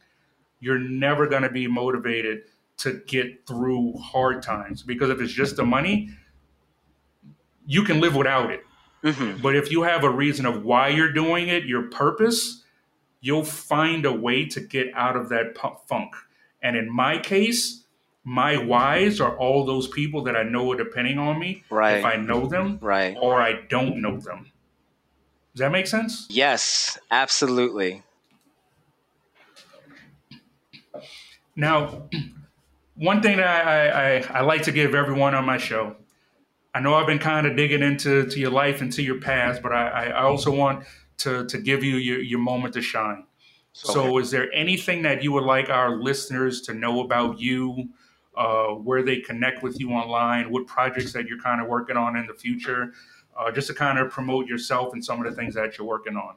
you're 0.60 0.80
never 0.80 1.28
going 1.28 1.44
to 1.44 1.50
be 1.50 1.68
motivated 1.68 2.44
to 2.78 3.02
get 3.08 3.46
through 3.48 3.94
hard 3.98 4.42
times 4.42 4.82
because 4.82 5.10
if 5.10 5.22
it's 5.22 5.34
just 5.34 5.56
the 5.56 5.66
money 5.66 6.10
you 7.66 7.84
can 7.84 8.02
live 8.02 8.16
without 8.16 8.52
it 8.52 8.64
mm-hmm. 9.04 9.42
but 9.42 9.56
if 9.56 9.72
you 9.72 9.84
have 9.84 10.04
a 10.04 10.10
reason 10.10 10.46
of 10.46 10.64
why 10.64 10.88
you're 10.88 11.14
doing 11.14 11.48
it 11.48 11.66
your 11.66 11.84
purpose 11.84 12.64
you'll 13.22 13.46
find 13.46 14.06
a 14.06 14.12
way 14.12 14.46
to 14.46 14.60
get 14.60 14.88
out 14.96 15.16
of 15.16 15.30
that 15.30 15.56
funk 15.88 16.16
and 16.64 16.76
in 16.76 16.92
my 16.92 17.20
case 17.20 17.84
my 18.24 18.56
whys 18.56 19.20
are 19.20 19.38
all 19.38 19.66
those 19.66 19.88
people 19.88 20.24
that 20.24 20.36
I 20.36 20.44
know 20.44 20.72
are 20.72 20.78
depending 20.78 21.20
on 21.20 21.40
me. 21.40 21.64
Right. 21.70 21.98
If 21.98 22.06
I 22.06 22.16
know 22.16 22.48
them, 22.48 22.80
right, 22.82 23.18
or 23.20 23.42
I 23.42 23.64
don't 23.68 24.02
know 24.02 24.18
them. 24.18 24.52
Does 25.54 25.60
that 25.60 25.72
make 25.72 25.88
sense? 25.88 26.26
Yes, 26.30 26.98
absolutely. 27.12 28.02
Now, 31.56 32.04
one 32.96 33.22
thing 33.22 33.38
that 33.38 33.68
I, 33.68 33.90
I, 33.90 34.40
I, 34.40 34.42
like 34.42 34.64
to 34.64 34.72
give 34.72 34.96
everyone 34.96 35.36
on 35.36 35.46
my 35.46 35.60
show, 35.60 35.96
I 36.74 36.80
know 36.80 36.96
I've 36.96 37.06
been 37.06 37.20
kind 37.20 37.46
of 37.46 37.56
digging 37.56 37.84
into 37.84 38.26
to 38.26 38.40
your 38.40 38.50
life 38.50 38.82
and 38.82 38.92
to 38.94 39.04
your 39.04 39.20
past, 39.20 39.62
but 39.62 39.72
I, 39.72 40.08
I 40.08 40.24
also 40.24 40.50
want 40.50 40.86
to, 41.18 41.46
to 41.46 41.58
give 41.60 41.84
you 41.84 41.98
your, 41.98 42.20
your 42.20 42.40
moment 42.40 42.74
to 42.74 42.82
shine. 42.82 43.26
Okay. 43.86 43.94
So, 43.94 44.18
is 44.20 44.32
there 44.32 44.52
anything 44.54 45.02
that 45.02 45.24
you 45.24 45.32
would 45.32 45.44
like 45.44 45.70
our 45.70 45.96
listeners 45.96 46.62
to 46.62 46.74
know 46.74 47.02
about 47.02 47.40
you, 47.40 47.90
uh, 48.38 48.68
where 48.68 49.02
they 49.02 49.20
connect 49.20 49.64
with 49.64 49.80
you 49.80 49.92
online, 49.92 50.52
what 50.52 50.68
projects 50.68 51.14
that 51.14 51.26
you're 51.26 51.42
kind 51.42 51.62
of 51.62 51.68
working 51.68 51.98
on 51.98 52.16
in 52.16 52.28
the 52.28 52.34
future? 52.34 52.94
uh, 53.38 53.52
just 53.52 53.68
to 53.68 53.74
kind 53.74 54.00
of 54.00 54.12
promote 54.12 54.48
yourself 54.48 54.94
and 54.94 55.04
some 55.04 55.24
of 55.24 55.30
the 55.30 55.36
things 55.36 55.56
that 55.56 55.78
you're 55.78 55.88
working 55.88 56.16
on. 56.16 56.36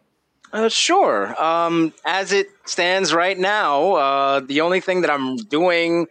Uh, 0.53 0.69
sure. 0.69 1.41
Um, 1.43 1.93
as 2.05 2.33
it 2.33 2.49
stands 2.65 3.13
right 3.13 3.39
now, 3.39 3.93
uh, 3.95 4.41
the 4.41 4.61
only 4.61 4.81
thing 4.81 5.01
that 5.03 5.11
I'm 5.11 5.37
doing 5.37 6.07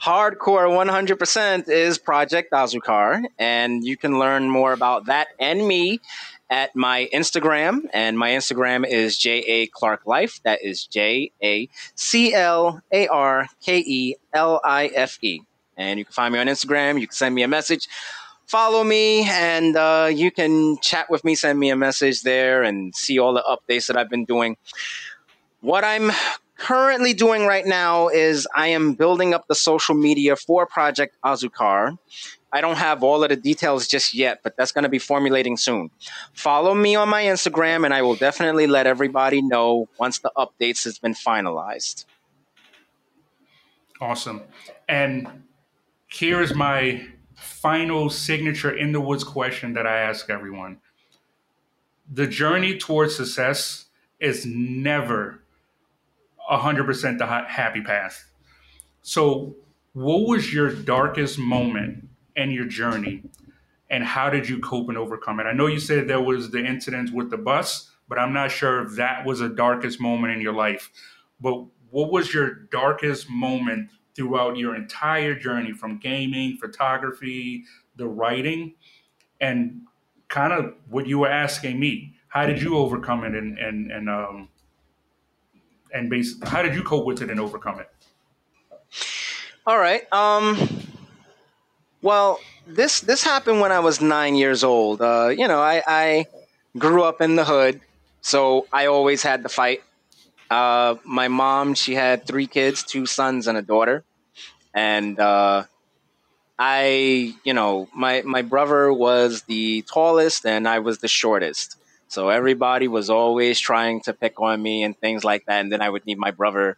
hardcore 0.00 0.68
100% 0.68 1.68
is 1.68 1.98
Project 1.98 2.52
Azucar, 2.52 3.22
and 3.38 3.84
you 3.84 3.96
can 3.96 4.18
learn 4.18 4.48
more 4.48 4.72
about 4.72 5.06
that 5.06 5.28
and 5.38 5.66
me 5.66 6.00
at 6.52 6.76
my 6.76 7.08
Instagram, 7.14 7.86
and 7.94 8.18
my 8.18 8.30
Instagram 8.30 8.86
is 8.86 9.16
J 9.16 9.38
A 9.38 9.66
Clark 9.68 10.06
Life. 10.06 10.38
That 10.44 10.62
is 10.62 10.86
J 10.86 11.32
A 11.42 11.68
C 11.94 12.34
L 12.34 12.82
A 12.92 13.08
R 13.08 13.48
K 13.62 13.78
E 13.78 14.16
L 14.34 14.60
I 14.62 14.88
F 14.88 15.18
E. 15.22 15.40
And 15.78 15.98
you 15.98 16.04
can 16.04 16.12
find 16.12 16.34
me 16.34 16.38
on 16.38 16.46
Instagram. 16.46 17.00
You 17.00 17.06
can 17.06 17.16
send 17.16 17.34
me 17.34 17.42
a 17.42 17.48
message 17.48 17.88
follow 18.46 18.84
me 18.84 19.26
and 19.30 19.78
uh, 19.78 20.10
you 20.12 20.30
can 20.30 20.76
chat 20.82 21.08
with 21.08 21.24
me, 21.24 21.34
send 21.34 21.58
me 21.58 21.70
a 21.70 21.76
message 21.76 22.20
there, 22.20 22.62
and 22.62 22.94
see 22.94 23.18
all 23.18 23.32
the 23.32 23.42
updates 23.48 23.86
that 23.86 23.96
I've 23.96 24.10
been 24.10 24.26
doing. 24.26 24.58
What 25.62 25.84
I'm 25.84 26.10
currently 26.58 27.14
doing 27.14 27.46
right 27.46 27.64
now 27.64 28.08
is 28.08 28.46
I 28.54 28.68
am 28.68 28.92
building 28.92 29.32
up 29.32 29.46
the 29.48 29.54
social 29.54 29.94
media 29.94 30.36
for 30.36 30.66
Project 30.66 31.16
Azucar. 31.24 31.96
I 32.52 32.60
don't 32.60 32.76
have 32.76 33.02
all 33.02 33.22
of 33.22 33.30
the 33.30 33.36
details 33.36 33.88
just 33.88 34.12
yet, 34.12 34.40
but 34.42 34.56
that's 34.56 34.72
going 34.72 34.82
to 34.82 34.90
be 34.90 34.98
formulating 34.98 35.56
soon. 35.56 35.90
Follow 36.34 36.74
me 36.74 36.94
on 36.94 37.08
my 37.08 37.22
Instagram, 37.22 37.84
and 37.84 37.94
I 37.94 38.02
will 38.02 38.14
definitely 38.14 38.66
let 38.66 38.86
everybody 38.86 39.40
know 39.40 39.88
once 39.98 40.18
the 40.18 40.30
updates 40.36 40.84
has 40.84 40.98
been 40.98 41.14
finalized. 41.14 42.04
Awesome. 44.00 44.42
And 44.88 45.44
here 46.08 46.42
is 46.42 46.54
my 46.54 47.06
final 47.34 48.10
signature 48.10 48.76
in 48.76 48.92
the 48.92 49.00
woods 49.00 49.24
question 49.24 49.72
that 49.72 49.86
I 49.86 50.00
ask 50.00 50.28
everyone. 50.28 50.78
The 52.12 52.26
journey 52.26 52.76
towards 52.76 53.16
success 53.16 53.86
is 54.20 54.44
never 54.44 55.42
100% 56.50 57.18
the 57.18 57.26
happy 57.26 57.80
path. 57.80 58.28
So, 59.00 59.56
what 59.94 60.28
was 60.28 60.52
your 60.52 60.70
darkest 60.72 61.38
moment 61.38 62.08
in 62.36 62.50
your 62.50 62.66
journey 62.66 63.22
and 63.90 64.02
how 64.02 64.30
did 64.30 64.48
you 64.48 64.58
cope 64.58 64.88
and 64.88 64.96
overcome 64.96 65.38
it? 65.40 65.44
I 65.44 65.52
know 65.52 65.66
you 65.66 65.78
said 65.78 66.08
there 66.08 66.20
was 66.20 66.50
the 66.50 66.64
incident 66.64 67.12
with 67.12 67.30
the 67.30 67.36
bus, 67.36 67.90
but 68.08 68.18
I'm 68.18 68.32
not 68.32 68.50
sure 68.50 68.82
if 68.82 68.96
that 68.96 69.26
was 69.26 69.40
the 69.40 69.50
darkest 69.50 70.00
moment 70.00 70.32
in 70.32 70.40
your 70.40 70.54
life. 70.54 70.90
But 71.40 71.64
what 71.90 72.10
was 72.10 72.32
your 72.32 72.54
darkest 72.70 73.28
moment 73.28 73.90
throughout 74.14 74.56
your 74.56 74.74
entire 74.74 75.34
journey 75.34 75.72
from 75.72 75.98
gaming, 75.98 76.56
photography, 76.56 77.64
the 77.96 78.06
writing, 78.06 78.74
and 79.40 79.82
kind 80.28 80.52
of 80.52 80.74
what 80.88 81.06
you 81.06 81.18
were 81.18 81.30
asking 81.30 81.78
me. 81.78 82.14
How 82.28 82.46
did 82.46 82.62
you 82.62 82.78
overcome 82.78 83.24
it 83.24 83.34
and 83.34 83.58
and 83.58 83.92
and 83.92 84.08
um 84.08 84.48
and 85.92 86.08
basically 86.08 86.48
how 86.48 86.62
did 86.62 86.74
you 86.74 86.82
cope 86.82 87.04
with 87.04 87.20
it 87.20 87.30
and 87.30 87.38
overcome 87.38 87.80
it? 87.80 87.90
All 89.66 89.78
right. 89.78 90.10
Um 90.12 90.81
well, 92.02 92.40
this 92.66 93.00
this 93.00 93.22
happened 93.22 93.60
when 93.60 93.72
I 93.72 93.80
was 93.80 94.00
9 94.00 94.34
years 94.36 94.64
old. 94.64 95.00
Uh 95.00 95.28
you 95.28 95.48
know, 95.48 95.60
I 95.60 95.82
I 95.86 96.26
grew 96.78 97.02
up 97.04 97.20
in 97.20 97.36
the 97.36 97.44
hood, 97.44 97.80
so 98.22 98.66
I 98.72 98.86
always 98.86 99.22
had 99.22 99.42
to 99.42 99.48
fight. 99.48 99.82
Uh, 100.50 100.96
my 101.04 101.28
mom, 101.28 101.74
she 101.74 101.94
had 101.94 102.26
three 102.26 102.46
kids, 102.46 102.82
two 102.84 103.06
sons 103.06 103.48
and 103.48 103.58
a 103.58 103.62
daughter, 103.62 104.04
and 104.74 105.18
uh, 105.20 105.64
I, 106.58 107.34
you 107.44 107.54
know, 107.54 107.88
my 107.94 108.22
my 108.22 108.42
brother 108.42 108.92
was 108.92 109.42
the 109.42 109.82
tallest 109.92 110.46
and 110.46 110.68
I 110.68 110.78
was 110.80 110.98
the 110.98 111.08
shortest. 111.08 111.76
So 112.08 112.28
everybody 112.28 112.88
was 112.88 113.08
always 113.10 113.58
trying 113.58 114.02
to 114.02 114.12
pick 114.12 114.40
on 114.40 114.62
me 114.62 114.82
and 114.82 114.96
things 114.98 115.24
like 115.24 115.46
that. 115.46 115.60
And 115.60 115.72
then 115.72 115.80
I 115.80 115.88
would 115.88 116.04
need 116.06 116.18
my 116.18 116.30
brother 116.30 116.76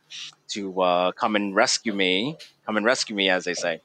to 0.50 0.80
uh, 0.80 1.12
come 1.12 1.34
and 1.36 1.54
rescue 1.54 1.92
me, 1.92 2.38
come 2.66 2.76
and 2.76 2.86
rescue 2.86 3.16
me, 3.16 3.28
as 3.30 3.44
they 3.44 3.54
say. 3.54 3.80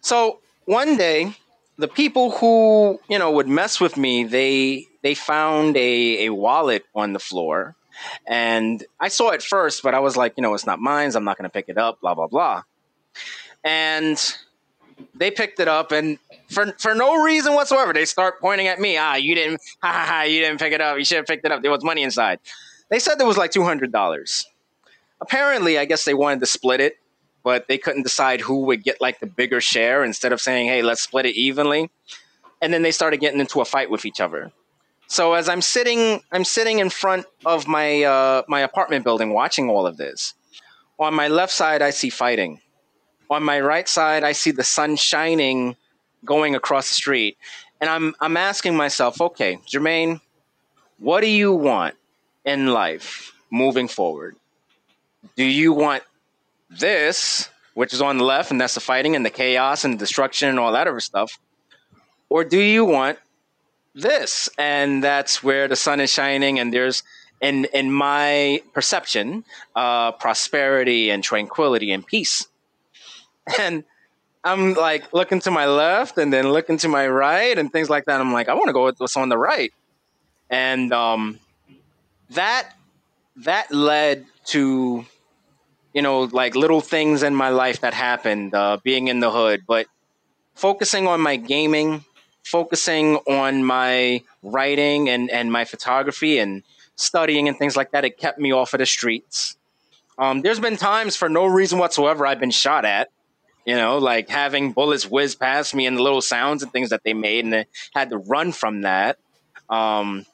So 0.00 0.40
one 0.66 0.96
day, 0.96 1.34
the 1.78 1.88
people 1.88 2.30
who 2.32 3.00
you 3.08 3.18
know 3.18 3.30
would 3.32 3.48
mess 3.48 3.80
with 3.80 3.96
me, 3.96 4.24
they 4.24 4.86
they 5.02 5.14
found 5.14 5.76
a, 5.76 6.26
a 6.26 6.30
wallet 6.30 6.84
on 6.94 7.12
the 7.12 7.18
floor 7.18 7.76
and 8.26 8.84
I 9.00 9.08
saw 9.08 9.30
it 9.30 9.42
first, 9.42 9.82
but 9.82 9.94
I 9.94 10.00
was 10.00 10.16
like, 10.16 10.34
you 10.36 10.42
know, 10.42 10.54
it's 10.54 10.66
not 10.66 10.78
mine. 10.80 11.12
I'm 11.14 11.24
not 11.24 11.38
going 11.38 11.48
to 11.48 11.52
pick 11.52 11.68
it 11.68 11.78
up, 11.78 12.00
blah, 12.00 12.14
blah, 12.14 12.26
blah. 12.26 12.62
And 13.64 14.18
they 15.14 15.30
picked 15.30 15.60
it 15.60 15.68
up 15.68 15.92
and 15.92 16.18
for, 16.48 16.72
for 16.78 16.94
no 16.94 17.22
reason 17.22 17.54
whatsoever, 17.54 17.92
they 17.92 18.04
start 18.04 18.40
pointing 18.40 18.68
at 18.68 18.80
me. 18.80 18.96
Ah, 18.96 19.16
you 19.16 19.34
didn't, 19.34 19.60
ha, 19.82 19.92
ha, 19.92 20.04
ha, 20.06 20.22
you 20.22 20.40
didn't 20.40 20.58
pick 20.58 20.72
it 20.72 20.80
up. 20.80 20.98
You 20.98 21.04
should 21.04 21.18
have 21.18 21.26
picked 21.26 21.44
it 21.44 21.52
up. 21.52 21.62
There 21.62 21.70
was 21.70 21.84
money 21.84 22.02
inside. 22.02 22.38
They 22.88 22.98
said 22.98 23.16
there 23.16 23.26
was 23.26 23.36
like 23.36 23.50
$200. 23.50 24.44
Apparently, 25.20 25.78
I 25.78 25.86
guess 25.86 26.04
they 26.04 26.14
wanted 26.14 26.40
to 26.40 26.46
split 26.46 26.80
it, 26.80 26.98
but 27.46 27.68
they 27.68 27.78
couldn't 27.78 28.02
decide 28.02 28.40
who 28.40 28.62
would 28.62 28.82
get 28.82 29.00
like 29.00 29.20
the 29.20 29.26
bigger 29.26 29.60
share 29.60 30.02
instead 30.02 30.32
of 30.32 30.40
saying, 30.40 30.66
hey, 30.66 30.82
let's 30.82 31.00
split 31.00 31.26
it 31.26 31.36
evenly. 31.36 31.88
And 32.60 32.74
then 32.74 32.82
they 32.82 32.90
started 32.90 33.18
getting 33.18 33.38
into 33.38 33.60
a 33.60 33.64
fight 33.64 33.88
with 33.88 34.04
each 34.04 34.20
other. 34.20 34.50
So 35.06 35.34
as 35.34 35.48
I'm 35.48 35.62
sitting, 35.62 36.22
I'm 36.32 36.42
sitting 36.42 36.80
in 36.80 36.90
front 36.90 37.24
of 37.44 37.68
my 37.68 38.02
uh, 38.02 38.42
my 38.48 38.62
apartment 38.62 39.04
building, 39.04 39.32
watching 39.32 39.70
all 39.70 39.86
of 39.86 39.96
this. 39.96 40.34
On 40.98 41.14
my 41.14 41.28
left 41.28 41.52
side, 41.52 41.82
I 41.82 41.90
see 41.90 42.10
fighting. 42.10 42.60
On 43.30 43.44
my 43.44 43.60
right 43.60 43.88
side, 43.88 44.24
I 44.24 44.32
see 44.32 44.50
the 44.50 44.64
sun 44.64 44.96
shining, 44.96 45.76
going 46.24 46.56
across 46.56 46.88
the 46.88 46.96
street, 46.96 47.38
and 47.80 47.88
I'm 47.88 48.16
I'm 48.18 48.36
asking 48.36 48.76
myself, 48.76 49.20
okay, 49.20 49.60
Jermaine, 49.72 50.20
what 50.98 51.20
do 51.20 51.28
you 51.28 51.52
want 51.52 51.94
in 52.44 52.66
life 52.66 53.32
moving 53.52 53.86
forward? 53.86 54.34
Do 55.36 55.44
you 55.44 55.72
want 55.72 56.02
this, 56.70 57.48
which 57.74 57.92
is 57.92 58.00
on 58.00 58.18
the 58.18 58.24
left, 58.24 58.50
and 58.50 58.60
that's 58.60 58.74
the 58.74 58.80
fighting 58.80 59.16
and 59.16 59.24
the 59.24 59.30
chaos 59.30 59.84
and 59.84 59.94
the 59.94 59.98
destruction 59.98 60.48
and 60.48 60.58
all 60.58 60.72
that 60.72 60.86
other 60.86 61.00
stuff, 61.00 61.38
or 62.28 62.44
do 62.44 62.60
you 62.60 62.84
want 62.84 63.18
this? 63.94 64.48
And 64.58 65.02
that's 65.02 65.42
where 65.42 65.68
the 65.68 65.76
sun 65.76 66.00
is 66.00 66.10
shining 66.10 66.58
and 66.58 66.72
there's 66.72 67.02
in 67.40 67.66
in 67.66 67.92
my 67.92 68.62
perception 68.72 69.44
uh, 69.74 70.12
prosperity 70.12 71.10
and 71.10 71.22
tranquility 71.22 71.92
and 71.92 72.06
peace. 72.06 72.46
And 73.58 73.84
i'm 74.42 74.74
like 74.74 75.12
looking 75.12 75.40
to 75.40 75.50
my 75.50 75.66
left 75.66 76.18
and 76.18 76.32
then 76.32 76.52
looking 76.52 76.78
to 76.78 76.88
my 76.88 77.06
right 77.06 77.58
and 77.58 77.72
things 77.72 77.90
like 77.90 78.04
that. 78.06 78.20
I'm 78.20 78.32
like 78.32 78.48
i 78.48 78.54
want 78.54 78.68
to 78.68 78.72
go 78.72 78.84
with 78.84 78.98
what's 78.98 79.16
on 79.16 79.28
the 79.28 79.38
right. 79.38 79.72
And 80.50 80.92
um, 80.92 81.40
that 82.30 82.74
that 83.36 83.72
led 83.72 84.26
to 84.46 85.04
you 85.96 86.02
know 86.02 86.24
like 86.24 86.54
little 86.54 86.82
things 86.82 87.22
in 87.22 87.34
my 87.34 87.48
life 87.48 87.80
that 87.80 87.94
happened 87.94 88.54
uh, 88.54 88.76
being 88.84 89.08
in 89.08 89.18
the 89.20 89.30
hood 89.30 89.62
but 89.66 89.86
focusing 90.54 91.06
on 91.08 91.20
my 91.20 91.36
gaming 91.36 92.04
focusing 92.44 93.16
on 93.26 93.64
my 93.64 94.22
writing 94.42 95.08
and, 95.08 95.30
and 95.30 95.50
my 95.50 95.64
photography 95.64 96.38
and 96.38 96.62
studying 96.96 97.48
and 97.48 97.56
things 97.58 97.76
like 97.76 97.90
that 97.92 98.04
it 98.04 98.18
kept 98.18 98.38
me 98.38 98.52
off 98.52 98.74
of 98.74 98.78
the 98.78 98.86
streets 98.86 99.56
um, 100.18 100.42
there's 100.42 100.60
been 100.60 100.76
times 100.76 101.16
for 101.16 101.30
no 101.30 101.46
reason 101.46 101.78
whatsoever 101.78 102.26
i've 102.26 102.40
been 102.40 102.50
shot 102.50 102.84
at 102.84 103.08
you 103.64 103.74
know 103.74 103.96
like 103.96 104.28
having 104.28 104.72
bullets 104.72 105.10
whiz 105.10 105.34
past 105.34 105.74
me 105.74 105.86
and 105.86 105.96
the 105.96 106.02
little 106.02 106.20
sounds 106.20 106.62
and 106.62 106.70
things 106.72 106.90
that 106.90 107.02
they 107.04 107.14
made 107.14 107.44
and 107.46 107.54
I 107.54 107.66
had 107.94 108.10
to 108.10 108.18
run 108.18 108.52
from 108.52 108.82
that 108.82 109.18
um, 109.70 110.26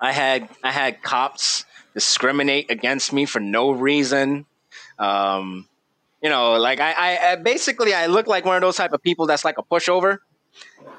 i 0.00 0.10
had 0.10 0.48
i 0.64 0.72
had 0.72 1.00
cops 1.00 1.64
discriminate 1.94 2.70
against 2.70 3.12
me 3.12 3.24
for 3.24 3.40
no 3.40 3.70
reason. 3.70 4.44
Um, 4.98 5.68
you 6.22 6.30
know, 6.30 6.54
like 6.54 6.80
I, 6.80 6.92
I, 6.92 7.32
I 7.32 7.36
basically 7.36 7.94
I 7.94 8.06
look 8.06 8.26
like 8.26 8.44
one 8.44 8.56
of 8.56 8.62
those 8.62 8.76
type 8.76 8.92
of 8.92 9.02
people 9.02 9.26
that's 9.26 9.44
like 9.44 9.58
a 9.58 9.62
pushover. 9.62 10.18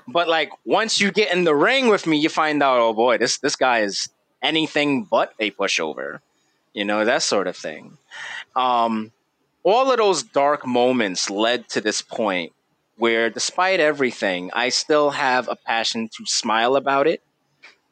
But 0.07 0.27
like 0.27 0.51
once 0.65 0.99
you 1.01 1.11
get 1.11 1.33
in 1.33 1.43
the 1.43 1.55
ring 1.55 1.87
with 1.87 2.05
me, 2.05 2.17
you 2.17 2.29
find 2.29 2.61
out, 2.61 2.79
oh 2.79 2.93
boy, 2.93 3.17
this 3.17 3.39
this 3.39 3.55
guy 3.55 3.79
is 3.79 4.09
anything 4.41 5.03
but 5.03 5.33
a 5.39 5.51
pushover. 5.51 6.19
You 6.73 6.85
know, 6.85 7.05
that 7.05 7.23
sort 7.23 7.47
of 7.47 7.55
thing. 7.55 7.97
Um, 8.55 9.11
all 9.63 9.91
of 9.91 9.97
those 9.97 10.21
dark 10.21 10.67
moments 10.67 11.29
led 11.29 11.69
to 11.69 11.81
this 11.81 12.01
point 12.01 12.51
where 12.97 13.29
despite 13.29 13.79
everything, 13.79 14.51
I 14.53 14.69
still 14.69 15.09
have 15.11 15.47
a 15.49 15.55
passion 15.55 16.09
to 16.17 16.25
smile 16.25 16.75
about 16.75 17.07
it 17.07 17.21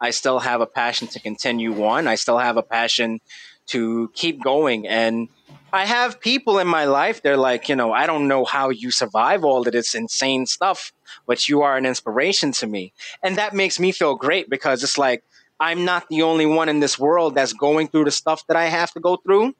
I 0.03 0.09
still 0.09 0.39
have 0.39 0.59
a 0.59 0.65
passion 0.65 1.07
to 1.09 1.19
continue 1.21 1.81
on. 1.85 2.07
I 2.07 2.15
still 2.15 2.37
have 2.37 2.57
a 2.57 2.61
passion 2.61 3.21
to 3.67 4.11
keep 4.13 4.43
going. 4.43 4.85
And 4.85 5.29
I 5.73 5.85
have 5.87 6.21
people 6.21 6.59
in 6.59 6.67
my 6.67 6.85
life, 6.85 7.23
they're 7.23 7.35
like, 7.35 7.67
you 7.67 7.75
know, 7.75 7.91
I 7.91 8.05
don't 8.05 8.27
know 8.27 8.45
how 8.45 8.69
you 8.69 8.91
survive 8.91 9.43
all 9.43 9.65
of 9.65 9.73
this 9.73 9.95
insane 9.95 10.45
stuff, 10.45 10.93
but 11.25 11.49
you 11.49 11.63
are 11.63 11.75
an 11.75 11.87
inspiration 11.87 12.51
to 12.53 12.67
me. 12.67 12.93
And 13.23 13.37
that 13.39 13.55
makes 13.55 13.79
me 13.79 13.91
feel 13.91 14.13
great 14.13 14.51
because 14.51 14.83
it's 14.83 14.99
like, 14.99 15.23
I'm 15.59 15.83
not 15.83 16.07
the 16.09 16.21
only 16.21 16.45
one 16.45 16.69
in 16.69 16.79
this 16.79 16.99
world 16.99 17.33
that's 17.33 17.53
going 17.53 17.87
through 17.87 18.05
the 18.05 18.11
stuff 18.11 18.45
that 18.47 18.55
I 18.55 18.65
have 18.65 18.91
to 18.91 18.99
go 18.99 19.15
through. 19.15 19.55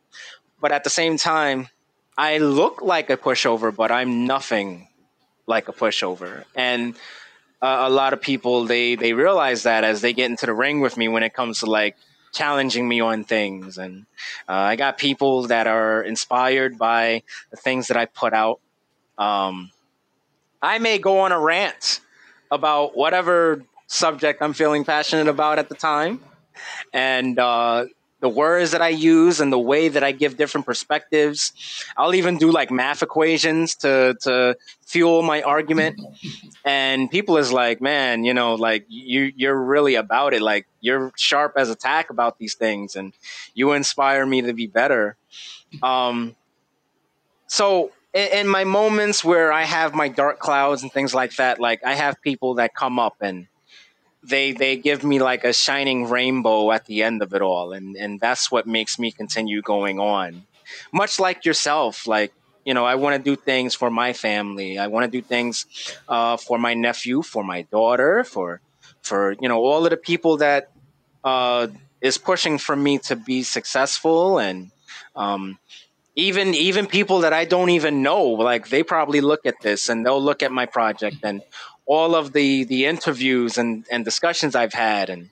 But 0.62 0.72
at 0.72 0.84
the 0.84 0.92
same 0.92 1.18
time, 1.18 1.68
I 2.16 2.38
look 2.38 2.84
like 2.84 3.10
a 3.10 3.18
pushover, 3.18 3.76
but 3.76 3.92
I'm 3.92 4.28
nothing 4.28 4.90
like 5.48 5.68
a 5.68 5.74
pushover. 5.74 6.44
And 6.54 6.96
uh, 7.60 7.86
a 7.88 7.90
lot 7.90 8.14
of 8.14 8.22
people 8.22 8.66
they 8.66 8.96
they 8.96 9.14
realize 9.14 9.64
that 9.64 9.84
as 9.84 10.02
they 10.02 10.14
get 10.14 10.30
into 10.30 10.46
the 10.46 10.54
ring 10.54 10.80
with 10.80 10.96
me 10.96 11.08
when 11.08 11.24
it 11.24 11.34
comes 11.34 11.62
to 11.62 11.66
like 11.66 11.96
challenging 12.34 12.88
me 12.88 13.00
on 13.00 13.24
things. 13.24 13.78
And 13.78 14.06
uh, 14.50 14.54
i 14.54 14.76
got 14.76 14.98
people 14.98 15.48
that 15.48 15.68
are 15.68 16.04
inspired 16.04 16.78
by 16.78 17.24
the 17.52 17.58
things 17.58 17.88
that 17.88 17.98
i 17.98 18.06
put 18.06 18.34
out. 18.34 18.60
Um, 19.18 19.72
i 20.62 20.80
may 20.80 20.98
go 20.98 21.20
on 21.20 21.32
a 21.32 21.40
rant 21.40 22.02
about 22.52 22.96
whatever 22.98 23.64
subject 23.88 24.42
i'm 24.42 24.54
feeling 24.54 24.84
passionate 24.84 25.28
about 25.28 25.60
at 25.60 25.70
the 25.70 25.76
time. 25.76 26.20
And 26.92 27.40
uh, 27.40 27.86
the 28.24 28.30
words 28.30 28.72
that 28.72 28.82
I 28.82 28.88
use 28.88 29.42
and 29.42 29.52
the 29.52 29.60
way 29.60 29.90
that 29.90 30.02
I 30.02 30.14
give 30.14 30.38
different 30.38 30.66
perspectives. 30.66 31.52
I'll 31.98 32.16
even 32.16 32.38
do 32.38 32.52
like 32.52 32.72
math 32.72 33.04
equations 33.04 33.76
to 33.84 34.16
to 34.22 34.56
fuel 34.86 35.22
my 35.24 35.42
argument. 35.42 36.00
And 36.64 37.12
people 37.12 37.36
is 37.36 37.52
like, 37.52 37.82
man, 37.82 38.24
you 38.24 38.34
know, 38.34 38.56
like 38.56 38.86
you 38.88 39.34
you're 39.36 39.62
really 39.62 39.96
about 39.96 40.34
it. 40.34 40.42
Like 40.42 40.68
you're 40.80 41.12
sharp 41.18 41.56
as 41.58 41.70
a 41.70 41.76
tack 41.76 42.10
about 42.10 42.40
these 42.40 42.56
things, 42.56 42.96
and 42.96 43.12
you 43.54 43.74
inspire 43.74 44.26
me 44.26 44.42
to 44.44 44.54
be 44.54 44.68
better. 44.68 45.18
Um, 45.82 46.38
so 47.48 47.92
in, 48.14 48.28
in 48.40 48.48
my 48.48 48.64
moments 48.64 49.22
where 49.22 49.52
I 49.52 49.64
have 49.64 49.94
my 49.94 50.08
dark 50.08 50.40
clouds 50.40 50.82
and 50.82 50.94
things 50.94 51.14
like 51.14 51.36
that, 51.36 51.60
like 51.60 51.84
I 51.84 51.96
have 51.96 52.22
people 52.22 52.54
that 52.54 52.74
come 52.74 53.00
up 53.00 53.18
and 53.20 53.48
they 54.24 54.52
they 54.54 54.78
give 54.78 55.04
me 55.04 55.20
like 55.20 55.44
a 55.44 55.54
shining 55.54 56.10
rainbow 56.10 56.72
at 56.72 56.86
the 56.86 57.04
end 57.04 57.22
of 57.22 57.34
it 57.34 57.42
all. 57.42 57.74
And 57.74 57.96
and 57.96 58.20
that's 58.20 58.52
what 58.52 58.68
makes 58.68 58.98
me 58.98 59.12
continue 59.12 59.62
going 59.62 60.00
on. 60.00 60.44
Much 60.92 61.20
like 61.20 61.46
yourself 61.46 62.08
like 62.08 62.34
you 62.66 62.74
know 62.74 62.86
i 62.86 62.96
want 62.96 63.14
to 63.18 63.22
do 63.22 63.36
things 63.36 63.76
for 63.76 63.90
my 63.90 64.14
family. 64.14 64.80
I 64.80 64.88
want 64.88 65.04
to 65.06 65.12
do 65.12 65.22
things 65.22 65.66
uh, 66.08 66.38
for 66.38 66.58
my 66.58 66.74
nephew 66.74 67.22
for 67.22 67.44
my 67.44 67.64
daughter 67.64 68.24
for 68.24 68.62
for 69.02 69.36
you 69.42 69.50
know 69.50 69.60
all 69.60 69.84
of 69.84 69.90
the 69.92 69.98
people 69.98 70.38
that 70.38 70.72
uh, 71.24 71.68
is 72.02 72.18
pushing 72.18 72.58
for 72.58 72.76
me 72.76 73.00
to 73.00 73.16
be 73.16 73.44
successful. 73.44 74.40
And 74.40 74.72
um, 75.16 75.58
even 76.16 76.54
even 76.54 76.86
people 76.86 77.20
that 77.22 77.34
I 77.34 77.46
don't 77.46 77.70
even 77.70 78.04
know, 78.04 78.24
like 78.24 78.70
they 78.70 78.84
probably 78.84 79.22
look 79.22 79.46
at 79.46 79.62
this 79.62 79.90
and 79.90 80.06
they'll 80.06 80.22
look 80.22 80.44
at 80.44 80.52
my 80.52 80.66
project 80.66 81.18
and 81.24 81.42
all 81.86 82.16
of 82.16 82.34
the 82.34 82.64
the 82.64 82.86
interviews 82.86 83.58
and 83.58 83.86
and 83.92 84.06
discussions 84.06 84.56
I've 84.56 84.74
had, 84.74 85.10
and 85.10 85.30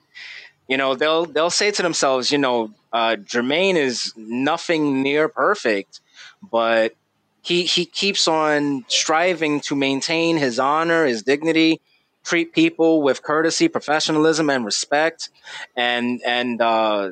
you 0.68 0.76
know 0.76 0.94
they'll 0.94 1.24
they'll 1.26 1.50
say 1.50 1.70
to 1.70 1.82
themselves, 1.82 2.30
you 2.30 2.38
know, 2.38 2.70
uh, 2.92 3.16
Jermaine 3.18 3.76
is 3.76 4.12
nothing 4.16 5.02
near 5.02 5.28
perfect, 5.28 6.00
but 6.42 6.94
he 7.42 7.64
he 7.64 7.84
keeps 7.84 8.28
on 8.28 8.84
striving 8.88 9.60
to 9.62 9.74
maintain 9.74 10.36
his 10.36 10.58
honor, 10.58 11.06
his 11.06 11.22
dignity, 11.22 11.80
treat 12.24 12.52
people 12.52 13.02
with 13.02 13.22
courtesy, 13.22 13.68
professionalism, 13.68 14.50
and 14.50 14.64
respect, 14.64 15.30
and 15.76 16.20
and 16.24 16.60
uh, 16.60 17.10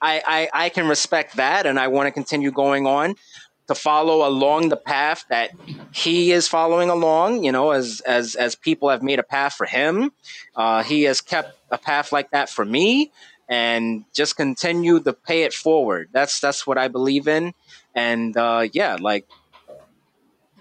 I, 0.00 0.22
I 0.26 0.66
I 0.66 0.68
can 0.68 0.86
respect 0.86 1.36
that, 1.36 1.66
and 1.66 1.78
I 1.78 1.88
want 1.88 2.06
to 2.08 2.12
continue 2.12 2.50
going 2.50 2.86
on 2.86 3.16
to 3.72 3.80
follow 3.80 4.26
along 4.26 4.68
the 4.68 4.76
path 4.76 5.24
that 5.28 5.50
he 5.92 6.32
is 6.32 6.48
following 6.48 6.90
along. 6.90 7.44
You 7.44 7.52
know, 7.52 7.70
as 7.70 8.00
as 8.00 8.34
as 8.34 8.54
people 8.54 8.90
have 8.90 9.02
made 9.02 9.18
a 9.18 9.22
path 9.22 9.54
for 9.54 9.66
him, 9.66 10.12
uh, 10.56 10.82
he 10.82 11.02
has 11.04 11.20
kept 11.20 11.58
a 11.70 11.78
path 11.78 12.12
like 12.12 12.30
that 12.30 12.48
for 12.50 12.64
me, 12.64 13.12
and 13.48 14.04
just 14.12 14.36
continue 14.36 15.00
to 15.00 15.12
pay 15.12 15.42
it 15.42 15.52
forward. 15.52 16.10
That's 16.12 16.40
that's 16.40 16.66
what 16.66 16.78
I 16.78 16.88
believe 16.88 17.28
in, 17.28 17.54
and 17.94 18.36
uh, 18.36 18.68
yeah, 18.72 18.96
like 19.00 19.26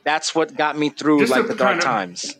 that's 0.03 0.34
what 0.34 0.55
got 0.55 0.78
me 0.78 0.89
through 0.89 1.20
just 1.20 1.32
like 1.32 1.47
the 1.47 1.55
dark 1.55 1.78
of, 1.78 1.84
times. 1.84 2.38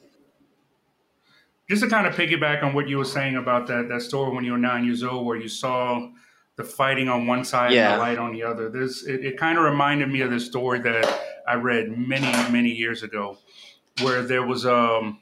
Just 1.70 1.84
to 1.84 1.90
kind 1.90 2.06
of 2.06 2.16
piggyback 2.16 2.64
on 2.64 2.74
what 2.74 2.90
you 2.90 2.98
were 2.98 3.06
saying 3.06 3.36
about 3.36 3.68
that 3.68 3.90
that 3.90 4.02
story 4.02 4.34
when 4.34 4.44
you 4.44 4.54
were 4.54 4.58
nine 4.58 4.86
years 4.86 5.04
old, 5.04 5.26
where 5.26 5.38
you 5.38 5.48
saw 5.48 6.10
the 6.62 6.70
fighting 6.70 7.10
on 7.10 7.28
one 7.28 7.44
side 7.44 7.72
yeah. 7.72 7.92
and 7.92 8.00
the 8.00 8.04
light 8.04 8.18
on 8.18 8.34
the 8.34 8.44
other. 8.44 8.70
This 8.70 9.04
it, 9.06 9.26
it 9.26 9.38
kind 9.38 9.58
of 9.58 9.64
reminded 9.64 10.10
me 10.10 10.22
of 10.22 10.30
this 10.30 10.46
story 10.46 10.80
that 10.80 11.22
I 11.48 11.56
read 11.56 11.98
many 11.98 12.32
many 12.52 12.70
years 12.70 13.04
ago, 13.04 13.38
where 14.02 14.22
there 14.22 14.46
was 14.46 14.66
um 14.66 15.20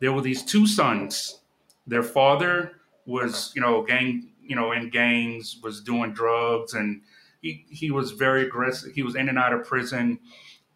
there 0.00 0.12
were 0.12 0.20
these 0.20 0.42
two 0.42 0.66
sons. 0.66 1.40
Their 1.86 2.02
father 2.02 2.72
was 3.06 3.52
you 3.54 3.62
know 3.62 3.82
gang 3.82 4.30
you 4.42 4.56
know 4.56 4.72
in 4.72 4.90
gangs 4.90 5.58
was 5.62 5.80
doing 5.82 6.12
drugs 6.12 6.74
and 6.74 7.02
he 7.40 7.66
he 7.70 7.90
was 7.90 8.12
very 8.12 8.46
aggressive. 8.46 8.92
He 8.94 9.02
was 9.02 9.16
in 9.16 9.28
and 9.28 9.38
out 9.38 9.52
of 9.52 9.64
prison, 9.64 10.18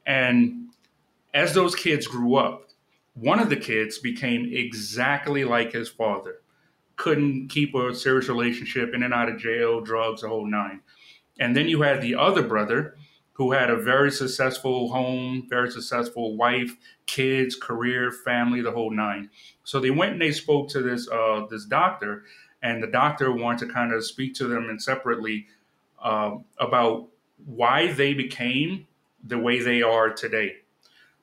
and 0.07 0.69
as 1.35 1.55
those 1.55 1.75
kids 1.75 2.07
grew 2.07 2.37
up, 2.37 2.69
one 3.15 3.41
of 3.41 3.51
the 3.51 3.57
kids 3.57 3.99
became 3.99 4.51
exactly 4.53 5.45
like 5.45 5.73
his 5.73 5.89
father 5.89 6.38
couldn't 6.99 7.49
keep 7.49 7.75
a 7.75 7.95
serious 7.95 8.29
relationship, 8.29 8.93
in 8.93 9.03
and 9.03 9.15
out 9.15 9.31
of 9.31 9.39
jail, 9.39 9.81
drugs, 9.81 10.23
a 10.23 10.29
whole 10.29 10.47
nine. 10.47 10.81
And 11.41 11.57
then 11.57 11.69
you 11.69 11.81
had 11.81 12.03
the 12.03 12.17
other 12.17 12.43
brother 12.43 12.97
who 13.35 13.53
had 13.53 13.71
a 13.71 13.77
very 13.77 14.11
successful 14.11 14.91
home, 14.91 15.47
very 15.49 15.71
successful 15.71 16.37
wife, 16.37 16.77
kids, 17.07 17.55
career, 17.55 18.11
family, 18.11 18.61
the 18.61 18.73
whole 18.73 18.91
nine. 18.91 19.31
So 19.63 19.79
they 19.79 19.91
went 19.91 20.13
and 20.13 20.21
they 20.21 20.33
spoke 20.33 20.69
to 20.71 20.83
this 20.83 21.09
uh, 21.09 21.47
this 21.49 21.65
doctor, 21.65 22.25
and 22.63 22.83
the 22.83 22.89
doctor 22.89 23.33
wanted 23.33 23.69
to 23.69 23.73
kind 23.73 23.93
of 23.95 24.05
speak 24.05 24.35
to 24.35 24.49
them 24.49 24.69
and 24.69 24.83
separately 24.83 25.47
uh, 26.03 26.37
about 26.59 27.09
why 27.47 27.93
they 27.93 28.13
became 28.13 28.89
the 29.25 29.39
way 29.39 29.61
they 29.61 29.83
are 29.83 30.11
today. 30.11 30.57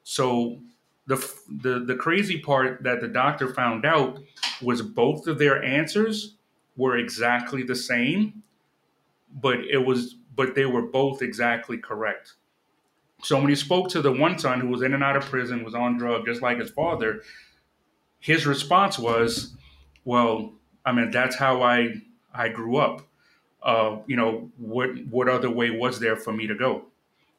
So 0.04 0.62
the, 1.08 1.18
the 1.62 1.80
the 1.80 1.96
crazy 1.96 2.40
part 2.40 2.84
that 2.84 3.00
the 3.02 3.08
doctor 3.08 3.54
found 3.54 3.86
out 3.86 4.20
was 4.62 4.82
both 4.82 5.28
of 5.28 5.38
their 5.38 5.64
answers 5.64 6.36
were 6.78 6.98
exactly 6.98 7.64
the 7.64 7.76
same, 7.76 8.44
but 9.42 9.60
it 9.60 9.86
was 9.86 10.16
but 10.36 10.56
they 10.56 10.66
were 10.66 10.82
both 10.82 11.22
exactly 11.22 11.78
correct. 11.78 12.34
So 13.24 13.38
when 13.40 13.50
he 13.50 13.56
spoke 13.56 13.90
to 13.90 14.02
the 14.02 14.12
one 14.12 14.38
son 14.40 14.60
who 14.60 14.68
was 14.68 14.82
in 14.82 14.94
and 14.94 15.04
out 15.04 15.16
of 15.16 15.24
prison, 15.24 15.64
was 15.64 15.74
on 15.76 15.98
drug 15.98 16.26
just 16.26 16.42
like 16.42 16.60
his 16.60 16.70
father, 16.72 17.22
his 18.20 18.48
response 18.48 18.98
was, 18.98 19.56
"Well, 20.04 20.54
I 20.86 20.92
mean 20.92 21.12
that's 21.12 21.36
how 21.36 21.62
I 21.62 22.02
I 22.34 22.50
grew 22.50 22.78
up. 22.78 23.08
Uh, 23.62 23.98
you 24.08 24.16
know 24.16 24.52
what 24.58 24.90
what 25.10 25.30
other 25.30 25.50
way 25.50 25.70
was 25.70 26.00
there 26.00 26.16
for 26.16 26.34
me 26.34 26.48
to 26.48 26.56
go?" 26.56 26.86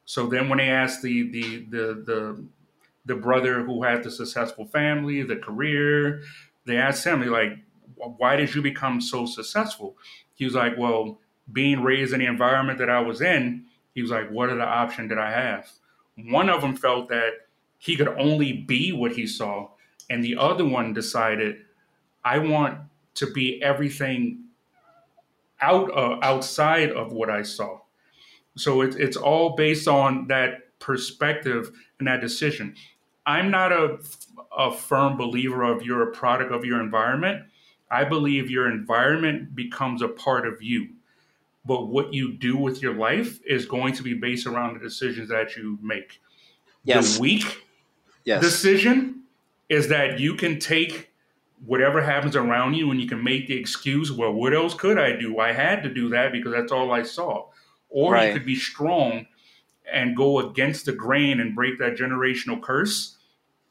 So 0.04 0.28
then 0.28 0.48
when 0.48 0.58
they 0.58 0.70
asked 0.70 1.02
the 1.02 1.28
the 1.30 1.66
the 1.66 2.02
the 2.04 2.44
the 3.06 3.14
brother 3.14 3.62
who 3.62 3.82
had 3.82 4.02
the 4.02 4.10
successful 4.10 4.66
family, 4.66 5.22
the 5.22 5.36
career, 5.36 6.22
they 6.64 6.76
asked 6.76 7.04
him, 7.04 7.24
like, 7.30 7.58
why 7.94 8.36
did 8.36 8.54
you 8.54 8.60
become 8.60 9.00
so 9.00 9.26
successful? 9.26 9.96
He 10.34 10.44
was 10.44 10.54
like, 10.54 10.76
well, 10.76 11.18
being 11.52 11.82
raised 11.82 12.12
in 12.12 12.20
the 12.20 12.26
environment 12.26 12.78
that 12.78 12.90
I 12.90 13.00
was 13.00 13.20
in, 13.20 13.64
he 13.94 14.02
was 14.02 14.10
like, 14.10 14.30
what 14.30 14.50
are 14.50 14.56
the 14.56 14.64
options 14.64 15.08
that 15.08 15.18
I 15.18 15.30
have? 15.30 15.70
One 16.16 16.50
of 16.50 16.60
them 16.60 16.76
felt 16.76 17.08
that 17.08 17.32
he 17.78 17.96
could 17.96 18.08
only 18.08 18.52
be 18.52 18.92
what 18.92 19.12
he 19.12 19.26
saw, 19.26 19.70
and 20.10 20.22
the 20.22 20.36
other 20.36 20.64
one 20.64 20.92
decided, 20.92 21.58
I 22.24 22.38
want 22.38 22.80
to 23.14 23.30
be 23.32 23.62
everything 23.62 24.44
out 25.60 25.90
uh, 25.96 26.18
outside 26.22 26.90
of 26.90 27.12
what 27.12 27.30
I 27.30 27.42
saw. 27.42 27.80
So 28.56 28.80
it's 28.82 28.96
it's 28.96 29.16
all 29.16 29.56
based 29.56 29.88
on 29.88 30.26
that 30.28 30.78
perspective 30.78 31.70
and 31.98 32.08
that 32.08 32.20
decision. 32.20 32.74
I'm 33.26 33.50
not 33.50 33.72
a, 33.72 33.98
a 34.56 34.72
firm 34.72 35.16
believer 35.16 35.64
of 35.64 35.82
you're 35.82 36.08
a 36.08 36.12
product 36.12 36.52
of 36.52 36.64
your 36.64 36.80
environment. 36.80 37.44
I 37.90 38.04
believe 38.04 38.50
your 38.50 38.70
environment 38.70 39.54
becomes 39.54 40.00
a 40.00 40.08
part 40.08 40.46
of 40.46 40.62
you. 40.62 40.88
But 41.64 41.88
what 41.88 42.14
you 42.14 42.32
do 42.32 42.56
with 42.56 42.80
your 42.80 42.94
life 42.94 43.40
is 43.44 43.66
going 43.66 43.94
to 43.94 44.02
be 44.02 44.14
based 44.14 44.46
around 44.46 44.74
the 44.74 44.80
decisions 44.80 45.28
that 45.30 45.56
you 45.56 45.78
make. 45.82 46.20
Yes. 46.84 47.16
The 47.16 47.22
weak 47.22 47.64
yes. 48.24 48.40
decision 48.40 49.22
is 49.68 49.88
that 49.88 50.20
you 50.20 50.34
can 50.34 50.60
take 50.60 51.10
whatever 51.64 52.00
happens 52.00 52.36
around 52.36 52.74
you 52.74 52.90
and 52.92 53.00
you 53.00 53.08
can 53.08 53.22
make 53.24 53.48
the 53.48 53.56
excuse, 53.58 54.12
well, 54.12 54.32
what 54.32 54.54
else 54.54 54.74
could 54.74 54.98
I 54.98 55.16
do? 55.16 55.40
I 55.40 55.52
had 55.52 55.82
to 55.82 55.92
do 55.92 56.08
that 56.10 56.30
because 56.30 56.52
that's 56.52 56.70
all 56.70 56.92
I 56.92 57.02
saw. 57.02 57.46
Or 57.88 58.12
right. 58.12 58.28
you 58.28 58.34
could 58.34 58.46
be 58.46 58.54
strong 58.54 59.26
and 59.90 60.16
go 60.16 60.38
against 60.38 60.86
the 60.86 60.92
grain 60.92 61.40
and 61.40 61.54
break 61.54 61.78
that 61.78 61.96
generational 61.96 62.60
curse 62.60 63.15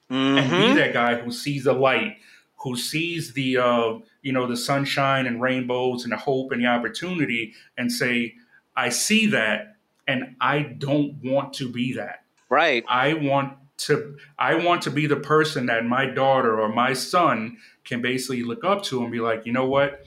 mm-hmm. 0.10 0.38
and 0.38 0.50
be 0.50 0.56
mm-hmm. 0.56 0.76
that 0.76 0.94
guy 0.94 1.16
who 1.16 1.32
sees 1.32 1.64
the 1.64 1.74
light, 1.74 2.18
who 2.58 2.76
sees 2.76 3.34
the 3.34 3.58
uh, 3.58 3.94
you 4.22 4.32
know 4.32 4.48
the 4.48 4.58
sunshine 4.58 5.26
and 5.26 5.42
rainbows 5.42 6.04
and 6.04 6.12
the 6.12 6.18
hope 6.18 6.52
and 6.52 6.62
the 6.62 6.68
opportunity 6.68 7.54
and 7.78 7.92
say, 7.92 8.36
I 8.76 8.90
see 8.90 9.28
that 9.28 9.76
and 10.08 10.36
I 10.40 10.62
don't 10.62 11.16
want 11.24 11.54
to 11.56 11.70
be 11.70 11.94
that. 11.94 12.24
Right. 12.50 12.84
I 12.88 13.14
want 13.14 13.54
to 13.78 14.18
I 14.38 14.56
want 14.56 14.84
to 14.84 14.92
be 14.92 15.08
the 15.08 15.16
person 15.18 15.66
that 15.66 15.86
my 15.86 16.06
daughter 16.06 16.60
or 16.60 16.70
my 16.70 16.94
son 16.94 17.58
can 17.84 18.02
basically 18.02 18.44
look 18.44 18.64
up 18.64 18.84
to 18.84 19.04
and 19.04 19.12
be 19.12 19.20
like, 19.20 19.46
you 19.46 19.52
know 19.52 19.66
what? 19.66 20.06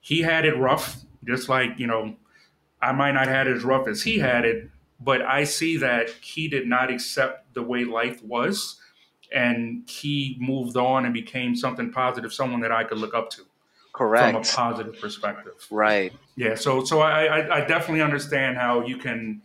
He 0.00 0.22
had 0.22 0.44
it 0.44 0.56
rough, 0.56 0.96
just 1.24 1.48
like, 1.48 1.78
you 1.78 1.86
know, 1.86 2.16
I 2.80 2.92
might 2.92 3.12
not 3.12 3.28
had 3.28 3.46
it 3.46 3.56
as 3.56 3.64
rough 3.64 3.88
as 3.88 4.02
he 4.02 4.18
had 4.18 4.44
it, 4.44 4.70
but 5.00 5.22
I 5.22 5.44
see 5.44 5.76
that 5.78 6.10
he 6.10 6.48
did 6.48 6.66
not 6.66 6.90
accept 6.90 7.54
the 7.54 7.62
way 7.62 7.84
life 7.84 8.22
was 8.22 8.80
and 9.32 9.88
he 9.88 10.36
moved 10.40 10.76
on 10.76 11.04
and 11.04 11.12
became 11.12 11.54
something 11.54 11.92
positive, 11.92 12.32
someone 12.32 12.60
that 12.60 12.72
I 12.72 12.84
could 12.84 12.98
look 12.98 13.14
up 13.14 13.30
to. 13.30 13.42
Correct. 13.92 14.32
From 14.32 14.42
a 14.42 14.44
positive 14.44 15.00
perspective. 15.00 15.66
Right. 15.70 16.12
Yeah. 16.36 16.54
So 16.54 16.84
so 16.84 17.00
I, 17.00 17.24
I, 17.24 17.56
I 17.56 17.60
definitely 17.66 18.02
understand 18.02 18.56
how 18.56 18.86
you 18.86 18.96
can 18.96 19.42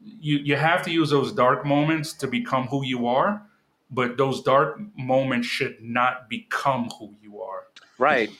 you 0.00 0.38
you 0.38 0.56
have 0.56 0.82
to 0.84 0.90
use 0.90 1.10
those 1.10 1.32
dark 1.32 1.64
moments 1.64 2.12
to 2.14 2.26
become 2.26 2.66
who 2.66 2.84
you 2.84 3.06
are, 3.06 3.42
but 3.90 4.16
those 4.16 4.42
dark 4.42 4.80
moments 4.96 5.46
should 5.46 5.80
not 5.80 6.28
become 6.28 6.90
who 6.98 7.14
you 7.22 7.40
are. 7.40 7.68
Right. 7.98 8.30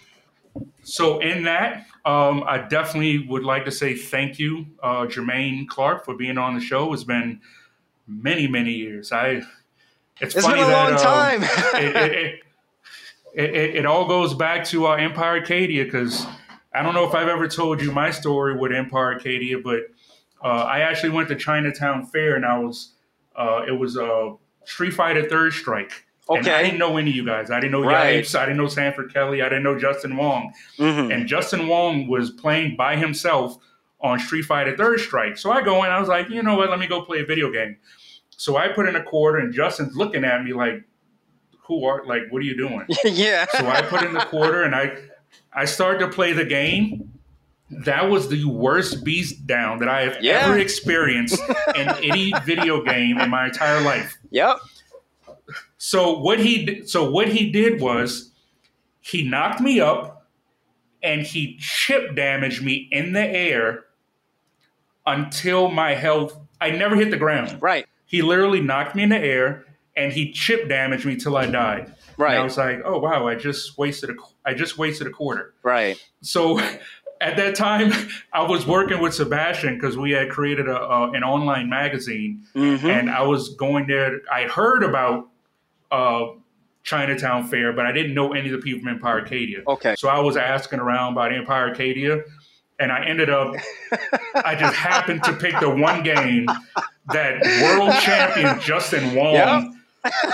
So 0.82 1.20
in 1.20 1.44
that, 1.44 1.86
um, 2.05 2.43
I 2.47 2.59
definitely 2.59 3.27
would 3.28 3.44
like 3.44 3.64
to 3.66 3.70
say 3.70 3.94
thank 3.94 4.39
you, 4.39 4.66
uh, 4.82 5.06
Jermaine 5.06 5.69
Clark, 5.69 6.05
for 6.05 6.16
being 6.16 6.39
on 6.39 6.55
the 6.55 6.60
show. 6.60 6.93
It's 6.93 7.05
been 7.05 7.40
many, 8.06 8.48
many 8.48 8.73
years. 8.73 9.12
I. 9.12 9.43
It's, 10.22 10.36
it's 10.36 10.46
been 10.46 10.58
a 10.58 10.64
that, 10.64 10.72
long 10.72 10.92
um, 10.92 10.98
time. 10.98 11.42
it, 11.74 12.40
it, 13.34 13.54
it, 13.54 13.76
it, 13.76 13.86
all 13.86 14.06
goes 14.06 14.34
back 14.34 14.64
to 14.66 14.86
uh, 14.86 14.94
Empire 14.94 15.40
Arcadia 15.40 15.84
because 15.84 16.26
I 16.72 16.82
don't 16.82 16.94
know 16.94 17.06
if 17.08 17.14
I've 17.14 17.28
ever 17.28 17.48
told 17.48 17.82
you 17.82 17.90
my 17.90 18.10
story 18.10 18.56
with 18.56 18.72
Empire 18.72 19.14
Arcadia, 19.14 19.58
but 19.58 19.80
uh, 20.42 20.46
I 20.46 20.80
actually 20.80 21.10
went 21.10 21.28
to 21.28 21.36
Chinatown 21.36 22.06
Fair 22.06 22.36
and 22.36 22.46
I 22.46 22.58
was 22.58 22.92
uh, 23.34 23.64
it 23.66 23.72
was 23.72 23.96
a 23.96 24.36
Street 24.64 24.92
Fighter 24.92 25.28
Third 25.28 25.52
Strike. 25.52 26.06
Okay. 26.28 26.38
And 26.38 26.48
I 26.48 26.62
didn't 26.62 26.78
know 26.78 26.96
any 26.98 27.10
of 27.10 27.16
you 27.16 27.26
guys. 27.26 27.50
I 27.50 27.58
didn't 27.58 27.72
know 27.72 27.82
right. 27.82 28.34
I 28.34 28.44
didn't 28.44 28.56
know 28.56 28.68
Sanford 28.68 29.12
Kelly. 29.12 29.42
I 29.42 29.48
didn't 29.48 29.64
know 29.64 29.76
Justin 29.78 30.16
Wong. 30.16 30.52
Mm-hmm. 30.78 31.10
And 31.10 31.26
Justin 31.26 31.66
Wong 31.66 32.06
was 32.06 32.30
playing 32.30 32.76
by 32.76 32.96
himself 32.96 33.56
on 34.00 34.20
Street 34.20 34.42
Fighter 34.42 34.76
Third 34.76 35.00
Strike. 35.00 35.36
So 35.36 35.50
I 35.50 35.62
go 35.62 35.82
in. 35.82 35.90
I 35.90 35.98
was 35.98 36.08
like, 36.08 36.28
you 36.30 36.42
know 36.42 36.56
what? 36.56 36.70
Let 36.70 36.78
me 36.78 36.86
go 36.86 37.02
play 37.02 37.20
a 37.20 37.24
video 37.24 37.50
game. 37.50 37.76
So 38.36 38.56
I 38.56 38.68
put 38.68 38.88
in 38.88 38.96
a 38.96 39.02
quarter, 39.02 39.38
and 39.38 39.52
Justin's 39.52 39.96
looking 39.96 40.24
at 40.24 40.42
me 40.42 40.52
like, 40.52 40.82
"Who 41.66 41.84
are 41.84 42.04
like? 42.04 42.22
What 42.30 42.40
are 42.40 42.44
you 42.44 42.56
doing?" 42.56 42.86
yeah. 43.04 43.46
So 43.52 43.68
I 43.68 43.82
put 43.82 44.02
in 44.02 44.12
the 44.12 44.24
quarter, 44.24 44.62
and 44.62 44.74
I 44.74 44.96
I 45.52 45.64
started 45.64 46.00
to 46.00 46.09
play 46.09 46.32
the 46.32 46.44
game. 46.44 47.12
That 47.84 48.10
was 48.10 48.28
the 48.28 48.44
worst 48.44 49.02
beast 49.02 49.46
down 49.46 49.78
that 49.78 49.88
I 49.88 50.02
have 50.02 50.22
yeah. 50.22 50.44
ever 50.44 50.59
experienced 50.59 51.40
in 51.74 51.88
any 52.02 52.32
video 52.44 52.82
game 52.82 53.18
in 53.18 53.30
my 53.30 53.46
entire 53.46 53.80
life. 53.80 54.18
Yep. 54.30 54.59
So 55.78 56.18
what 56.18 56.38
he 56.38 56.86
so 56.86 57.10
what 57.10 57.28
he 57.28 57.50
did 57.50 57.80
was 57.80 58.30
he 59.00 59.28
knocked 59.28 59.60
me 59.60 59.80
up 59.80 60.28
and 61.02 61.22
he 61.22 61.56
chip 61.59 62.14
damaged 62.14 62.62
me 62.62 62.88
in 62.92 63.12
the 63.12 63.26
air 63.26 63.84
until 65.06 65.70
my 65.70 65.94
health 65.94 66.38
I 66.60 66.70
never 66.70 66.94
hit 66.94 67.10
the 67.10 67.16
ground. 67.16 67.60
Right. 67.60 67.86
He 68.12 68.22
literally 68.22 68.60
knocked 68.60 68.94
me 68.94 69.02
in 69.02 69.09
the 69.09 69.18
air 69.18 69.64
and 69.97 70.12
he 70.12 70.32
chip 70.32 70.68
damaged 70.68 71.06
me 71.06 71.16
till 71.16 71.36
I 71.36 71.47
died. 71.47 71.94
Right. 72.18 72.34
And 72.34 72.43
I 72.43 72.44
was 72.44 72.59
like, 72.59 72.82
"Oh 72.84 72.98
wow, 72.98 73.26
I 73.26 73.34
just 73.34 73.78
wasted 73.78 74.10
a 74.10 74.14
I 74.44 74.55
just 74.55 74.78
wasted 74.78 75.06
a 75.06 75.10
quarter." 75.10 75.55
Right. 75.62 75.98
So 76.20 76.60
at 77.20 77.36
that 77.36 77.55
time, 77.55 77.90
I 78.32 78.43
was 78.43 78.66
working 78.66 79.01
with 79.01 79.14
Sebastian 79.14 79.76
because 79.76 79.97
we 79.97 80.10
had 80.12 80.28
created 80.28 80.68
a, 80.68 81.10
an 81.14 81.24
online 81.24 81.70
magazine, 81.70 82.44
mm-hmm. 82.55 82.86
and 82.86 83.10
I 83.10 83.22
was 83.22 83.55
going 83.55 83.86
there. 83.86 84.20
I 84.30 84.44
heard 84.44 84.84
about 84.84 85.30
uh, 85.90 86.26
Chinatown 86.82 87.48
Fair, 87.48 87.72
but 87.72 87.86
I 87.86 87.93
didn't 87.93 88.12
know 88.12 88.34
any 88.34 88.51
of 88.51 88.52
the 88.52 88.62
people 88.62 88.80
from 88.80 88.90
Empire 88.90 89.20
Arcadia. 89.20 89.62
Okay. 89.66 89.94
So 89.97 90.09
I 90.09 90.20
was 90.20 90.36
asking 90.36 90.80
around 90.80 91.14
about 91.14 91.32
Empire 91.32 91.68
Arcadia, 91.68 92.22
and 92.78 92.93
I 92.93 93.05
ended 93.06 93.30
up, 93.30 93.55
I 94.34 94.55
just 94.55 94.74
happened 94.74 95.24
to 95.24 95.32
pick 95.32 95.59
the 95.60 95.70
one 95.70 96.02
game 96.02 96.47
that 97.08 97.42
world 97.62 97.92
champion 98.00 98.60
Justin 98.64 99.14
Wong 99.14 99.34
yep. 99.34 99.64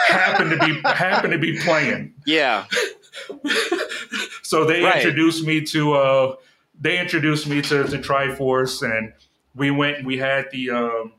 happened 0.09 0.51
to 0.51 0.67
be 0.67 0.81
happened 0.83 1.33
to 1.33 1.39
be 1.39 1.59
playing. 1.59 2.15
Yeah. 2.27 2.67
so 4.43 4.65
they 4.65 4.83
right. 4.83 4.97
introduced 4.97 5.45
me 5.45 5.63
to 5.67 5.95
uh, 5.95 6.37
they 6.81 6.99
introduced 6.99 7.47
me 7.47 7.63
to, 7.63 7.85
to 7.85 7.99
Triforce, 7.99 8.83
and 8.83 9.13
we 9.55 9.71
went. 9.71 10.05
We 10.05 10.19
had 10.19 10.51
the 10.53 10.71
um, 10.71 11.13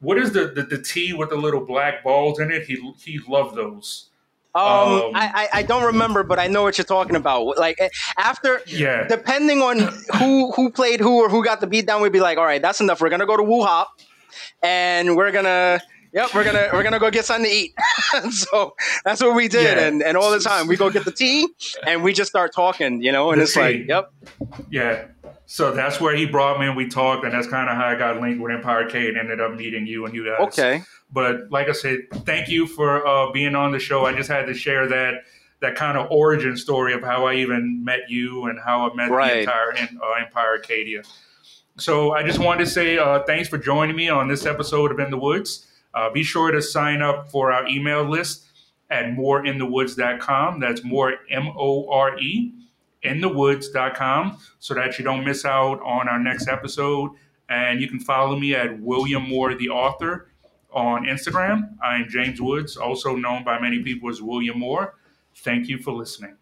what 0.00 0.18
is 0.18 0.32
the, 0.32 0.48
the 0.48 0.62
the 0.62 0.82
tea 0.82 1.12
with 1.12 1.30
the 1.30 1.36
little 1.36 1.64
black 1.64 2.02
balls 2.04 2.40
in 2.40 2.50
it? 2.50 2.64
He 2.64 2.76
he 2.98 3.20
loved 3.26 3.56
those. 3.56 4.08
Um, 4.54 4.64
um 4.64 5.12
I, 5.14 5.48
I 5.50 5.62
don't 5.62 5.84
remember, 5.84 6.22
but 6.22 6.38
I 6.38 6.46
know 6.46 6.62
what 6.62 6.76
you're 6.76 6.84
talking 6.84 7.16
about. 7.16 7.56
Like 7.56 7.80
eh, 7.80 7.88
after, 8.18 8.60
yeah, 8.66 9.08
depending 9.08 9.62
on 9.62 9.78
who 10.18 10.52
who 10.52 10.70
played 10.70 11.00
who 11.00 11.22
or 11.22 11.30
who 11.30 11.42
got 11.42 11.60
the 11.60 11.66
beat 11.66 11.86
down, 11.86 12.02
we'd 12.02 12.12
be 12.12 12.20
like, 12.20 12.36
all 12.36 12.44
right, 12.44 12.60
that's 12.60 12.80
enough. 12.80 13.00
We're 13.00 13.08
gonna 13.08 13.24
go 13.24 13.36
to 13.36 13.42
Wo 13.42 13.62
Hop, 13.62 13.98
and 14.62 15.16
we're 15.16 15.32
gonna 15.32 15.80
Yep, 16.14 16.34
we're 16.34 16.44
gonna 16.44 16.68
we're 16.74 16.82
gonna 16.82 16.98
go 16.98 17.10
get 17.10 17.24
something 17.24 17.50
to 17.50 17.56
eat. 17.56 17.74
so 18.30 18.74
that's 19.02 19.22
what 19.22 19.34
we 19.34 19.48
did, 19.48 19.78
yeah. 19.78 19.86
and 19.86 20.02
and 20.02 20.14
all 20.16 20.30
the 20.30 20.40
time 20.40 20.66
we 20.66 20.76
go 20.76 20.90
get 20.90 21.06
the 21.06 21.10
tea, 21.10 21.48
and 21.86 22.02
we 22.02 22.12
just 22.12 22.28
start 22.28 22.54
talking, 22.54 23.02
you 23.02 23.10
know, 23.10 23.30
and 23.30 23.40
the 23.40 23.44
it's 23.44 23.54
tea. 23.54 23.60
like, 23.60 23.88
yep, 23.88 24.12
yeah. 24.70 25.06
So 25.46 25.72
that's 25.72 26.00
where 26.00 26.14
he 26.14 26.26
brought 26.26 26.60
me, 26.60 26.66
and 26.66 26.76
we 26.76 26.86
talked, 26.86 27.24
and 27.24 27.32
that's 27.32 27.46
kind 27.46 27.70
of 27.70 27.76
how 27.76 27.86
I 27.86 27.94
got 27.94 28.20
linked 28.20 28.42
with 28.42 28.52
Empire 28.52 28.88
K, 28.88 29.08
And 29.08 29.16
ended 29.16 29.40
up 29.40 29.54
meeting 29.54 29.86
you 29.86 30.04
and 30.04 30.14
you 30.14 30.26
guys. 30.26 30.48
Okay. 30.48 30.82
But 31.10 31.50
like 31.50 31.68
I 31.68 31.72
said, 31.72 32.00
thank 32.24 32.48
you 32.48 32.66
for 32.66 33.06
uh, 33.06 33.32
being 33.32 33.54
on 33.54 33.72
the 33.72 33.78
show. 33.78 34.04
I 34.04 34.14
just 34.14 34.30
had 34.30 34.46
to 34.46 34.54
share 34.54 34.88
that 34.88 35.24
that 35.60 35.76
kind 35.76 35.96
of 35.96 36.10
origin 36.10 36.56
story 36.56 36.92
of 36.92 37.02
how 37.02 37.26
I 37.26 37.34
even 37.34 37.84
met 37.84 38.10
you 38.10 38.46
and 38.46 38.58
how 38.58 38.90
I 38.90 38.94
met 38.94 39.10
right. 39.10 39.32
the 39.32 39.40
entire 39.40 39.72
uh, 39.72 40.24
Empire 40.24 40.48
Arcadia. 40.56 41.02
So 41.78 42.12
I 42.12 42.22
just 42.22 42.38
wanted 42.38 42.64
to 42.64 42.70
say 42.70 42.98
uh, 42.98 43.22
thanks 43.24 43.48
for 43.48 43.58
joining 43.58 43.96
me 43.96 44.08
on 44.08 44.28
this 44.28 44.44
episode 44.44 44.92
of 44.92 44.98
In 44.98 45.10
the 45.10 45.18
Woods. 45.18 45.66
Uh, 45.94 46.10
be 46.10 46.22
sure 46.22 46.50
to 46.50 46.60
sign 46.60 47.02
up 47.02 47.30
for 47.30 47.52
our 47.52 47.66
email 47.66 48.02
list 48.02 48.44
at 48.90 49.06
moreinthewoods.com. 49.06 50.60
That's 50.60 50.84
more 50.84 51.14
M 51.30 51.48
O 51.56 51.90
R 51.90 52.18
E 52.18 52.52
inthewoods.com 53.02 54.38
so 54.58 54.74
that 54.74 54.98
you 54.98 55.04
don't 55.04 55.24
miss 55.24 55.44
out 55.44 55.80
on 55.82 56.08
our 56.08 56.18
next 56.18 56.48
episode. 56.48 57.10
And 57.48 57.80
you 57.80 57.88
can 57.88 57.98
follow 58.00 58.38
me 58.38 58.54
at 58.54 58.78
William 58.80 59.28
Moore, 59.28 59.54
the 59.54 59.68
author, 59.68 60.28
on 60.72 61.04
Instagram. 61.04 61.74
I'm 61.82 62.08
James 62.08 62.40
Woods, 62.40 62.76
also 62.76 63.14
known 63.16 63.44
by 63.44 63.60
many 63.60 63.82
people 63.82 64.08
as 64.08 64.22
William 64.22 64.58
Moore. 64.58 64.94
Thank 65.34 65.68
you 65.68 65.78
for 65.78 65.92
listening. 65.92 66.36